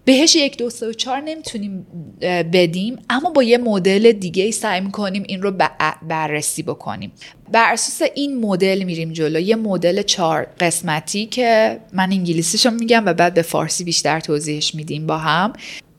بهش 0.05 0.35
یک 0.35 0.57
دو 0.57 0.69
سه 0.69 0.87
و 0.89 0.93
چهار 0.93 1.21
نمی‌تونیم 1.21 1.87
بدیم 2.53 2.97
اما 3.09 3.29
با 3.29 3.43
یه 3.43 3.57
مدل 3.57 4.11
دیگه 4.11 4.51
سعی 4.51 4.81
می‌کنیم 4.81 5.23
این 5.27 5.41
رو 5.41 5.51
بررسی 6.07 6.63
بکنیم. 6.63 7.11
بر 7.51 7.73
اساس 7.73 8.09
این 8.15 8.39
مدل 8.39 8.83
میریم 8.83 9.13
جلو. 9.13 9.39
یه 9.39 9.55
مدل 9.55 10.01
چهار 10.01 10.47
قسمتی 10.59 11.25
که 11.25 11.79
من 11.93 12.11
انگلیسیشو 12.11 12.69
میگم 12.69 13.03
و 13.05 13.13
بعد 13.13 13.33
به 13.33 13.41
فارسی 13.41 13.83
بیشتر 13.83 14.19
توضیحش 14.19 14.75
میدیم 14.75 15.07
با 15.07 15.17
هم. 15.17 15.53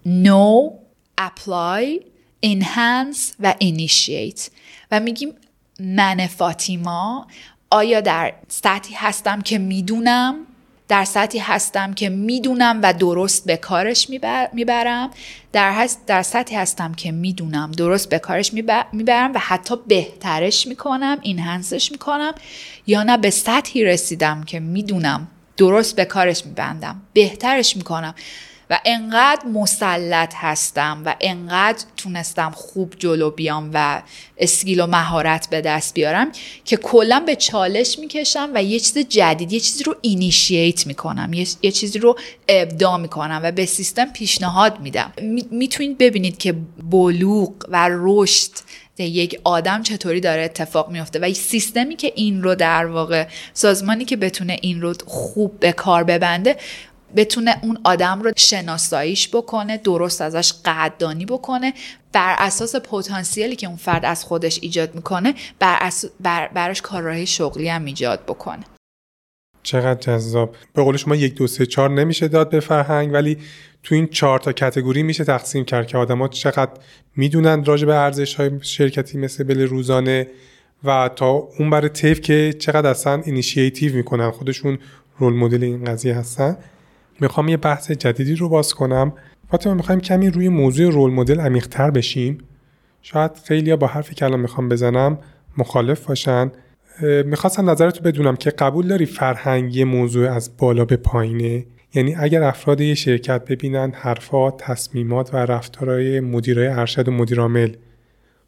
Know, 0.06 0.79
apply, 1.26 2.00
enhance 2.46 3.34
و 3.40 3.54
initiate. 3.62 4.40
و 4.90 5.00
میگیم 5.00 5.34
من 5.80 6.26
فاطیما 6.26 7.26
آیا 7.70 8.00
در 8.00 8.32
سطحی 8.48 8.94
هستم 8.94 9.40
که 9.40 9.58
می‌دونم؟ 9.58 10.34
در 10.88 11.04
سطحی 11.04 11.38
هستم 11.38 11.92
که 11.94 12.08
می‌دونم 12.08 12.80
و 12.82 12.92
درست 12.92 13.46
به 13.46 13.56
کارش 13.56 14.10
می‌برم. 14.52 15.10
در, 15.52 15.88
در 16.06 16.22
سطحی 16.22 16.56
هستم 16.56 16.94
که 16.94 17.12
می‌دونم 17.12 17.72
درست 17.72 18.08
به 18.08 18.18
کارش 18.18 18.52
می‌برم 18.92 19.32
و 19.34 19.38
حتی 19.38 19.74
بهترش 19.86 20.66
می‌کنم 20.66 21.18
این 21.22 21.38
هنسش 21.38 21.92
می‌کنم. 21.92 22.34
یا 22.86 23.02
نه 23.02 23.16
به 23.16 23.30
سطحی 23.30 23.84
رسیدم 23.84 24.42
که 24.42 24.60
می‌دونم 24.60 25.28
درست 25.56 25.96
به 25.96 26.04
کارش 26.04 26.46
میبندم 26.46 27.02
بهترش 27.12 27.76
می‌کنم. 27.76 28.14
و 28.70 28.78
انقدر 28.84 29.46
مسلط 29.46 30.34
هستم 30.36 31.02
و 31.04 31.14
انقدر 31.20 31.84
تونستم 31.96 32.50
خوب 32.50 32.94
جلو 32.98 33.30
بیام 33.30 33.70
و 33.74 34.02
اسکیل 34.38 34.80
و 34.80 34.86
مهارت 34.86 35.50
به 35.50 35.60
دست 35.60 35.94
بیارم 35.94 36.32
که 36.64 36.76
کلا 36.76 37.20
به 37.26 37.36
چالش 37.36 37.98
می‌کشم 37.98 38.50
و 38.54 38.62
یه 38.62 38.80
چیز 38.80 38.98
جدید 38.98 39.52
یه 39.52 39.60
چیزی 39.60 39.84
رو 39.84 39.96
اینیشییت 40.00 40.86
می‌کنم 40.86 41.32
یه, 41.62 41.72
چیزی 41.72 41.98
رو 41.98 42.18
ابداع 42.48 42.96
می‌کنم 42.96 43.40
و 43.44 43.52
به 43.52 43.66
سیستم 43.66 44.12
پیشنهاد 44.12 44.80
میدم. 44.80 45.12
می‌تونید 45.50 45.98
ببینید 45.98 46.38
که 46.38 46.54
بلوغ 46.82 47.52
و 47.68 47.88
رشد 47.90 48.50
یک 49.04 49.40
آدم 49.44 49.82
چطوری 49.82 50.20
داره 50.20 50.42
اتفاق 50.42 50.90
میفته 50.90 51.18
و 51.18 51.32
سیستمی 51.34 51.96
که 51.96 52.12
این 52.16 52.42
رو 52.42 52.54
در 52.54 52.86
واقع 52.86 53.26
سازمانی 53.52 54.04
که 54.04 54.16
بتونه 54.16 54.58
این 54.62 54.80
رو 54.80 54.94
خوب 55.06 55.60
به 55.60 55.72
کار 55.72 56.04
ببنده 56.04 56.56
بتونه 57.16 57.56
اون 57.62 57.78
آدم 57.84 58.22
رو 58.22 58.32
شناساییش 58.36 59.28
بکنه 59.28 59.76
درست 59.76 60.22
ازش 60.22 60.52
قدردانی 60.64 61.26
بکنه 61.26 61.74
بر 62.12 62.36
اساس 62.38 62.76
پتانسیلی 62.76 63.56
که 63.56 63.66
اون 63.66 63.76
فرد 63.76 64.04
از 64.04 64.24
خودش 64.24 64.58
ایجاد 64.62 64.94
می‌کنه 64.94 65.34
بر 65.58 65.92
بر 66.20 66.48
براش 66.48 66.82
کارهای 66.82 67.26
شغلی 67.26 67.68
هم 67.68 67.84
ایجاد 67.84 68.22
بکنه. 68.22 68.64
چقدر 69.62 70.00
جذاب. 70.00 70.56
به 70.74 70.82
قول 70.82 70.96
شما 70.96 71.16
یک 71.16 71.34
دو 71.34 71.46
سه 71.46 71.66
چهار 71.66 71.90
نمیشه 71.90 72.28
داد 72.28 72.50
به 72.50 72.60
فرهنگ 72.60 73.12
ولی 73.12 73.38
تو 73.82 73.94
این 73.94 74.06
چهار 74.06 74.38
تا 74.38 74.52
category 74.52 75.02
میشه 75.02 75.24
تقسیم 75.24 75.64
کرد 75.64 75.86
که 75.86 75.98
آدما 75.98 76.28
چقدر 76.28 76.72
می‌دونن 77.16 77.64
راجع 77.64 77.86
به 77.86 77.94
ارزش 77.94 78.34
های 78.34 78.50
شرکتی 78.62 79.18
مثل 79.18 79.44
بل 79.44 79.60
روزانه 79.60 80.26
و 80.84 81.10
تا 81.16 81.30
اون 81.30 81.70
برای 81.70 81.88
تیف 81.88 82.20
که 82.20 82.54
چقدر 82.58 82.90
اصلا 82.90 83.22
اینیشیتیو 83.24 83.94
می‌کنن. 83.94 84.30
خودشون 84.30 84.78
role 85.18 85.32
model 85.32 85.64
این 85.64 85.84
قضیه 85.84 86.14
هستن. 86.14 86.56
می‌خوام 87.20 87.48
یه 87.48 87.56
بحث 87.56 87.90
جدیدی 87.90 88.34
رو 88.34 88.48
باز 88.48 88.74
کنم. 88.74 89.12
فاطمه 89.50 89.74
می‌خوایم 89.74 90.00
کمی 90.00 90.30
روی 90.30 90.48
موضوع 90.48 90.92
رول 90.92 91.10
مدل 91.12 91.40
عمیقتر 91.40 91.90
بشیم. 91.90 92.38
شاید 93.02 93.30
خیلی 93.44 93.76
با 93.76 93.86
حرفی 93.86 94.14
که 94.14 94.24
الان 94.24 94.40
می‌خوام 94.40 94.68
بزنم 94.68 95.18
مخالف 95.58 96.06
باشن. 96.06 96.50
می‌خواستم 97.24 97.70
نظرتو 97.70 98.02
بدونم 98.02 98.36
که 98.36 98.50
قبول 98.50 98.88
داری 98.88 99.06
فرهنگی 99.06 99.84
موضوع 99.84 100.30
از 100.30 100.50
بالا 100.58 100.84
به 100.84 100.96
پایینه؟ 100.96 101.66
یعنی 101.94 102.14
اگر 102.14 102.42
افراد 102.42 102.80
یه 102.80 102.94
شرکت 102.94 103.44
ببینن 103.44 103.92
حرفات، 103.94 104.54
تصمیمات 104.58 105.34
و 105.34 105.36
رفتارهای 105.36 106.20
مدیرای 106.20 106.66
ارشد 106.66 107.08
و 107.08 107.12
مدیرعامل 107.12 107.72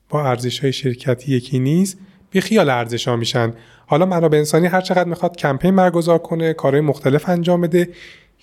با 0.08 0.26
ارزش 0.26 0.60
های 0.60 0.72
شرکتی 0.72 1.32
یکی 1.32 1.58
نیست 1.58 1.98
بی 2.30 2.40
خیال 2.40 2.70
ارزش 2.70 3.08
ها 3.08 3.16
میشن. 3.16 3.52
حالا 3.86 4.06
منابع 4.06 4.38
انسانی 4.38 4.66
هر 4.66 4.80
چقدر 4.80 5.08
می‌خواد 5.08 5.36
کمپین 5.36 5.76
برگزار 5.76 6.18
کنه 6.18 6.52
کارهای 6.52 6.80
مختلف 6.80 7.28
انجام 7.28 7.60
بده 7.60 7.88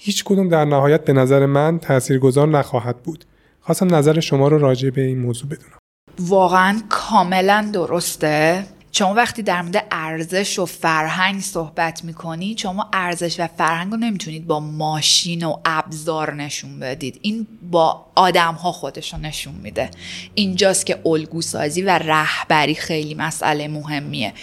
هیچ 0.02 0.24
کدوم 0.24 0.50
در 0.50 0.66
نهایت 0.66 1.06
به 1.06 1.14
نظر 1.14 1.46
من 1.46 1.80
تاثیرگذار 1.80 2.48
نخواهد 2.48 3.04
بود. 3.04 3.26
خواستم 3.62 3.96
نظر 3.96 4.20
شما 4.20 4.48
رو 4.48 4.58
راجع 4.58 4.90
به 4.90 5.02
این 5.02 5.20
موضوع 5.20 5.50
بدونم. 5.50 5.78
واقعا 6.20 6.82
کاملا 6.90 7.70
درسته. 7.74 8.66
شما 8.92 9.14
وقتی 9.14 9.44
در 9.44 9.62
مورد 9.62 9.88
ارزش 9.92 10.60
و 10.60 10.66
فرهنگ 10.66 11.42
صحبت 11.42 12.04
می‌کنی 12.04 12.56
شما 12.58 12.90
ارزش 12.94 13.40
و 13.40 13.48
فرهنگ 13.48 13.92
رو 13.92 13.98
نمی‌تونید 13.98 14.48
با 14.48 14.60
ماشین 14.60 15.44
و 15.44 15.56
ابزار 15.66 16.34
نشون 16.34 16.80
بدید. 16.80 17.20
این 17.22 17.48
با 17.72 18.06
آدم 18.16 18.54
ها 18.54 18.72
خودش 18.72 19.14
رو 19.14 19.20
نشون 19.20 19.54
میده. 19.54 19.90
اینجاست 20.36 20.86
که 20.86 21.00
الگو 21.06 21.42
سازی 21.42 21.82
و 21.82 21.90
رهبری 21.90 22.76
خیلی 22.76 23.14
مسئله 23.14 23.68
مهمیه. 23.68 24.34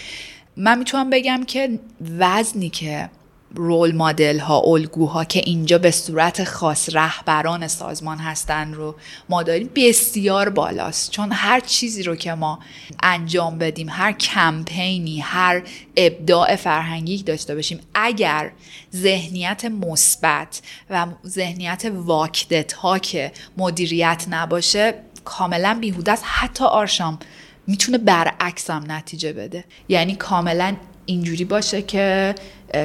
من 0.57 0.77
می‌تونم 0.77 1.09
بگم 1.09 1.43
که 1.47 1.79
وزنی 2.19 2.69
که 2.69 3.09
رول 3.55 3.95
مدل 3.95 4.39
ها 4.39 4.59
الگوها 4.65 5.23
که 5.23 5.39
اینجا 5.39 5.77
به 5.77 5.91
صورت 5.91 6.43
خاص 6.43 6.89
رهبران 6.93 7.67
سازمان 7.67 8.17
هستن 8.17 8.73
رو 8.73 8.95
ما 9.29 9.43
داریم 9.43 9.69
بسیار 9.75 10.49
بالاست. 10.49 11.11
چون 11.11 11.31
هر 11.31 11.59
چیزی 11.59 12.03
رو 12.03 12.15
که 12.15 12.33
ما 12.33 12.59
انجام 13.03 13.57
بدیم 13.57 13.89
هر 13.89 14.11
کمپینی 14.11 15.19
هر 15.19 15.63
ابداع 15.97 16.55
فرهنگی 16.55 17.23
داشته 17.23 17.55
باشیم 17.55 17.79
اگر 17.93 18.51
ذهنیت 18.95 19.65
مثبت 19.65 20.61
و 20.89 21.05
ذهنیت 21.27 21.91
واکدت 21.95 22.73
ها 22.73 22.99
که 22.99 23.31
مدیریت 23.57 24.25
نباشه 24.29 24.93
کاملا 25.25 25.77
بیهوده 25.81 26.11
است. 26.11 26.23
حتی 26.25 26.63
آرشام 26.63 27.19
می‌تونه 27.67 27.97
برعکس 27.97 28.69
هم 28.69 28.83
نتیجه 28.87 29.33
بده. 29.33 29.63
یعنی 29.89 30.15
کاملا 30.15 30.75
اینجوری 31.05 31.45
باشه 31.45 31.81
که 31.81 32.35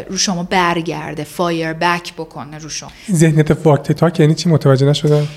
رو 0.09 0.17
شما 0.17 0.43
برگرده 0.43 1.25
فایر 1.25 1.73
بک 1.73 2.15
بکنه 2.15 2.59
رو 2.59 2.69
شما. 2.69 2.91
ذهنیت 3.11 3.51
واکت 3.51 4.21
یعنی 4.21 4.35
چی؟ 4.35 4.49
متوجه 4.49 4.87
نشدم. 4.87 5.29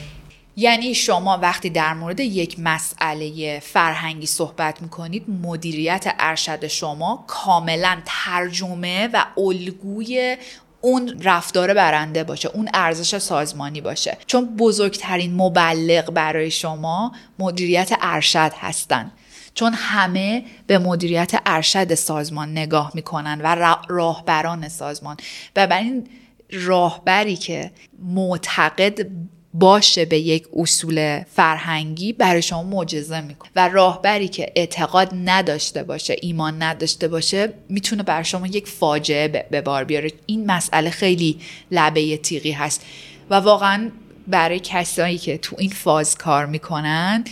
یعنی 0.58 0.94
شما 0.94 1.40
وقتی 1.42 1.70
در 1.70 1.94
مورد 1.94 2.20
یک 2.20 2.60
مسئله 2.60 3.60
فرهنگی 3.60 4.26
صحبت 4.26 4.82
می‌کنید 4.82 5.24
مدیریت 5.44 6.16
ارشد 6.20 6.68
شما 6.68 7.24
کاملا 7.28 7.98
ترجمه 8.06 9.10
و 9.14 9.26
الگوی 9.38 10.38
اون 10.82 11.22
رفتار 11.24 11.74
برنده 11.74 12.24
باشه 12.24 12.50
اون 12.54 12.70
ارزش 12.74 13.18
سازمانی 13.18 13.82
باشه. 13.82 14.18
چون 14.28 14.56
بزرگترین 14.58 15.36
مبلغ 15.36 16.12
برای 16.12 16.52
شما 16.52 17.12
مدیریت 17.40 17.92
ارشد 18.02 18.52
هستند 18.60 19.12
چون 19.56 19.74
همه 19.74 20.44
به 20.68 20.78
مدیریت 20.78 21.32
ارشد 21.46 21.94
سازمان 21.94 22.52
نگاه 22.52 22.92
می‌کنن 22.94 23.42
و 23.44 23.76
راهبران 23.88 24.70
سازمان. 24.70 25.18
و 25.56 25.68
بر 25.68 25.80
این 25.80 26.08
راهبری 26.52 27.36
که 27.36 27.72
معتقد 28.00 29.08
باشه 29.54 30.06
به 30.06 30.20
یک 30.20 30.48
اصول 30.56 31.24
فرهنگی 31.24 32.14
برای 32.14 32.42
شما 32.42 32.64
معجزه 32.64 33.22
می‌کنه. 33.22 33.52
و 33.56 33.68
راهبری 33.68 34.28
که 34.28 34.52
اعتقاد 34.56 35.12
نداشته 35.26 35.84
باشه 35.84 36.16
ایمان 36.22 36.64
نداشته 36.64 37.08
باشه 37.08 37.54
می‌تونه 37.70 38.04
بر 38.04 38.24
شما 38.24 38.48
یک 38.48 38.68
فاجعه 38.68 39.28
به 39.52 39.62
بار 39.62 39.84
بیاره. 39.84 40.12
این 40.26 40.46
مسئله 40.46 40.90
خیلی 40.90 41.40
لبه 41.72 42.18
تیغی 42.18 42.52
هست. 42.52 42.82
و 43.30 43.36
واقعا 43.36 43.92
برای 44.28 44.60
کسایی 44.60 45.18
که 45.18 45.38
تو 45.38 45.56
این 45.60 45.70
فاز 45.70 46.18
کار 46.18 46.46
می‌کنن 46.46 47.24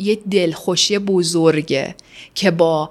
یه 0.00 0.18
دلخوشی 0.30 0.98
بزرگه 0.98 1.94
که 2.34 2.50
با 2.50 2.90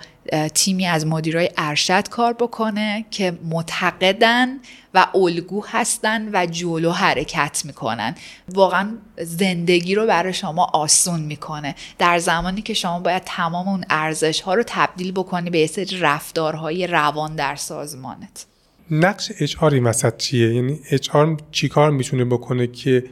تیمی 0.54 0.86
از 0.86 1.08
مدیرای 1.08 1.50
ارشد 1.58 2.08
کار 2.10 2.34
بکنه 2.34 3.06
که 3.12 3.40
معتقدن 3.44 4.60
و 4.94 5.08
الگو 5.16 5.66
هستن 5.68 6.30
و 6.34 6.46
جلو 6.46 6.92
حرکت 6.92 7.62
می‌کنن. 7.66 8.16
واقعا 8.54 8.90
زندگی 9.18 9.96
رو 9.96 10.06
برای 10.06 10.34
شما 10.34 10.70
آسون 10.74 11.20
می‌کنه. 11.20 11.76
در 11.98 12.20
زمانی 12.20 12.62
که 12.62 12.74
شما 12.74 13.00
باید 13.00 13.24
تمام 13.26 13.68
اون 13.68 13.84
ارزش 13.90 14.42
ها 14.42 14.54
رو 14.54 14.64
تبدیل 14.68 15.12
بکنی 15.12 15.50
به 15.50 15.68
سری 15.68 16.00
رفتارهای 16.00 16.88
روان 16.88 17.36
در 17.36 17.56
سازمانت. 17.56 18.46
نقش 18.92 19.32
اچ 19.40 19.56
آر 19.58 19.74
این 19.74 19.94
چیه؟ 20.18 20.56
یعنی 20.56 20.80
اچ 20.92 21.10
آر 21.10 21.38
چیکار 21.52 21.92
می‌تونه 21.92 22.26
بکنه 22.26 22.68
که 22.68 23.04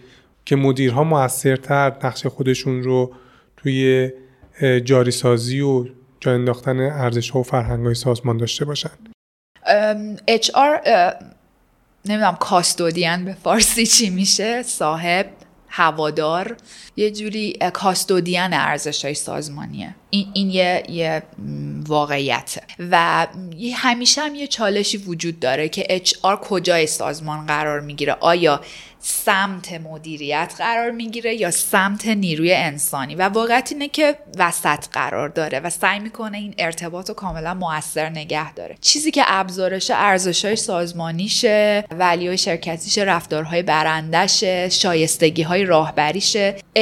که 0.46 0.56
مدیرها 0.56 1.04
موثرتر 1.04 1.94
نقش 2.04 2.26
خودشون 2.26 2.84
رو 2.84 3.12
توی 3.58 4.12
جاری 4.86 5.12
سازی 5.12 5.62
و 5.62 5.86
جا 6.20 6.34
انداختن 6.34 6.80
ارزش 6.80 7.30
ها 7.30 7.40
و 7.40 7.44
فرهنگ 7.44 7.86
های 7.86 7.96
سازمان 7.96 8.38
داشته 8.38 8.66
باشن. 8.66 8.92
HR 10.30 10.90
نمی‌دونم 12.06 12.38
کاستودین 12.40 13.26
به 13.26 13.34
فارسی 13.34 13.86
چی 13.86 14.10
میشه 14.10 14.64
صاحب 14.64 15.26
هوادار. 15.68 16.58
یه 16.98 17.12
جوری 17.12 17.58
کاستودین 17.74 18.54
ارزش 18.54 19.06
های 19.06 19.14
سازمانیه. 19.14 19.96
این, 20.10 20.28
این 20.34 20.50
یه, 20.50 20.84
یه 20.90 21.24
واقعیته. 21.88 22.62
و 22.92 23.28
همیشه 23.76 24.22
هم 24.22 24.36
یه 24.36 24.48
چالشی 24.48 24.98
وجود 24.98 25.40
داره 25.40 25.70
که 25.70 26.02
HR 26.06 26.36
کجای 26.36 26.88
سازمان 26.88 27.46
قرار 27.46 27.80
می‌گیره؟ 27.80 28.14
آیا 28.14 28.62
سمت 29.00 29.74
مدیریت 29.74 30.54
قرار 30.58 30.92
می‌گیره 30.92 31.36
یا 31.36 31.52
سمت 31.52 32.08
نیروی 32.08 32.54
انسانی؟ 32.54 33.16
و 33.16 33.22
واقعیت 33.22 33.70
اینه 33.72 33.88
که 33.88 34.16
وسط 34.38 34.88
قرار 34.92 35.30
داره 35.30 35.60
و 35.60 35.70
سعی 35.70 36.00
می‌کنه 36.00 36.38
این 36.38 36.56
ارتباط 36.58 37.10
رو 37.10 37.16
کاملا 37.16 37.54
موثر 37.54 38.10
نگه 38.10 38.54
داره. 38.54 38.76
چیزی 38.82 39.12
که 39.12 39.24
ابزارش 39.26 39.92
ارزش 39.92 40.46
های 40.46 40.56
سازمانیشه 40.56 41.84
ولی 41.92 42.28
های 42.28 42.38
شرکتیشه 42.38 43.04
رفتارهای 43.04 43.64
برندشه 43.64 44.70
شایستگی 44.70 45.42
های 45.42 45.66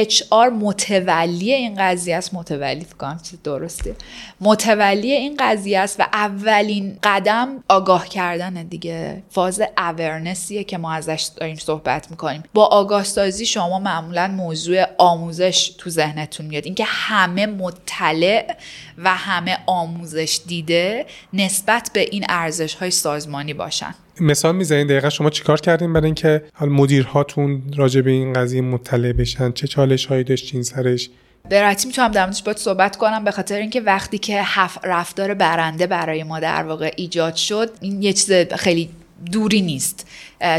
راهبریشه 0.06 0.24
HR 0.24 0.52
متولی 0.52 1.52
این 1.52 1.74
قضیه 1.78 2.16
است. 2.16 2.34
متولی 2.34 2.84
فکرم 2.84 3.20
چیز 3.22 3.42
درسته 3.42 3.96
متولی 4.40 5.12
این 5.12 5.36
قضیه 5.38 5.78
است 5.78 6.00
و 6.00 6.06
اولین 6.12 6.98
قدم 7.02 7.64
آگاه 7.68 8.08
کردن 8.08 8.54
دیگه. 8.54 9.22
فاز 9.30 9.62
اورنسیه 9.78 10.64
که 10.64 10.78
ما 10.78 10.92
ازش 10.92 11.28
داریم 11.36 11.56
صحبت 11.56 12.10
می‌کنیم. 12.10 12.42
با 12.54 12.64
آگاه 12.64 13.04
سازی 13.04 13.46
شما 13.46 13.78
معمولا 13.78 14.28
موضوع 14.28 14.84
آموزش 14.98 15.74
تو 15.78 15.90
ذهنتون 15.90 16.46
میاد. 16.46 16.64
اینکه 16.64 16.84
همه 16.84 17.46
مطلع 17.46 18.56
و 18.98 19.14
همه 19.14 19.58
آموزش 19.66 20.40
دیده 20.46 21.06
نسبت 21.32 21.90
به 21.92 22.00
این 22.00 22.26
ارزش 22.28 22.74
های 22.74 22.90
سازمانی 22.90 23.54
باشن. 23.54 23.94
مثال 24.20 24.56
می‌زنین 24.56 24.86
دقیقا 24.86 25.10
شما 25.10 25.30
چیکار 25.30 25.60
کردین 25.60 25.92
برای 25.92 26.04
اینکه 26.04 26.42
حال 26.54 26.68
مدیرهاتون 26.68 27.62
راجع 27.76 28.00
به 28.00 28.10
این 28.10 28.32
قضیه 28.32 28.60
مطلع 28.60 29.12
بشن؟ 29.12 29.52
چه 29.52 29.66
چالش 29.66 30.06
هایی 30.06 30.24
داشتین 30.24 30.62
سرش؟ 30.62 31.10
به 31.48 31.60
راحتی 31.60 31.86
می‌تونم 31.86 32.08
در 32.08 32.26
باید 32.44 32.56
صحبت 32.56 32.96
کنم 32.96 33.24
به 33.24 33.30
خاطر 33.30 33.58
اینکه 33.58 33.80
وقتی 33.80 34.18
که 34.18 34.42
رفتار 34.84 35.34
برنده 35.34 35.86
برای 35.86 36.22
ما 36.22 36.40
در 36.40 36.62
واقع 36.62 36.92
ایجاد 36.96 37.34
شد 37.34 37.70
این 37.80 38.02
یه 38.02 38.12
چیز 38.12 38.32
خیلی 38.32 38.90
دوری 39.32 39.62
نیست. 39.62 40.06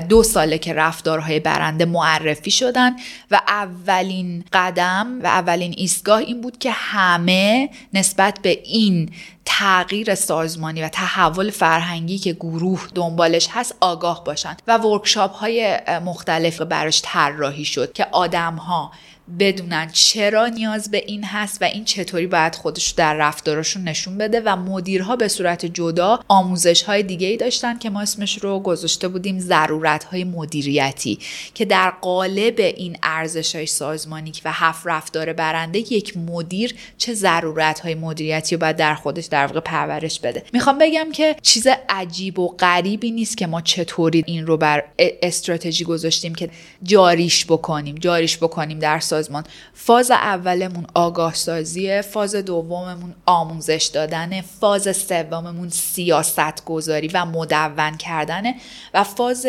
دو 0.09 0.23
ساله 0.23 0.57
که 0.57 0.73
رفتارهای 0.73 1.39
برنده 1.39 1.85
معرفی 1.85 2.51
شدن 2.51 2.95
و 3.31 3.41
اولین 3.47 4.43
قدم 4.53 5.19
و 5.23 5.27
اولین 5.27 5.73
ایستگاه 5.77 6.19
این 6.19 6.41
بود 6.41 6.57
که 6.57 6.71
همه 6.71 7.69
نسبت 7.93 8.39
به 8.41 8.49
این 8.63 9.09
تغییر 9.45 10.15
سازمانی 10.15 10.83
و 10.83 10.89
تحول 10.89 11.49
فرهنگی 11.49 12.17
که 12.17 12.33
گروه 12.33 12.87
دنبالش 12.95 13.47
هست 13.51 13.75
آگاه 13.79 14.23
باشند 14.23 14.61
و 14.67 14.77
ورکشاپ 14.77 15.33
های 15.33 15.79
مختلف 16.05 16.61
براش 16.61 17.01
طراحی 17.05 17.65
شد 17.65 17.93
که 17.93 18.07
آدم 18.11 18.55
ها 18.55 18.91
بدونن 19.39 19.89
چرا 19.93 20.47
نیاز 20.47 20.91
به 20.91 21.03
این 21.07 21.23
هست 21.23 21.61
و 21.61 21.65
این 21.65 21.85
چطوری 21.85 22.27
باید 22.27 22.55
خودش 22.55 22.89
در 22.89 23.13
رفتارشون 23.13 23.83
نشون 23.83 24.17
بده 24.17 24.41
و 24.45 24.55
مدیرها 24.55 25.15
به 25.15 25.27
صورت 25.27 25.65
جدا 25.65 26.19
آموزش 26.27 26.83
های 26.83 27.03
دیگه 27.03 27.27
ای 27.27 27.37
داشتن 27.37 27.77
که 27.77 27.89
ما 27.89 28.01
اسمش 28.01 28.37
رو 28.37 28.59
گذاشته 28.59 29.07
بودیم 29.07 29.39
ضرورت 29.39 30.03
های 30.03 30.23
مدیریتی 30.23 31.19
که 31.53 31.65
در 31.65 31.89
قالب 31.89 32.59
این 32.59 32.97
ارزش 33.03 33.55
های 33.55 33.65
سازمانی 33.65 34.31
و 34.45 34.51
هفت 34.51 34.87
رفتار 34.87 35.33
برنده 35.33 35.79
یک 35.79 36.17
مدیر 36.17 36.75
چه 36.97 37.13
ضرورت 37.13 37.79
های 37.79 37.95
مدیریتی 37.95 38.55
رو 38.55 38.61
باید 38.61 38.75
در 38.75 38.95
خودش 38.95 39.25
در 39.25 39.47
واقع 39.47 39.59
پرورش 39.59 40.19
بده. 40.19 40.43
می‌خوام 40.53 40.77
بگم 40.77 41.11
که 41.13 41.35
چیز 41.41 41.67
عجیب 41.89 42.39
و 42.39 42.47
غریبی 42.47 43.11
نیست 43.11 43.37
که 43.37 43.47
ما 43.47 43.61
چطوری 43.61 44.23
این 44.27 44.47
رو 44.47 44.57
بر 44.57 44.83
استراتژی 44.99 45.83
گذاشتیم 45.83 46.35
که 46.35 46.49
جاریش 46.83 47.45
بکنیم 47.45 47.95
جاریش 47.95 48.37
بکنیم 48.37 48.79
در 48.79 48.99
سازمان. 49.17 49.43
فاز 49.73 50.11
اولمون 50.11 50.85
آگاه 50.93 51.33
سازیه 51.33 52.01
فاز 52.01 52.35
دوممون 52.35 53.15
آموزش 53.25 53.89
دادن 53.93 54.41
فاز 54.41 54.97
سوممون 54.97 55.69
سیاست 55.69 56.65
گذاری 56.65 57.07
و 57.07 57.25
مدون 57.25 57.97
کردنه 57.97 58.55
و 58.93 59.03
فاز 59.03 59.47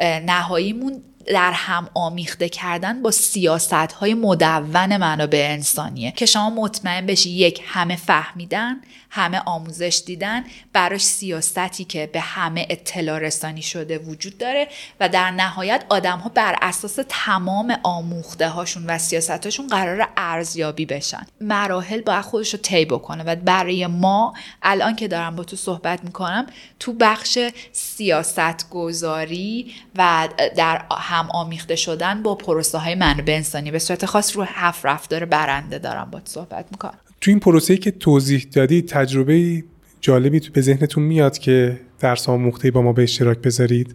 نهاییمون 0.00 1.02
در 1.26 1.52
هم 1.52 1.88
آمیخته 1.94 2.48
کردن 2.48 3.02
با 3.02 3.10
سیاست 3.10 3.72
های 3.72 4.14
مدون 4.14 4.96
منابع 4.96 5.46
انسانیه 5.50 6.10
که 6.10 6.26
شما 6.26 6.50
مطمئن 6.50 7.06
بشی 7.06 7.30
یک 7.30 7.62
همه 7.66 7.96
فهمیدن 7.96 8.80
همه 9.10 9.42
آموزش 9.46 10.02
دیدن 10.06 10.44
براش 10.72 11.02
سیاستی 11.02 11.84
که 11.84 12.10
به 12.12 12.20
همه 12.20 12.66
اطلاع 12.70 13.18
رسانی 13.18 13.62
شده 13.62 13.98
وجود 13.98 14.38
داره 14.38 14.68
و 15.00 15.08
در 15.08 15.30
نهایت 15.30 15.84
آدم 15.88 16.18
ها 16.18 16.28
بر 16.28 16.56
اساس 16.62 16.98
تمام 17.08 17.78
آموخته 17.82 18.48
هاشون 18.48 18.86
و 18.86 18.98
سیاستاشون 18.98 19.66
قرار 19.66 20.08
ارزیابی 20.16 20.86
بشن. 20.86 21.26
مراحل 21.40 22.00
باید 22.00 22.20
خودش 22.20 22.54
رو 22.54 22.60
طی 22.60 22.84
بکنه 22.84 23.24
و 23.24 23.36
برای 23.36 23.86
ما 23.86 24.34
الان 24.62 24.96
که 24.96 25.08
دارم 25.08 25.36
با 25.36 25.44
تو 25.44 25.56
صحبت 25.56 26.04
می‌کنم 26.04 26.46
تو 26.80 26.92
بخش 26.92 27.38
سیاست 27.72 28.70
گذاری 28.70 29.74
و 29.96 30.28
در 30.56 30.84
هم 30.90 31.28
آمیخته 31.30 31.76
شدن 31.76 32.22
با 32.22 32.34
پروسه 32.34 32.78
های 32.78 32.94
منابع 32.94 33.32
انسانی 33.32 33.70
به 33.70 33.78
صورت 33.78 34.06
خاص 34.06 34.36
رو 34.36 34.42
هفت 34.42 34.86
رفتار 34.86 35.24
برنده 35.24 35.78
دارم 35.78 36.10
با 36.10 36.20
تو 36.20 36.26
صحبت 36.26 36.66
می‌کنم. 36.70 36.98
تو 37.20 37.30
این 37.30 37.40
پروسه 37.40 37.76
که 37.76 37.90
توضیح 37.90 38.46
دادی 38.52 38.82
تجربه 38.82 39.64
جالبی 40.00 40.40
تو 40.40 40.52
به 40.52 40.60
ذهنتون 40.60 41.02
میاد 41.02 41.38
که 41.38 41.80
درس 42.00 42.28
آموخته 42.28 42.70
با 42.70 42.82
ما 42.82 42.92
به 42.92 43.02
اشتراک 43.02 43.38
بذارید؟ 43.38 43.94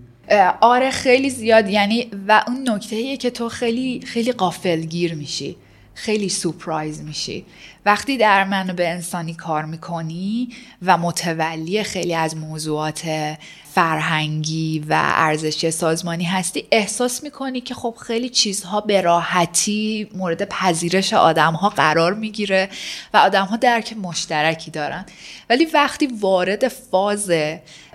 آره 0.62 0.92
خیلی 0.92 1.30
زیاد. 1.30 1.70
یعنی 1.70 2.08
و 2.28 2.44
اون 2.48 2.70
نکته 2.70 3.18
که 3.18 3.30
تو 3.30 3.50
خیلی 3.50 4.02
خیلی 4.06 4.32
قافلگیر 4.32 5.16
میشی. 5.16 5.56
خیلی 5.94 6.30
سورپرایز 6.30 7.02
میشی. 7.02 7.46
وقتی 7.86 8.18
در 8.18 8.44
منو 8.44 8.74
انسانی 8.78 9.34
کار 9.34 9.66
می‌کنی 9.66 10.50
و 10.82 10.98
متولی 10.98 11.84
خیلی 11.84 12.16
از 12.16 12.38
موضوعات 12.38 13.02
فرهنگی 13.74 14.80
و 14.90 15.02
ارزشی 15.04 15.72
سازمانی 15.72 16.24
هستی 16.24 16.66
احساس 16.72 17.24
می‌کنی 17.24 17.62
که 17.62 17.74
خب 17.74 17.96
خیلی 18.08 18.30
چیزها 18.30 18.82
به 18.82 19.02
راحتی 19.02 20.10
مورد 20.16 20.50
پذیرش 20.50 21.14
آدم 21.14 21.54
ها 21.54 21.70
قرار 21.70 22.14
می‌گیره 22.14 22.70
و 23.14 23.18
آدم 23.18 23.46
ها 23.46 23.56
درک 23.56 23.94
مشترکی 23.98 24.72
دارن. 24.72 25.06
ولی 25.50 25.66
وقتی 25.66 26.08
وارد 26.08 26.68
فاز 26.68 27.32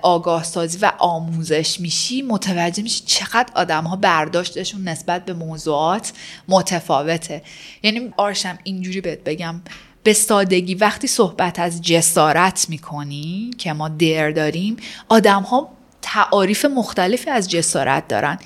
آگاه 0.03 0.45
سازی 0.45 0.79
و 0.79 0.93
آموزش 0.99 1.81
میشی 1.81 2.22
متوجه 2.22 2.83
میشی 2.83 3.03
چقدر 3.07 3.53
آدم 3.55 3.85
ها 3.85 3.97
برداشتشون 3.97 4.89
نسبت 4.89 5.24
به 5.24 5.33
موضوعات 5.33 6.12
متفاوته. 6.49 7.43
یعنی 7.83 8.12
آرشم 8.16 8.59
اینجوری 8.64 9.01
بهت 9.01 9.24
بگم 9.24 9.61
به 10.09 10.15
سادگی 10.15 10.75
وقتی 10.75 11.07
صحبت 11.07 11.59
از 11.59 11.83
جسارت 11.83 12.67
می‌کنی 12.69 13.51
که 13.59 13.73
ما 13.73 13.89
در 13.89 14.31
داریم 14.31 14.77
آدم 15.09 15.43
ها 15.43 15.73
تعاریف 16.03 16.65
مختلفی 16.65 17.31
از 17.31 17.51
جسارت 17.51 18.09
دارن. 18.09 18.39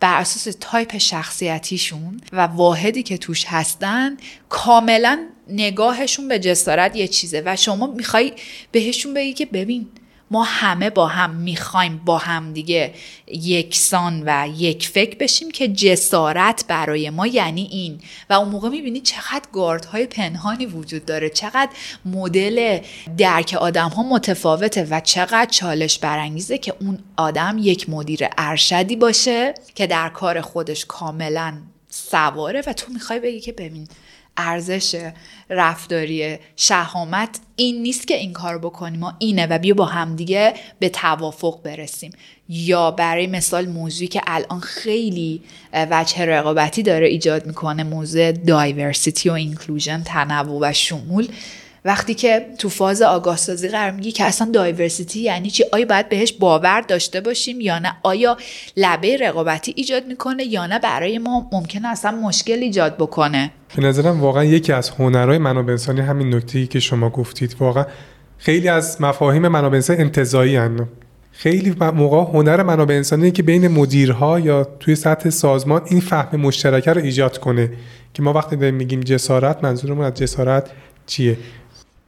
بر 0.00 0.20
اساس 0.20 0.56
تایپ 0.60 0.98
شخصیتیشون 0.98 2.20
و 2.32 2.40
واحدی 2.40 3.02
که 3.02 3.18
توش 3.18 3.44
هستن 3.48 4.16
کاملا 4.48 5.26
نگاهشون 5.48 6.28
به 6.28 6.38
جسارت 6.38 6.96
یه 6.96 7.08
چیزه 7.08 7.42
و 7.46 7.56
شما 7.56 7.86
می‌خوای 7.86 8.32
بهشون 8.70 9.14
بگی 9.14 9.32
که 9.32 9.46
ببین 9.46 9.88
ما 10.32 10.42
همه 10.42 10.90
با 10.90 11.06
هم 11.06 11.30
می‌خوایم 11.30 12.00
با 12.04 12.18
هم 12.18 12.52
دیگه 12.52 12.94
یکسان 13.26 14.22
و 14.26 14.48
یک 14.56 14.88
فکر 14.88 15.16
بشیم 15.16 15.50
که 15.50 15.68
جسارت 15.68 16.64
برای 16.68 17.10
ما 17.10 17.26
یعنی 17.26 17.68
این. 17.70 18.00
و 18.30 18.32
اون 18.32 18.48
موقع 18.48 18.68
می‌بینی 18.68 19.00
چقدر 19.00 19.42
گاردهای 19.52 20.06
پنهانی 20.06 20.66
وجود 20.66 21.04
داره 21.04 21.30
چقدر 21.30 21.70
مدل 22.04 22.78
درک 23.18 23.56
آدم 23.60 23.88
ها 23.88 24.02
متفاوته 24.02 24.86
و 24.90 25.00
چقدر 25.00 25.50
چالش 25.50 25.98
برانگیزه 25.98 26.58
که 26.58 26.74
اون 26.80 26.98
آدم 27.16 27.56
یک 27.60 27.90
مدیر 27.90 28.28
ارشدی 28.38 28.96
باشه 28.96 29.54
که 29.74 29.86
در 29.86 30.08
کار 30.08 30.40
خودش 30.40 30.84
کاملا 30.86 31.54
سواره 31.90 32.62
و 32.66 32.72
تو 32.72 32.92
می‌خوای 32.92 33.20
بگی 33.20 33.40
که 33.40 33.52
ببین 33.52 33.88
ارزش 34.36 35.10
رفتاری 35.50 36.38
شهامت 36.56 37.40
این 37.56 37.82
نیست 37.82 38.08
که 38.08 38.16
این 38.16 38.32
کار 38.32 38.58
بکنیم. 38.58 39.00
ما 39.00 39.14
اینه 39.18 39.46
و 39.46 39.58
بیا 39.58 39.74
با 39.74 39.84
همدیگه 39.84 40.54
به 40.78 40.88
توافق 40.88 41.62
برسیم. 41.62 42.12
یا 42.48 42.90
برای 42.90 43.26
مثال 43.26 43.66
موضوعی 43.66 44.08
که 44.08 44.22
الان 44.26 44.60
خیلی 44.60 45.42
وجه 45.72 46.24
رقابتی 46.24 46.82
داره 46.82 47.06
ایجاد 47.06 47.46
می‌کنه 47.46 47.84
موضوع 47.84 48.32
دایورسیتی 48.32 49.28
و 49.28 49.32
اینکلوژن 49.32 50.02
تنوع 50.02 50.58
و 50.68 50.72
شمول. 50.72 51.28
وقتی 51.84 52.14
که 52.14 52.46
تو 52.58 52.68
فاز 52.68 53.02
آگاه 53.02 53.36
سازی 53.36 53.68
قرار 53.68 53.90
میگی 53.90 54.12
که 54.12 54.24
اصلا 54.24 54.50
دایورسیتی 54.52 55.20
یعنی 55.20 55.50
چی؟ 55.50 55.64
آیا 55.72 55.86
باید 55.86 56.08
بهش 56.08 56.32
باور 56.32 56.80
داشته 56.80 57.20
باشیم 57.20 57.60
یا 57.60 57.78
نه؟ 57.78 57.92
آیا 58.02 58.36
لبه 58.76 59.16
رقابتی 59.16 59.74
ایجاد 59.76 60.06
می‌کنه 60.06 60.44
یا 60.44 60.66
نه؟ 60.66 60.78
برای 60.78 61.18
ما 61.18 61.48
ممکنه 61.52 61.88
اصلا 61.88 62.10
مشکل 62.10 62.52
ایجاد 62.58 62.96
بکنه. 62.96 63.50
به 63.76 63.82
نظرم 63.82 64.20
واقعا 64.20 64.44
یکی 64.44 64.72
از 64.72 64.90
هنرهای 64.90 65.38
منابع 65.38 65.70
انسانی 65.70 66.00
همین 66.00 66.34
نکته 66.34 66.66
که 66.66 66.80
شما 66.80 67.10
گفتید. 67.10 67.56
واقعا 67.60 67.86
خیلی 68.38 68.68
از 68.68 69.00
مفاهیم 69.00 69.48
منابع 69.48 69.74
انسانی 69.74 70.00
انتزاعی 70.00 70.56
هن. 70.56 70.88
خیلی 71.32 71.74
موقع 71.94 72.32
هنر 72.32 72.62
منابع 72.62 72.94
انسانی 72.94 73.30
که 73.30 73.42
بین 73.42 73.68
مدیرها 73.68 74.40
یا 74.40 74.64
توی 74.80 74.94
سطح 74.94 75.30
سازمان 75.30 75.82
این 75.86 76.00
فهم 76.00 76.40
مشترکه 76.40 76.92
رو 76.92 77.00
ایجاد 77.00 77.38
کنه. 77.38 77.70
که 78.14 78.22
ما 78.22 78.32
وقتی 78.32 78.56
داریم 78.56 78.74
میگیم 78.74 79.00
جسارت 79.00 79.64
منظورمون 79.64 80.04
از 80.04 80.14
جسارت 80.14 80.70
چیه؟ 81.06 81.36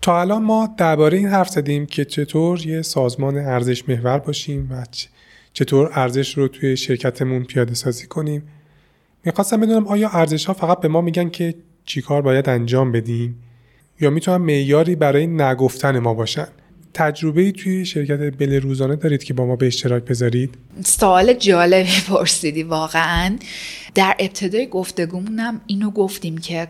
تا 0.05 0.21
الان 0.21 0.43
ما 0.43 0.75
درباره 0.77 1.19
این 1.19 1.29
حرف 1.29 1.49
زدیم 1.49 1.87
که 1.87 2.05
چطور 2.05 2.67
یه 2.67 2.83
سازمان 2.83 3.37
ارزش 3.37 3.89
محور 3.89 4.19
باشیم 4.19 4.69
و 4.71 4.85
چطور 5.53 5.91
ارزش 5.93 6.39
رو 6.39 6.49
توی 6.49 6.77
شرکتمون 6.77 7.45
پیاده 7.45 7.75
سازی 7.75 8.07
کنیم. 8.07 8.43
می‌خواستم 9.25 9.61
بدونم 9.61 9.87
آیا 9.87 10.09
ارزش 10.09 10.45
ها 10.45 10.53
فقط 10.53 10.81
به 10.81 10.89
ما 10.89 11.01
میگن 11.01 11.31
که 11.31 11.55
چیکار 11.85 12.23
باید 12.23 12.49
انجام 12.49 12.93
بدیم؟ 12.93 13.43
یا 14.01 14.11
می‌تونن 14.11 14.37
معیاری 14.37 14.97
برای 14.97 15.27
نگفتن 15.27 15.99
ما 15.99 16.15
باشن؟ 16.15 16.49
تجربه 16.95 17.53
توی 17.53 17.87
شرکت 17.87 18.19
بل 18.39 18.61
روزانه 18.61 18.97
دارید 18.97 19.25
که 19.25 19.35
با 19.35 19.47
ما 19.47 19.57
به 19.57 19.67
اشتراک 19.67 20.05
بذارید؟ 20.05 20.55
سوال 20.85 21.33
جالبی 21.33 22.01
پرسیدی 22.09 22.63
واقعا. 22.63 23.37
در 23.95 24.17
ابتدای 24.19 24.67
گفتگومونم 24.67 25.61
اینو 25.67 25.91
گفتیم 25.91 26.39
که 26.39 26.69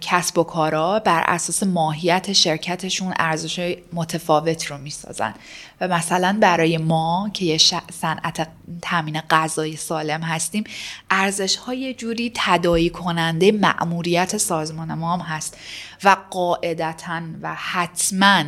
کسب 0.00 0.38
و 0.38 0.42
کارا 0.42 0.98
بر 0.98 1.24
اساس 1.26 1.62
ماهیت 1.62 2.32
شرکتشون 2.32 3.14
ارزش 3.18 3.76
متفاوت 3.92 4.64
رو 4.64 4.78
می‌سازن. 4.78 5.34
و 5.80 5.88
مثلا 5.88 6.38
برای 6.40 6.78
ما 6.78 7.30
که 7.34 7.44
یه 7.44 7.58
صنعت 7.92 8.48
تامین 8.82 9.20
غذای 9.20 9.76
سالم 9.76 10.22
هستیم 10.22 10.64
ارزش 11.10 11.56
های 11.56 11.94
جوری 11.94 12.32
تدایی 12.34 12.90
کننده 12.90 13.52
مأموریت 13.52 14.36
سازمان 14.36 14.94
ما 14.94 15.16
هم 15.16 15.20
هست 15.20 15.56
و 16.04 16.16
قاعدتا 16.30 17.20
و 17.42 17.54
حتما 17.54 18.44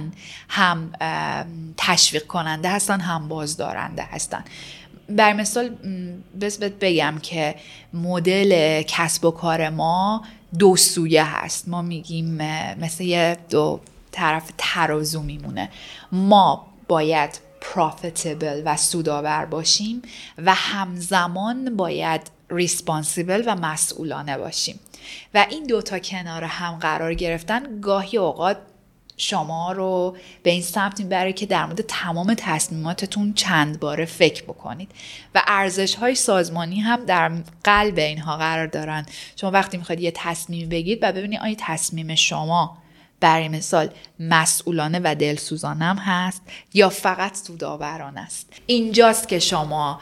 هم 0.49 0.93
تشویق 1.77 2.27
کننده 2.27 2.71
هستن 2.71 3.01
هم 3.01 3.29
بازدارنده 3.29 4.03
هستن. 4.03 4.45
بر 5.09 5.33
مثال 5.33 5.77
بس 6.41 6.59
بگم 6.59 7.19
که 7.23 7.55
مدل 7.93 8.83
کسب 8.83 9.25
و 9.25 9.31
کار 9.31 9.69
ما 9.69 10.25
دو 10.59 10.77
سویه 10.77 11.25
هست. 11.25 11.69
ما 11.69 11.83
میگیم 11.83 12.39
مثل 12.81 13.05
یه 13.05 13.37
دو 13.51 13.81
طرف 14.13 14.51
ترازو 14.59 15.23
میمونه. 15.23 15.69
ما 16.13 16.72
باید 16.93 17.41
profitable 17.61 18.63
و 18.65 18.77
سودآور 18.77 19.45
باشیم 19.45 20.03
و 20.39 20.55
همزمان 20.55 21.77
باید 21.77 22.21
responsible 22.51 23.43
و 23.47 23.55
مسئولانه 23.55 24.39
باشیم. 24.39 24.81
و 25.35 25.47
این 25.51 25.67
دوتا 25.67 25.99
کنار 25.99 26.45
هم 26.45 26.79
قرار 26.79 27.15
گرفتن 27.15 27.81
گاهی 27.81 28.19
اوقات 28.19 28.57
شما 29.17 29.73
رو 29.73 30.17
به 30.43 30.51
این 30.51 30.63
سمت 30.63 31.01
می‌بره 31.01 31.33
که 31.33 31.47
در 31.47 31.67
مورد 31.67 31.81
تمام 31.81 32.35
تصمیماتتون 32.35 33.35
چند 33.35 33.81
باره 33.81 34.05
فکر 34.05 34.43
بکنید. 34.43 34.91
و 35.35 35.43
ارزش 35.47 35.95
های 35.95 36.15
سازمانی 36.15 36.81
هم 36.81 37.05
در 37.05 37.33
قلب 37.65 37.99
اینها 37.99 38.37
قرار 38.37 38.67
دارن. 38.67 39.07
شما 39.37 39.51
وقتی 39.51 39.77
می‌خواید 39.77 40.01
یه 40.01 40.13
تصمیم 40.15 40.69
بگیرید 40.69 40.99
و 41.03 41.13
ببینید 41.13 41.41
آیا 41.41 41.55
تصمیم 41.59 42.15
شما 42.15 42.82
برای 43.23 43.49
مثال 43.49 43.89
مسئولانه 44.21 45.01
و 45.05 45.15
دلسوزانم 45.15 45.97
هست 45.97 46.43
یا 46.75 46.89
فقط 46.89 47.37
سودآوران 47.37 48.19
است. 48.19 48.53
اینجاست 48.67 49.29
که 49.29 49.39
شما 49.39 50.01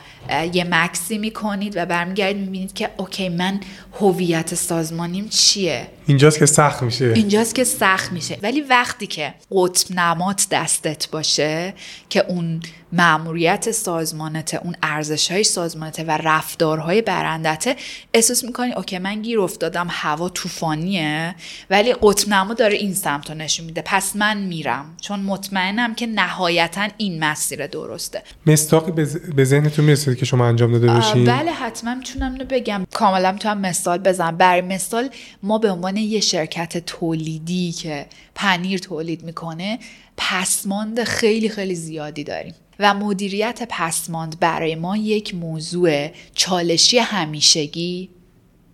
یه 0.53 0.65
مکسی 0.71 1.19
می‌کنید 1.19 1.77
و 1.77 1.87
برمیگردید 1.87 2.37
می‌بینید 2.37 2.73
که 2.73 2.91
اوکی 2.97 3.29
من 3.29 3.61
هویت 4.01 4.55
سازمانیم 4.55 5.29
چیه؟ 5.29 5.87
اینجاست 6.11 6.39
که 6.39 6.47
سخت 6.47 6.83
میشه. 6.83 7.05
اینجاست 7.05 7.55
که 7.55 7.65
سخت 7.65 8.13
میشه. 8.13 8.39
ولی 8.43 8.61
وقتی 8.61 9.07
که 9.07 9.35
قطب 9.53 9.95
نمات 9.95 10.47
دستت 10.51 11.11
باشه 11.11 11.75
که 12.09 12.25
اون 12.29 12.61
معموریت 12.93 13.71
سازمانته 13.71 14.61
اون 14.63 14.77
ارزش 14.83 15.31
های 15.31 15.45
سازمانته 15.45 16.05
و 16.05 16.11
رفتارهای 16.11 17.03
برندته 17.03 17.77
احساس 18.15 18.45
می‌کنی 18.45 18.73
اوکی 18.73 18.99
من 18.99 19.23
گیر 19.23 19.41
افتادم 19.41 19.87
هوا 19.91 20.29
طوفانیه 20.29 21.35
ولی 21.71 21.95
قطب 22.03 22.29
نما 22.29 22.55
داره 22.55 22.75
این 22.75 22.95
سمت 22.95 23.31
رو 23.31 23.37
نشون 23.37 23.67
میده. 23.67 23.83
پس 23.87 24.17
من 24.17 24.37
میرم 24.37 24.85
چون 25.01 25.21
مطمئنم 25.21 25.95
که 25.95 26.07
نهایتا 26.07 26.89
این 26.97 27.25
مسیر 27.25 27.67
درسته. 27.67 28.23
مستاقی 28.47 28.93
به 29.37 29.45
ذهنتون 29.45 29.85
می‌رسید 29.85 30.19
که 30.19 30.25
شما 30.25 30.47
انجام 30.47 30.73
داده 30.73 30.87
باشین 30.87 31.25
بله 31.25 31.51
حتما 31.51 31.95
می‌تونم 31.95 32.33
اینو 32.33 32.45
بگم. 32.45 32.87
کاملا 32.93 33.37
تو 33.41 33.49
هم 33.49 33.61
مثال 33.61 33.99
بزنم. 33.99 34.37
برای 34.37 34.61
مثال 34.61 35.09
ما 35.43 35.59
به 35.59 35.71
عنوان 35.71 35.97
یه 36.03 36.21
شرکت 36.21 36.79
تولیدی 36.79 37.73
که 37.73 38.07
پنیر 38.35 38.79
تولید 38.79 39.23
می‌کنه 39.23 39.79
پسماند 40.17 41.05
خیلی 41.05 41.49
خیلی 41.49 41.75
زیادی 41.75 42.25
داریم. 42.25 42.55
و 42.79 42.95
مدیریت 42.95 43.63
پسماند 43.69 44.41
برای 44.41 44.75
ما 44.75 44.97
یک 44.97 45.35
موضوع 45.35 46.09
چالشی 46.35 46.99
همیشگی 46.99 48.09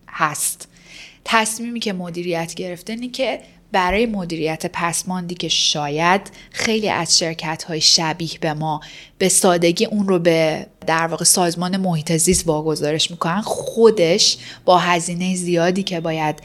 هست. 0.08 0.68
تصمیمی 1.24 1.80
که 1.80 1.92
مدیریت 1.92 2.54
گرفته 2.54 2.92
اینه 2.92 3.08
که 3.08 3.40
برای 3.72 4.06
مدیریت 4.06 4.66
پسماندی 4.66 5.34
که 5.34 5.48
شاید 5.48 6.20
خیلی 6.50 6.88
از 6.88 7.18
شرکت 7.18 7.62
های 7.62 7.80
شبیه 7.80 8.38
به 8.40 8.54
ما 8.54 8.80
به 9.18 9.28
سادگی 9.28 9.84
اون 9.84 10.08
رو 10.08 10.18
به 10.18 10.66
در 10.86 11.06
واقع 11.06 11.24
سازمان 11.24 11.76
محیط 11.76 12.12
زیست 12.16 12.46
واگذارش 12.46 13.10
می‌کنن. 13.10 13.40
خودش 13.40 14.36
با 14.64 14.78
هزینه 14.78 15.36
زیادی 15.36 15.82
که 15.82 16.00
باید 16.00 16.42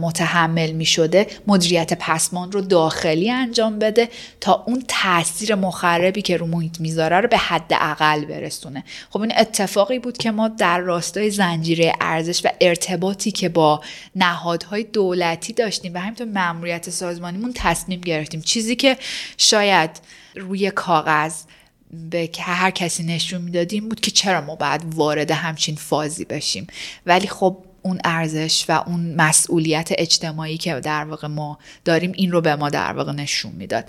متحمل 0.00 0.70
می‌شده 0.70 1.26
مدیریت 1.46 1.92
پسماند 1.92 2.54
رو 2.54 2.60
داخلی 2.60 3.30
انجام 3.30 3.78
بده 3.78 4.08
تا 4.40 4.64
اون 4.66 4.84
تاثیر 4.88 5.54
مخربی 5.54 6.22
که 6.22 6.36
رو 6.36 6.46
محیط 6.46 6.80
می‌ذاره 6.80 7.20
رو 7.20 7.28
به 7.28 7.36
حد 7.36 7.72
اقل 7.72 8.24
برسونه. 8.24 8.84
خب 9.10 9.20
این 9.20 9.32
اتفاقی 9.38 9.98
بود 9.98 10.18
که 10.18 10.30
ما 10.30 10.48
در 10.48 10.78
راستای 10.78 11.30
زنجیره 11.30 11.92
ارزش 12.00 12.44
و 12.44 12.48
ارتباطی 12.60 13.30
که 13.30 13.48
با 13.48 13.80
نهادهای 14.16 14.82
دولتی 14.84 15.52
داشتیم 15.52 15.94
و 15.94 15.98
همینطور 15.98 16.26
مأموریت 16.26 16.90
سازمانیمون 16.90 17.52
تصمیم 17.54 18.00
گرفتیم. 18.00 18.40
چیزی 18.40 18.76
که 18.76 18.96
شاید 19.36 19.90
روی 20.36 20.70
کاغذ 20.70 21.34
به 22.10 22.30
هر 22.38 22.70
کسی 22.70 23.02
نشون 23.02 23.40
می‌دادیم 23.42 23.88
بود 23.88 24.00
که 24.00 24.10
چرا 24.10 24.40
ما 24.40 24.54
باید 24.54 24.82
وارد 24.94 25.30
همچین 25.30 25.76
فازی 25.76 26.24
بشیم. 26.24 26.66
ولی 27.06 27.26
خب 27.26 27.56
اون 27.84 27.98
ارزش 28.04 28.64
و 28.68 28.82
اون 28.86 29.14
مسئولیت 29.14 29.88
اجتماعی 29.98 30.58
که 30.58 30.80
در 30.80 31.04
واقع 31.04 31.28
ما 31.28 31.58
داریم 31.84 32.12
این 32.14 32.32
رو 32.32 32.40
به 32.40 32.56
ما 32.56 32.70
در 32.70 32.92
واقع 32.92 33.12
نشون 33.12 33.52
می‌داد. 33.52 33.84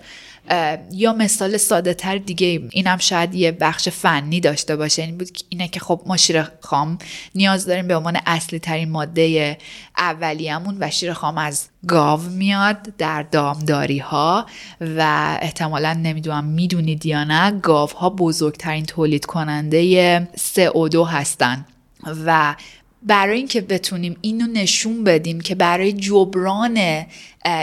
یا 0.91 1.13
مثال 1.13 1.57
ساده 1.57 1.93
تر 1.93 2.17
دیگه 2.17 2.61
اینم 2.71 2.97
شاید 2.97 3.35
یه 3.35 3.51
بخش 3.51 3.89
فنی 3.89 4.39
داشته 4.39 4.75
باشه. 4.75 5.01
این 5.01 5.17
بود 5.17 5.29
اینه 5.49 5.67
که 5.67 5.79
خب 5.79 6.01
ما 6.05 6.17
شیر 6.17 6.43
خام 6.61 6.97
نیاز 7.35 7.65
داریم 7.65 7.87
به 7.87 7.95
عنوان 7.95 8.19
اصلی 8.25 8.59
ترین 8.59 8.89
ماده 8.89 9.57
اولیه‌مون 9.97 10.77
و 10.79 10.89
شیر 10.89 11.13
خام 11.13 11.37
از 11.37 11.67
گاو 11.87 12.21
میاد 12.21 12.77
در 12.97 13.23
دامداری 13.23 13.97
ها 13.97 14.45
و 14.81 15.37
احتمالا 15.41 15.93
نمی‌دونم 15.93 16.43
می‌دونید 16.43 17.05
یا 17.05 17.23
نه 17.23 17.51
گاو 17.59 17.89
ها 17.89 18.09
بزرگترین 18.09 18.85
تولید 18.85 19.25
کننده 19.25 20.27
CO2 20.37 20.95
هستن 20.95 21.65
و 22.25 22.55
برای 23.05 23.37
اینکه 23.37 23.61
بتونیم 23.61 24.17
اینو 24.21 24.47
نشون 24.47 25.03
بدیم 25.03 25.41
که 25.41 25.55
برای 25.55 25.93
جبران 25.93 27.05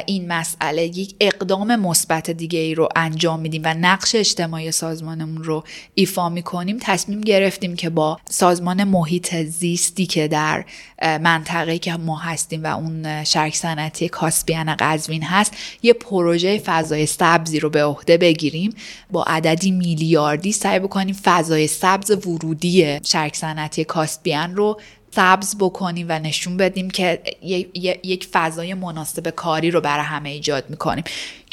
این 0.07 0.32
مسئله 0.32 0.84
یک 0.84 1.14
اقدام 1.20 1.76
مثبت 1.76 2.30
دیگه 2.30 2.59
ای 2.59 2.74
رو 2.74 2.88
انجام 2.97 3.40
میدیم 3.40 3.62
و 3.64 3.74
نقش 3.74 4.14
اجتماعی 4.14 4.72
سازمانمون 4.72 5.45
رو 5.45 5.64
ایفا 5.95 6.28
می‌کنیم 6.28 6.78
تصمیم 6.80 7.20
گرفتیم 7.20 7.76
که 7.76 7.90
با 7.90 8.18
سازمان 8.30 8.84
محیط 8.84 9.34
زیستی 9.34 10.07
که 10.07 10.28
در 10.28 10.64
منطقه 11.03 11.78
که 11.78 11.97
ما 11.97 12.16
هستیم 12.16 12.64
و 12.64 12.76
اون 12.76 13.24
شرک 13.24 13.57
صنعتی 13.57 14.09
کاسپیان 14.09 14.76
قزوین 14.78 15.22
هست 15.22 15.53
یه 15.82 15.93
پروژه 15.93 16.59
فضای 16.59 17.07
سبزی 17.07 17.61
رو 17.61 17.70
به 17.70 17.84
عهده 17.84 18.16
بگیریم. 18.16 18.74
با 19.11 19.24
عددی 19.24 19.70
میلیاردی 19.70 20.53
سعی 20.53 20.78
بکنیم 20.78 21.16
فضای 21.22 21.66
سبز 21.66 22.26
ورودی 22.26 23.01
شرک 23.05 23.36
صنعتی 23.36 23.84
کاسپیان 23.84 24.57
رو 24.57 24.80
سبز 25.15 25.57
بکنیم 25.61 26.07
و 26.09 26.19
نشون 26.19 26.57
بدیم 26.57 26.91
که 26.91 27.23
یک 28.03 28.29
فضای 28.33 28.75
مناسب 28.75 29.31
کاری 29.31 29.71
رو 29.71 29.81
برای 29.81 30.05
همه 30.05 30.29
ایجاد 30.29 30.65
می‌کنیم. 30.71 31.05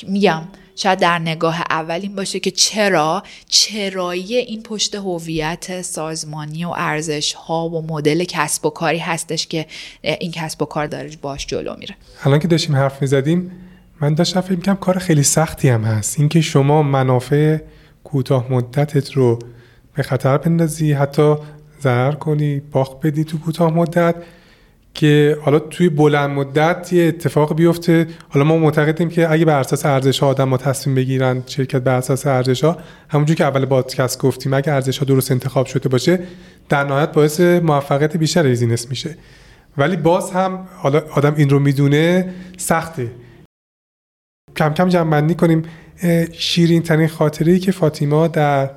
میگم 0.07 0.41
شاید 0.75 0.99
در 0.99 1.19
نگاه 1.19 1.61
اول 1.69 1.99
این 2.03 2.15
باشه 2.15 2.39
که 2.39 2.51
چرا؟ 2.51 3.23
چرایی 3.49 4.35
این 4.35 4.63
پشت 4.63 4.95
هویت 4.95 5.81
سازمانی 5.81 6.65
و 6.65 6.69
ارزش 6.75 7.33
ها 7.33 7.69
و 7.69 7.87
مدل 7.87 8.23
کسب 8.23 8.65
و 8.65 8.69
کاری 8.69 8.97
هستش 8.97 9.47
که 9.47 9.65
این 10.01 10.31
کسب 10.31 10.61
و 10.61 10.65
کار 10.65 10.87
داره 10.87 11.09
باش 11.21 11.47
جلو 11.47 11.75
میره. 11.77 11.95
الان 12.23 12.39
که 12.39 12.47
داشتیم 12.47 12.75
حرف 12.75 13.01
می‌زدیم 13.01 13.51
من 14.01 14.13
داشتم 14.13 14.41
فکر 14.41 14.55
می‌کنم 14.55 14.75
کار 14.75 14.99
خیلی 14.99 15.23
سختی 15.23 15.69
هم 15.69 15.83
هست. 15.83 16.19
اینکه 16.19 16.41
شما 16.41 16.83
منافع 16.83 17.57
کوتاه 18.03 18.51
مدتت 18.51 19.11
رو 19.11 19.39
به 19.93 20.03
خطر 20.03 20.37
بندازی 20.37 20.93
حتی 20.93 21.35
ضرر 21.81 22.11
کنی 22.11 22.61
باخت 22.71 23.05
بدی 23.05 23.23
تو 23.23 23.37
کوتاه 23.37 23.73
مدت 23.73 24.15
که 24.93 25.37
حالا 25.41 25.59
توی 25.59 25.89
بلند 25.89 26.29
مدت 26.29 26.93
یه 26.93 27.07
اتفاق 27.07 27.55
بیفته. 27.55 28.07
حالا 28.29 28.45
ما 28.45 28.57
معتقدیم 28.57 29.09
که 29.09 29.31
اگه 29.31 29.45
بر 29.45 29.59
اساس 29.59 29.85
ارزش 29.85 30.19
ها 30.19 30.27
آدم 30.27 30.57
تصمیم 30.57 30.95
بگیرن 30.95 31.43
شرکت 31.47 31.81
بر 31.81 31.95
اساس 31.95 32.27
ارزش 32.27 32.63
ها 32.63 32.77
همونجور 33.09 33.35
که 33.35 33.45
اول 33.45 33.65
پادکست 33.65 34.21
گفتیم 34.21 34.53
اگه 34.53 34.73
ارزش 34.73 34.97
ها 34.97 35.05
درست 35.05 35.31
انتخاب 35.31 35.65
شده 35.65 35.89
باشه 35.89 36.19
در 36.69 36.83
نهایت 36.83 37.11
باعث 37.11 37.39
موفقیت 37.39 38.17
بیشتر 38.17 38.43
بیزینس 38.43 38.89
میشه. 38.89 39.17
ولی 39.77 39.95
باز 39.95 40.31
هم 40.31 40.67
حالا 40.75 41.01
آدم 41.15 41.35
این 41.35 41.49
رو 41.49 41.59
می‌دونه 41.59 42.33
سخته. 42.57 43.11
کم 44.55 44.73
کم 44.73 44.89
جمع 44.89 45.33
کنیم. 45.33 45.63
شیرین 46.31 46.81
ترین 46.81 47.07
خاطره 47.07 47.59
که 47.59 47.71
فاطیما 47.71 48.27
در 48.27 48.69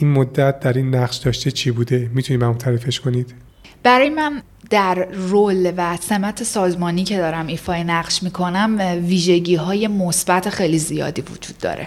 این 0.00 0.12
مدت 0.12 0.60
در 0.60 0.72
این 0.72 0.94
نقش 0.94 1.16
داشته 1.16 1.50
چی 1.50 1.70
بوده؟ 1.70 2.10
می‌تونید 2.14 2.40
برام 2.40 2.54
تعریفش 2.54 3.00
کنید؟ 3.00 3.34
برای 3.82 4.10
من 4.10 4.42
در 4.70 4.94
رول 5.04 5.72
و 5.76 5.96
سمت 5.96 6.42
سازمانی 6.42 7.04
که 7.04 7.16
دارم 7.16 7.46
ایفای 7.46 7.84
نقش 7.84 8.22
می‌کنم 8.22 9.00
ویژگی 9.06 9.54
های 9.54 9.88
مثبت 9.88 10.48
خیلی 10.48 10.78
زیادی 10.78 11.22
وجود 11.22 11.58
داره. 11.58 11.86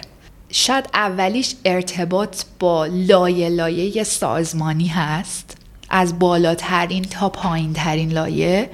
شاید 0.50 0.88
اولیش 0.94 1.54
ارتباط 1.64 2.42
با 2.58 2.86
لایه 2.86 3.48
لایه 3.48 4.04
سازمانی 4.04 4.86
هست 4.86 5.56
از 5.90 6.18
بالاترین 6.18 7.02
تا 7.02 7.28
پایین 7.28 7.72
ترین 7.72 8.12
لایه 8.12 8.70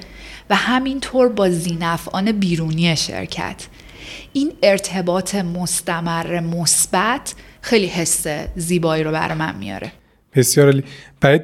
و 0.49 0.55
همینطور 0.55 1.29
با 1.29 1.49
زینفعان 1.49 2.31
بیرونی 2.31 2.95
شرکت. 2.95 3.67
این 4.33 4.53
ارتباط 4.63 5.35
مستمر 5.35 6.39
مثبت 6.39 7.33
خیلی 7.63 7.87
حس 7.87 8.27
زیبایی 8.55 9.03
رو 9.03 9.11
برای 9.11 9.37
من 9.37 9.55
میاره. 9.55 9.91
بسیار 10.35 10.67
علی 10.67 10.83
برای, 11.21 11.41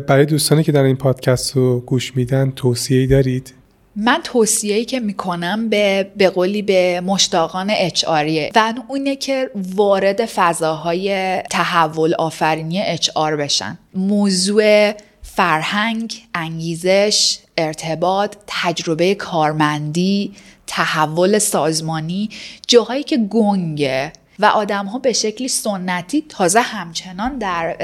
برای 0.00 0.26
دوستانی 0.26 0.62
که 0.62 0.72
در 0.72 0.82
این 0.82 0.96
پادکست 0.96 1.56
رو 1.56 1.80
گوش 1.80 2.16
میدن 2.16 2.50
توصیه 2.50 3.06
دارید؟ 3.06 3.54
من 3.96 4.20
توصیه‌ای 4.24 4.84
که 4.84 5.00
می‌کنم 5.00 5.68
به 5.68 6.10
به 6.16 6.30
قولی 6.30 6.62
به 6.62 7.00
مشتاقان 7.00 7.70
اچ 7.70 8.04
و 8.08 8.80
اونه 8.88 9.16
که 9.16 9.50
وارد 9.54 10.26
فضاهای 10.26 11.38
تحول 11.50 12.14
آفرینی 12.14 12.82
اچ 12.82 13.10
بشن. 13.36 13.78
موضوع 13.94 14.92
فرهنگ، 15.22 16.14
انگیزش، 16.34 17.38
ارتباط، 17.58 18.36
تجربه 18.46 19.14
کارمندی، 19.14 20.32
تحول 20.66 21.38
سازمانی 21.38 22.30
جاهایی 22.68 23.02
که 23.02 23.16
گنگه 23.16 24.12
و 24.38 24.44
آدم 24.44 24.86
ها 24.86 24.98
به 24.98 25.12
شکلی 25.12 25.48
سنتی 25.48 26.24
تازه 26.28 26.60
همچنان 26.60 27.38
در 27.38 27.76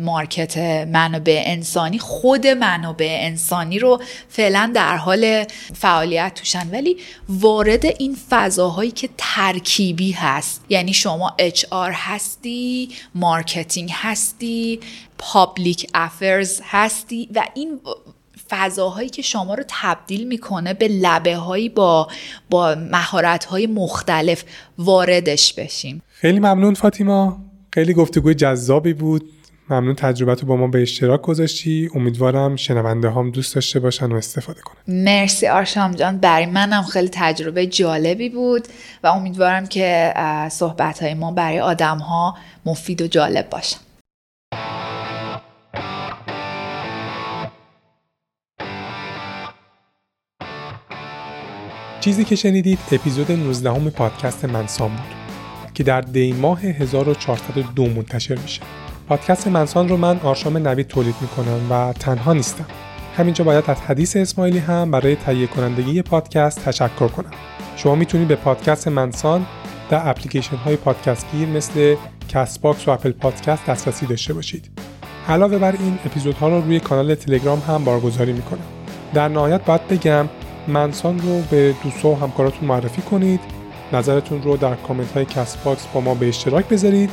market 0.00 0.58
منابع 0.86 1.42
انسانی 1.46 1.98
خود 1.98 2.46
منابع 2.46 3.18
انسانی 3.20 3.78
رو 3.78 4.02
فعلا 4.28 4.72
در 4.74 4.96
حال 4.96 5.44
فعالیت 5.74 6.34
توشن. 6.34 6.70
ولی 6.70 6.96
وارد 7.28 7.86
این 7.86 8.16
فضاهایی 8.30 8.90
که 8.90 9.08
ترکیبی 9.18 10.12
هست 10.12 10.64
یعنی 10.68 10.92
شما 10.92 11.34
HR 11.38 11.92
هستی 11.92 12.88
marketing 13.14 13.90
هستی 13.94 14.80
public 15.18 15.90
affairs 15.94 16.60
هستی 16.64 17.28
و 17.34 17.46
این 17.54 17.80
فضاهایی 18.50 19.08
که 19.08 19.22
شما 19.22 19.54
رو 19.54 19.64
تبدیل 19.68 20.28
می‌کنه 20.28 20.74
به 20.74 20.88
لبه 20.88 21.36
هایی 21.36 21.68
با 21.68 22.08
با 22.50 22.74
مهارت 22.74 23.44
های 23.44 23.66
مختلف 23.66 24.44
واردش 24.78 25.54
بشیم. 25.54 26.02
خیلی 26.08 26.38
ممنون 26.38 26.74
فاطیما. 26.74 27.38
خیلی 27.74 27.94
گفتگوی 27.94 28.34
جذابی 28.34 28.92
بود. 28.92 29.30
ممنون 29.70 29.94
تجربت 29.94 30.40
رو 30.40 30.48
با 30.48 30.56
ما 30.56 30.66
به 30.66 30.82
اشتراک 30.82 31.22
گذاشتی. 31.22 31.90
امیدوارم 31.94 32.56
شنونده 32.56 33.10
هم 33.10 33.30
دوست 33.30 33.54
داشته 33.54 33.80
باشن 33.80 34.12
و 34.12 34.14
استفاده 34.14 34.60
کنن. 34.60 34.76
مرسی 35.04 35.48
آرشام 35.48 35.94
جان. 35.94 36.18
برای 36.18 36.46
منم 36.46 36.82
خیلی 36.82 37.08
تجربه 37.12 37.66
جالبی 37.66 38.28
بود 38.28 38.68
و 39.04 39.06
امیدوارم 39.06 39.66
که 39.66 40.14
صحبت 40.50 41.02
های 41.02 41.14
ما 41.14 41.32
برای 41.32 41.60
آدم 41.60 41.98
ها 41.98 42.36
مفید 42.66 43.02
و 43.02 43.06
جالب 43.06 43.50
باشن. 43.50 43.78
چیزی 52.00 52.24
که 52.24 52.36
شنیدید 52.36 52.78
اپیزود 52.92 53.32
19 53.32 53.72
ام 53.72 53.90
پادکست 53.90 54.44
منسان 54.44 54.88
بود 54.88 55.14
که 55.74 55.82
در 55.82 56.00
دی 56.00 56.32
ماه 56.32 56.60
1402 56.60 57.86
منتشر 57.86 58.38
میشه. 58.38 58.62
پادکست 59.08 59.48
منسان 59.48 59.88
رو 59.88 59.96
من 59.96 60.20
آرشام 60.20 60.56
نوید 60.56 60.86
تولید 60.86 61.14
می‌کنم 61.20 61.60
و 61.70 61.92
تنها 61.92 62.32
نیستم. 62.32 62.66
همینجا 63.16 63.44
باید 63.44 63.64
از 63.70 63.80
حدیث 63.80 64.16
اسماعیلی 64.16 64.58
هم 64.58 64.90
برای 64.90 65.16
تهیه 65.16 65.46
کنندگی 65.46 66.02
پادکست 66.02 66.64
تشکر 66.64 67.08
کنم. 67.08 67.30
شما 67.76 67.94
می‌تونید 67.94 68.28
به 68.28 68.36
پادکست 68.36 68.88
منسان 68.88 69.46
در 69.90 70.08
اپلیکیشن 70.08 70.56
های 70.56 70.76
پادکست 70.76 71.26
گیر 71.32 71.48
مثل 71.48 71.96
Castbox 72.28 72.88
و 72.88 72.90
Apple 72.90 73.10
Podcast 73.10 73.66
دسترسی 73.66 74.06
داشته 74.06 74.34
باشید. 74.34 74.70
علاوه 75.28 75.58
بر 75.58 75.72
این 75.72 75.98
اپیزودها 76.06 76.48
رو 76.48 76.60
روی 76.60 76.80
کانال 76.80 77.14
تلگرام 77.14 77.58
هم 77.58 77.84
بارگذاری 77.84 78.32
می‌کنم. 78.32 78.64
در 79.14 79.28
نهایت 79.28 79.64
باید 79.64 79.88
بگم 79.88 80.28
منسان 80.70 81.18
رو 81.18 81.40
به 81.50 81.74
دوستا 81.82 82.08
و 82.08 82.18
همکاراتون 82.18 82.68
معرفی 82.68 83.02
کنید. 83.02 83.40
نظرتون 83.92 84.42
رو 84.42 84.56
در 84.56 84.74
کامنت 84.74 85.12
های 85.12 85.24
Castbox 85.24 85.86
با 85.86 86.00
ما 86.00 86.14
به 86.14 86.28
اشتراک 86.28 86.68
بذارید 86.68 87.10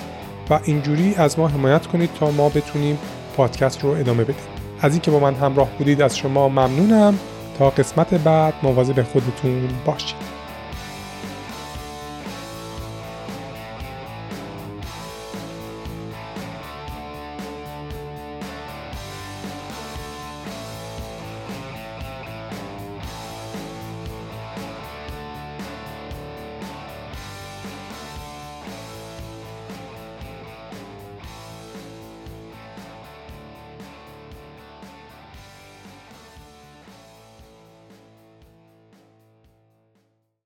و 0.50 0.60
اینجوری 0.64 1.16
از 1.16 1.40
ما 1.40 1.48
حمایت 1.48 1.88
کنید 1.88 2.10
تا 2.20 2.32
ما 2.32 2.50
بتونیم 2.50 2.98
پادکست 3.38 3.84
رو 3.84 3.90
ادامه 3.90 4.24
بدیم. 4.24 4.36
از 4.82 4.92
اینکه 4.92 5.12
با 5.12 5.20
من 5.20 5.34
همراه 5.34 5.70
بودید 5.78 6.02
از 6.02 6.18
شما 6.18 6.50
ممنونم. 6.50 7.20
تا 7.60 7.70
قسمت 7.70 8.14
بعد 8.14 8.54
مواظب 8.64 9.04
خودتون 9.04 9.70
باشید. 9.86 10.37